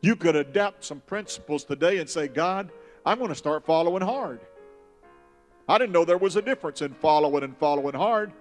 You 0.00 0.16
could 0.16 0.36
adapt 0.36 0.84
some 0.84 1.00
principles 1.00 1.64
today 1.64 1.98
and 1.98 2.08
say, 2.08 2.28
God, 2.28 2.70
I'm 3.06 3.18
going 3.18 3.28
to 3.28 3.36
start 3.36 3.64
following 3.64 4.02
hard. 4.02 4.40
I 5.68 5.78
didn't 5.78 5.92
know 5.92 6.04
there 6.04 6.18
was 6.18 6.34
a 6.34 6.42
difference 6.42 6.82
in 6.82 6.92
following 6.94 7.44
and 7.44 7.56
following 7.56 7.94
hard. 7.94 8.32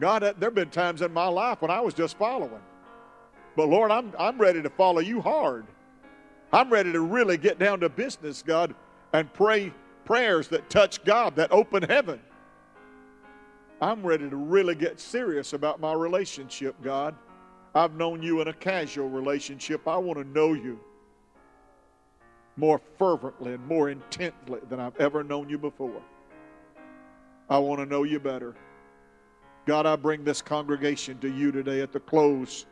God, 0.00 0.22
there 0.22 0.34
have 0.40 0.54
been 0.54 0.70
times 0.70 1.02
in 1.02 1.12
my 1.12 1.26
life 1.26 1.60
when 1.60 1.70
I 1.70 1.80
was 1.80 1.92
just 1.92 2.16
following. 2.16 2.62
But 3.56 3.68
Lord, 3.68 3.90
I'm, 3.90 4.12
I'm 4.18 4.38
ready 4.38 4.62
to 4.62 4.70
follow 4.70 5.00
you 5.00 5.20
hard. 5.20 5.66
I'm 6.50 6.70
ready 6.70 6.92
to 6.92 7.00
really 7.00 7.36
get 7.36 7.58
down 7.58 7.80
to 7.80 7.90
business, 7.90 8.42
God, 8.42 8.74
and 9.12 9.30
pray 9.34 9.72
prayers 10.06 10.48
that 10.48 10.70
touch 10.70 11.04
God, 11.04 11.36
that 11.36 11.52
open 11.52 11.82
heaven. 11.82 12.20
I'm 13.82 14.06
ready 14.06 14.30
to 14.30 14.36
really 14.36 14.74
get 14.74 14.98
serious 14.98 15.52
about 15.52 15.80
my 15.80 15.92
relationship, 15.92 16.74
God. 16.82 17.14
I've 17.74 17.94
known 17.94 18.22
you 18.22 18.40
in 18.40 18.48
a 18.48 18.54
casual 18.54 19.10
relationship. 19.10 19.86
I 19.86 19.98
want 19.98 20.18
to 20.18 20.24
know 20.24 20.54
you 20.54 20.80
more 22.56 22.80
fervently 22.98 23.54
and 23.54 23.66
more 23.66 23.90
intently 23.90 24.60
than 24.68 24.80
I've 24.80 24.96
ever 24.96 25.22
known 25.22 25.48
you 25.48 25.58
before. 25.58 26.02
I 27.48 27.58
want 27.58 27.80
to 27.80 27.86
know 27.86 28.02
you 28.02 28.18
better. 28.18 28.54
God, 29.66 29.86
I 29.86 29.96
bring 29.96 30.24
this 30.24 30.42
congregation 30.42 31.18
to 31.18 31.28
you 31.28 31.52
today 31.52 31.80
at 31.80 31.92
the 31.92 32.00
close 32.00 32.66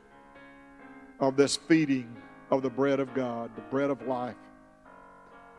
of 1.21 1.37
this 1.37 1.57
feeding 1.57 2.15
of 2.51 2.63
the 2.63 2.71
bread 2.71 3.01
of 3.01 3.13
God, 3.15 3.51
the 3.57 3.63
bread 3.63 3.91
of 3.91 4.07
life. 4.07 4.37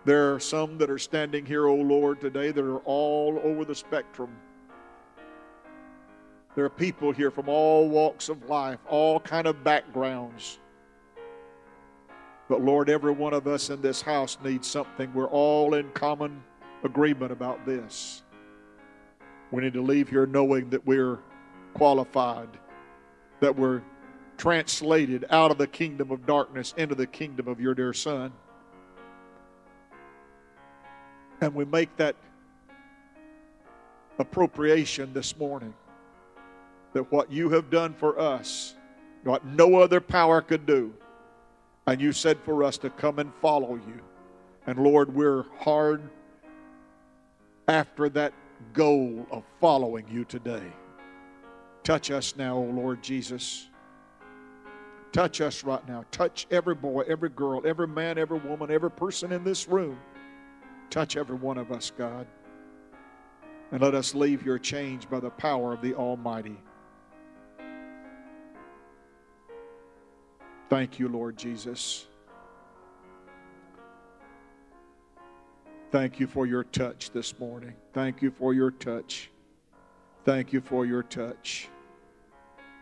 There 0.05 0.33
are 0.33 0.39
some 0.39 0.77
that 0.77 0.89
are 0.89 0.99
standing 0.99 1.45
here, 1.45 1.67
O 1.67 1.71
oh 1.71 1.81
Lord, 1.81 2.21
today 2.21 2.51
that 2.51 2.63
are 2.63 2.79
all 2.79 3.39
over 3.43 3.65
the 3.65 3.75
spectrum 3.75 4.29
there 6.55 6.63
are 6.63 6.69
people 6.69 7.11
here 7.11 7.31
from 7.31 7.49
all 7.49 7.89
walks 7.89 8.29
of 8.29 8.49
life, 8.49 8.79
all 8.87 9.19
kind 9.19 9.45
of 9.45 9.63
backgrounds. 9.63 10.59
But 12.47 12.61
Lord, 12.61 12.89
every 12.89 13.11
one 13.11 13.33
of 13.33 13.47
us 13.47 13.69
in 13.69 13.81
this 13.81 14.01
house 14.01 14.37
needs 14.43 14.67
something. 14.67 15.11
We're 15.13 15.27
all 15.27 15.73
in 15.73 15.89
common 15.91 16.43
agreement 16.83 17.31
about 17.31 17.65
this. 17.65 18.21
We 19.51 19.63
need 19.63 19.73
to 19.73 19.81
leave 19.81 20.09
here 20.09 20.25
knowing 20.25 20.69
that 20.69 20.85
we're 20.85 21.19
qualified, 21.73 22.49
that 23.39 23.55
we're 23.55 23.81
translated 24.37 25.25
out 25.29 25.49
of 25.49 25.57
the 25.57 25.67
kingdom 25.67 26.11
of 26.11 26.25
darkness 26.25 26.73
into 26.77 26.93
the 26.93 27.07
kingdom 27.07 27.47
of 27.47 27.59
your 27.59 27.73
dear 27.73 27.93
Son. 27.93 28.31
And 31.41 31.53
we 31.55 31.65
make 31.65 31.95
that 31.97 32.15
appropriation 34.19 35.13
this 35.13 35.37
morning 35.37 35.73
that 36.93 37.11
what 37.11 37.31
you 37.31 37.49
have 37.49 37.69
done 37.69 37.93
for 37.93 38.17
us, 38.19 38.75
what 39.23 39.45
no 39.45 39.75
other 39.75 39.99
power 39.99 40.41
could 40.41 40.65
do, 40.65 40.93
and 41.87 42.01
you 42.01 42.11
said 42.11 42.39
for 42.43 42.63
us 42.63 42.77
to 42.79 42.89
come 42.89 43.19
and 43.19 43.33
follow 43.41 43.75
you. 43.75 43.99
And 44.67 44.79
Lord, 44.79 45.13
we're 45.13 45.43
hard 45.59 46.01
after 47.67 48.09
that 48.09 48.33
goal 48.73 49.27
of 49.31 49.43
following 49.59 50.07
you 50.09 50.25
today. 50.25 50.63
Touch 51.83 52.09
us 52.09 52.35
now, 52.35 52.57
O 52.57 52.63
Lord 52.63 53.03
Jesus. 53.03 53.67
Touch 55.11 55.39
us 55.39 55.63
right 55.63 55.87
now. 55.87 56.03
Touch 56.11 56.47
every 56.51 56.75
boy, 56.75 57.03
every 57.07 57.29
girl, 57.29 57.61
every 57.65 57.87
man, 57.87 58.17
every 58.17 58.39
woman, 58.39 58.71
every 58.71 58.91
person 58.91 59.31
in 59.31 59.43
this 59.43 59.67
room. 59.67 59.97
Touch 60.89 61.15
every 61.15 61.37
one 61.37 61.57
of 61.57 61.71
us, 61.71 61.91
God. 61.97 62.27
And 63.71 63.81
let 63.81 63.95
us 63.95 64.13
leave 64.15 64.45
your 64.45 64.59
change 64.59 65.09
by 65.09 65.19
the 65.19 65.29
power 65.29 65.73
of 65.73 65.81
the 65.81 65.93
Almighty. 65.93 66.57
Thank 70.69 70.99
you, 70.99 71.07
Lord 71.07 71.37
Jesus. 71.37 72.07
Thank 75.91 76.19
you 76.19 76.27
for 76.27 76.45
your 76.45 76.63
touch 76.63 77.11
this 77.11 77.39
morning. 77.39 77.73
Thank 77.93 78.21
you 78.21 78.31
for 78.31 78.53
your 78.53 78.71
touch. 78.71 79.29
Thank 80.25 80.51
you 80.51 80.59
for 80.59 80.85
your 80.85 81.03
touch. 81.03 81.69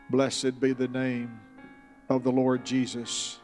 Blessed 0.09 0.59
be 0.59 0.73
the 0.73 0.88
name 0.88 1.39
of 2.09 2.23
the 2.23 2.31
Lord 2.31 2.65
Jesus. 2.65 3.39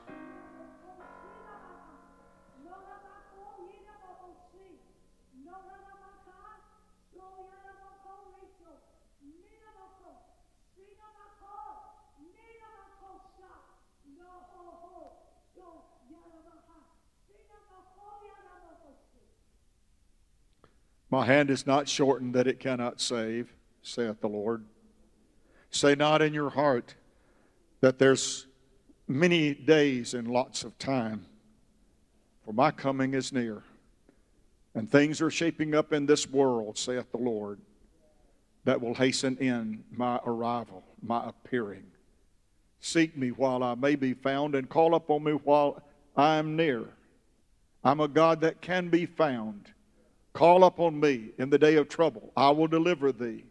My 21.10 21.26
hand 21.26 21.49
is 21.49 21.66
not 21.66 21.89
shortened 21.89 22.36
that 22.36 22.47
it 22.47 22.60
cannot 22.60 23.01
save, 23.01 23.53
saith 23.82 24.22
the 24.22 24.28
Lord. 24.28 24.64
Say 25.72 25.95
not 25.95 26.22
in 26.22 26.34
your 26.34 26.49
heart 26.49 26.95
that 27.82 27.97
there's 27.97 28.45
many 29.07 29.53
days 29.53 30.14
and 30.14 30.28
lots 30.28 30.64
of 30.64 30.78
time, 30.78 31.26
for 32.45 32.53
my 32.53 32.72
coming 32.72 33.14
is 33.14 33.34
near. 33.34 33.64
And 34.76 34.89
things 34.89 35.20
are 35.22 35.32
shaping 35.32 35.74
up 35.74 35.93
in 35.93 36.05
this 36.05 36.30
world, 36.30 36.78
saith 36.78 37.12
the 37.12 37.18
Lord, 37.18 37.60
that 38.66 38.80
will 38.80 38.93
hasten 38.93 39.36
in 39.38 39.84
my 39.91 40.20
arrival, 40.26 40.84
my 41.01 41.28
appearing. 41.28 41.86
Seek 42.80 43.18
me 43.18 43.32
while 43.32 43.64
I 43.64 43.76
may 43.76 43.95
be 43.95 44.14
found, 44.14 44.53
and 44.53 44.70
call 44.70 44.93
upon 44.93 45.24
me 45.24 45.32
while 45.32 45.82
I 46.16 46.38
am 46.38 46.55
near. 46.55 46.86
I'm 47.84 47.99
a 47.99 48.07
God 48.07 48.41
that 48.41 48.62
can 48.62 48.89
be 48.89 49.05
found. 49.05 49.72
Call 50.39 50.63
upon 50.63 50.97
me 50.97 51.31
in 51.37 51.49
the 51.49 51.57
day 51.57 51.75
of 51.75 51.89
trouble. 51.89 52.31
I 52.37 52.49
will 52.51 52.69
deliver 52.69 53.11
thee. 53.11 53.43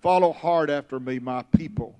Follow 0.00 0.32
hard 0.32 0.70
after 0.70 1.00
me, 1.00 1.18
my 1.18 1.42
people, 1.42 1.98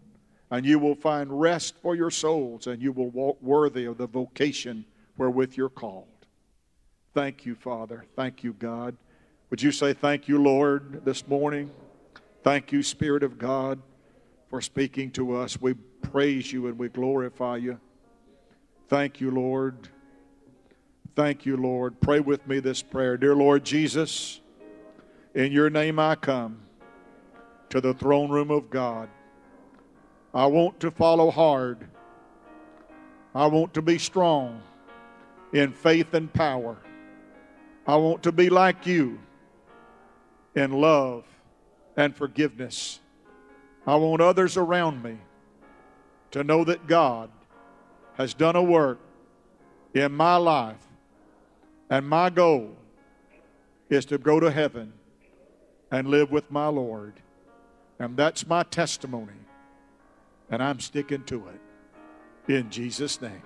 and 0.52 0.64
you 0.64 0.78
will 0.78 0.94
find 0.94 1.40
rest 1.40 1.74
for 1.82 1.96
your 1.96 2.12
souls, 2.12 2.68
and 2.68 2.80
you 2.80 2.92
will 2.92 3.10
walk 3.10 3.42
worthy 3.42 3.86
of 3.86 3.98
the 3.98 4.06
vocation 4.06 4.84
wherewith 5.16 5.56
you're 5.56 5.68
called. 5.68 6.06
Thank 7.12 7.44
you, 7.44 7.56
Father. 7.56 8.04
Thank 8.14 8.44
you, 8.44 8.52
God. 8.52 8.96
Would 9.50 9.60
you 9.60 9.72
say 9.72 9.92
thank 9.92 10.28
you, 10.28 10.40
Lord, 10.40 11.04
this 11.04 11.26
morning? 11.26 11.72
Thank 12.44 12.70
you, 12.70 12.84
Spirit 12.84 13.24
of 13.24 13.36
God, 13.36 13.82
for 14.48 14.60
speaking 14.60 15.10
to 15.10 15.34
us. 15.34 15.60
We 15.60 15.74
praise 15.74 16.52
you 16.52 16.68
and 16.68 16.78
we 16.78 16.88
glorify 16.88 17.56
you. 17.56 17.80
Thank 18.88 19.20
you, 19.20 19.32
Lord. 19.32 19.88
Thank 21.16 21.46
you, 21.46 21.56
Lord. 21.56 22.00
Pray 22.00 22.18
with 22.18 22.44
me 22.48 22.58
this 22.58 22.82
prayer. 22.82 23.16
Dear 23.16 23.36
Lord 23.36 23.62
Jesus, 23.64 24.40
in 25.32 25.52
your 25.52 25.70
name 25.70 26.00
I 26.00 26.16
come 26.16 26.62
to 27.70 27.80
the 27.80 27.94
throne 27.94 28.30
room 28.30 28.50
of 28.50 28.68
God. 28.68 29.08
I 30.32 30.46
want 30.46 30.80
to 30.80 30.90
follow 30.90 31.30
hard. 31.30 31.86
I 33.32 33.46
want 33.46 33.74
to 33.74 33.82
be 33.82 33.96
strong 33.96 34.60
in 35.52 35.72
faith 35.72 36.14
and 36.14 36.32
power. 36.32 36.78
I 37.86 37.94
want 37.94 38.24
to 38.24 38.32
be 38.32 38.50
like 38.50 38.84
you 38.84 39.20
in 40.56 40.72
love 40.72 41.24
and 41.96 42.16
forgiveness. 42.16 42.98
I 43.86 43.94
want 43.94 44.20
others 44.20 44.56
around 44.56 45.00
me 45.00 45.18
to 46.32 46.42
know 46.42 46.64
that 46.64 46.88
God 46.88 47.30
has 48.14 48.34
done 48.34 48.56
a 48.56 48.62
work 48.62 48.98
in 49.94 50.10
my 50.10 50.34
life 50.36 50.84
and 51.90 52.08
my 52.08 52.30
goal 52.30 52.76
is 53.90 54.04
to 54.06 54.18
go 54.18 54.40
to 54.40 54.50
heaven 54.50 54.92
and 55.90 56.08
live 56.08 56.30
with 56.30 56.50
my 56.50 56.66
Lord. 56.66 57.14
And 57.98 58.16
that's 58.16 58.46
my 58.46 58.62
testimony. 58.64 59.32
And 60.50 60.62
I'm 60.62 60.80
sticking 60.80 61.24
to 61.24 61.48
it. 61.48 62.52
In 62.52 62.70
Jesus' 62.70 63.20
name. 63.20 63.42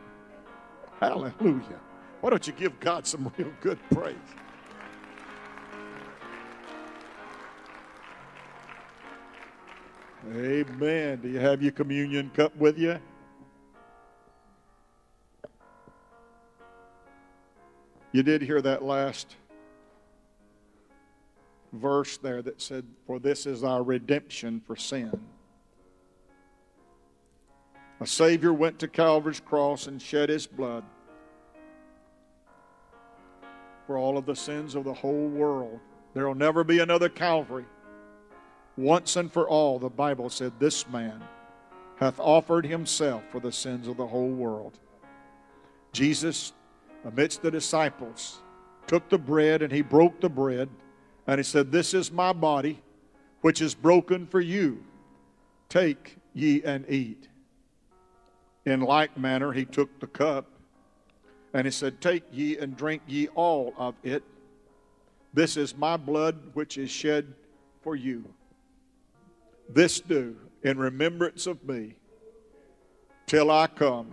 Hallelujah. 1.01 1.81
Why 2.21 2.31
don't 2.31 2.47
you 2.47 2.53
give 2.53 2.79
God 2.81 3.07
some 3.07 3.33
real 3.37 3.53
good 3.61 3.79
praise? 3.91 4.17
Amen. 10.35 11.21
Do 11.21 11.29
you 11.29 11.39
have 11.39 11.63
your 11.63 11.73
communion 11.73 12.31
cup 12.35 12.55
with 12.57 12.79
you? 12.79 12.99
You 18.13 18.23
did 18.23 18.43
hear 18.43 18.61
that 18.63 18.83
last 18.83 19.37
verse 21.73 22.17
there 22.17 22.43
that 22.43 22.61
said, 22.61 22.85
For 23.07 23.19
this 23.19 23.47
is 23.47 23.63
our 23.63 23.83
redemption 23.83 24.61
for 24.67 24.77
sin. 24.77 25.13
A 28.01 28.07
Savior 28.07 28.53
went 28.53 28.79
to 28.79 28.89
Calvary's 28.89 29.41
cross 29.41 29.87
and 29.87 30.01
shed 30.01 30.29
his 30.29 30.47
blood 30.47 30.85
for 33.87 33.99
all 33.99 34.17
of 34.17 34.27
the 34.27 34.37
sins 34.37 34.75
of 34.75 34.85
the 34.85 34.95
whole 34.95 35.29
world. 35.29 35.81
There 36.15 36.27
will 36.27 36.35
never 36.35 36.63
be 36.63 36.79
another 36.79 37.09
Calvary. 37.09 37.65
Once 38.77 39.17
and 39.17 39.33
for 39.33 39.49
all, 39.49 39.79
the 39.79 39.89
Bible 39.89 40.31
said, 40.31 40.53
This 40.59 40.89
man 40.89 41.23
hath 41.97 42.21
offered 42.21 42.65
himself 42.65 43.23
for 43.31 43.41
the 43.41 43.51
sins 43.51 43.89
of 43.89 43.97
the 43.97 44.07
whole 44.07 44.31
world. 44.31 44.79
Jesus, 45.93 46.53
amidst 47.05 47.43
the 47.43 47.51
disciples, 47.51 48.41
took 48.87 49.09
the 49.09 49.19
bread 49.19 49.63
and 49.63 49.73
he 49.73 49.83
broke 49.83 50.21
the 50.21 50.29
bread 50.29 50.69
and 51.27 51.39
he 51.39 51.45
said, 51.45 51.71
This 51.71 51.95
is 51.95 52.11
my 52.11 52.33
body, 52.33 52.83
which 53.43 53.61
is 53.61 53.75
broken 53.75 54.27
for 54.27 54.41
you. 54.41 54.83
Take 55.69 56.17
ye 56.33 56.63
and 56.63 56.89
eat. 56.89 57.29
In 58.65 58.81
like 58.81 59.17
manner, 59.17 59.53
he 59.53 59.65
took 59.65 60.01
the 60.01 60.07
cup 60.07 60.47
and 61.53 61.67
he 61.67 61.71
said, 61.71 62.01
Take 62.01 62.25
ye 62.33 62.59
and 62.59 62.77
drink 62.77 63.03
ye 63.07 63.29
all 63.29 63.75
of 63.77 63.95
it. 64.03 64.23
This 65.35 65.57
is 65.57 65.77
my 65.77 65.97
blood, 65.97 66.37
which 66.55 66.79
is 66.79 66.91
shed 66.91 67.35
for 67.83 67.95
you. 67.95 68.25
This 69.69 70.01
do 70.01 70.37
in 70.63 70.79
remembrance 70.79 71.47
of 71.47 71.63
me 71.67 71.95
till 73.27 73.51
I 73.51 73.67
come. 73.67 74.13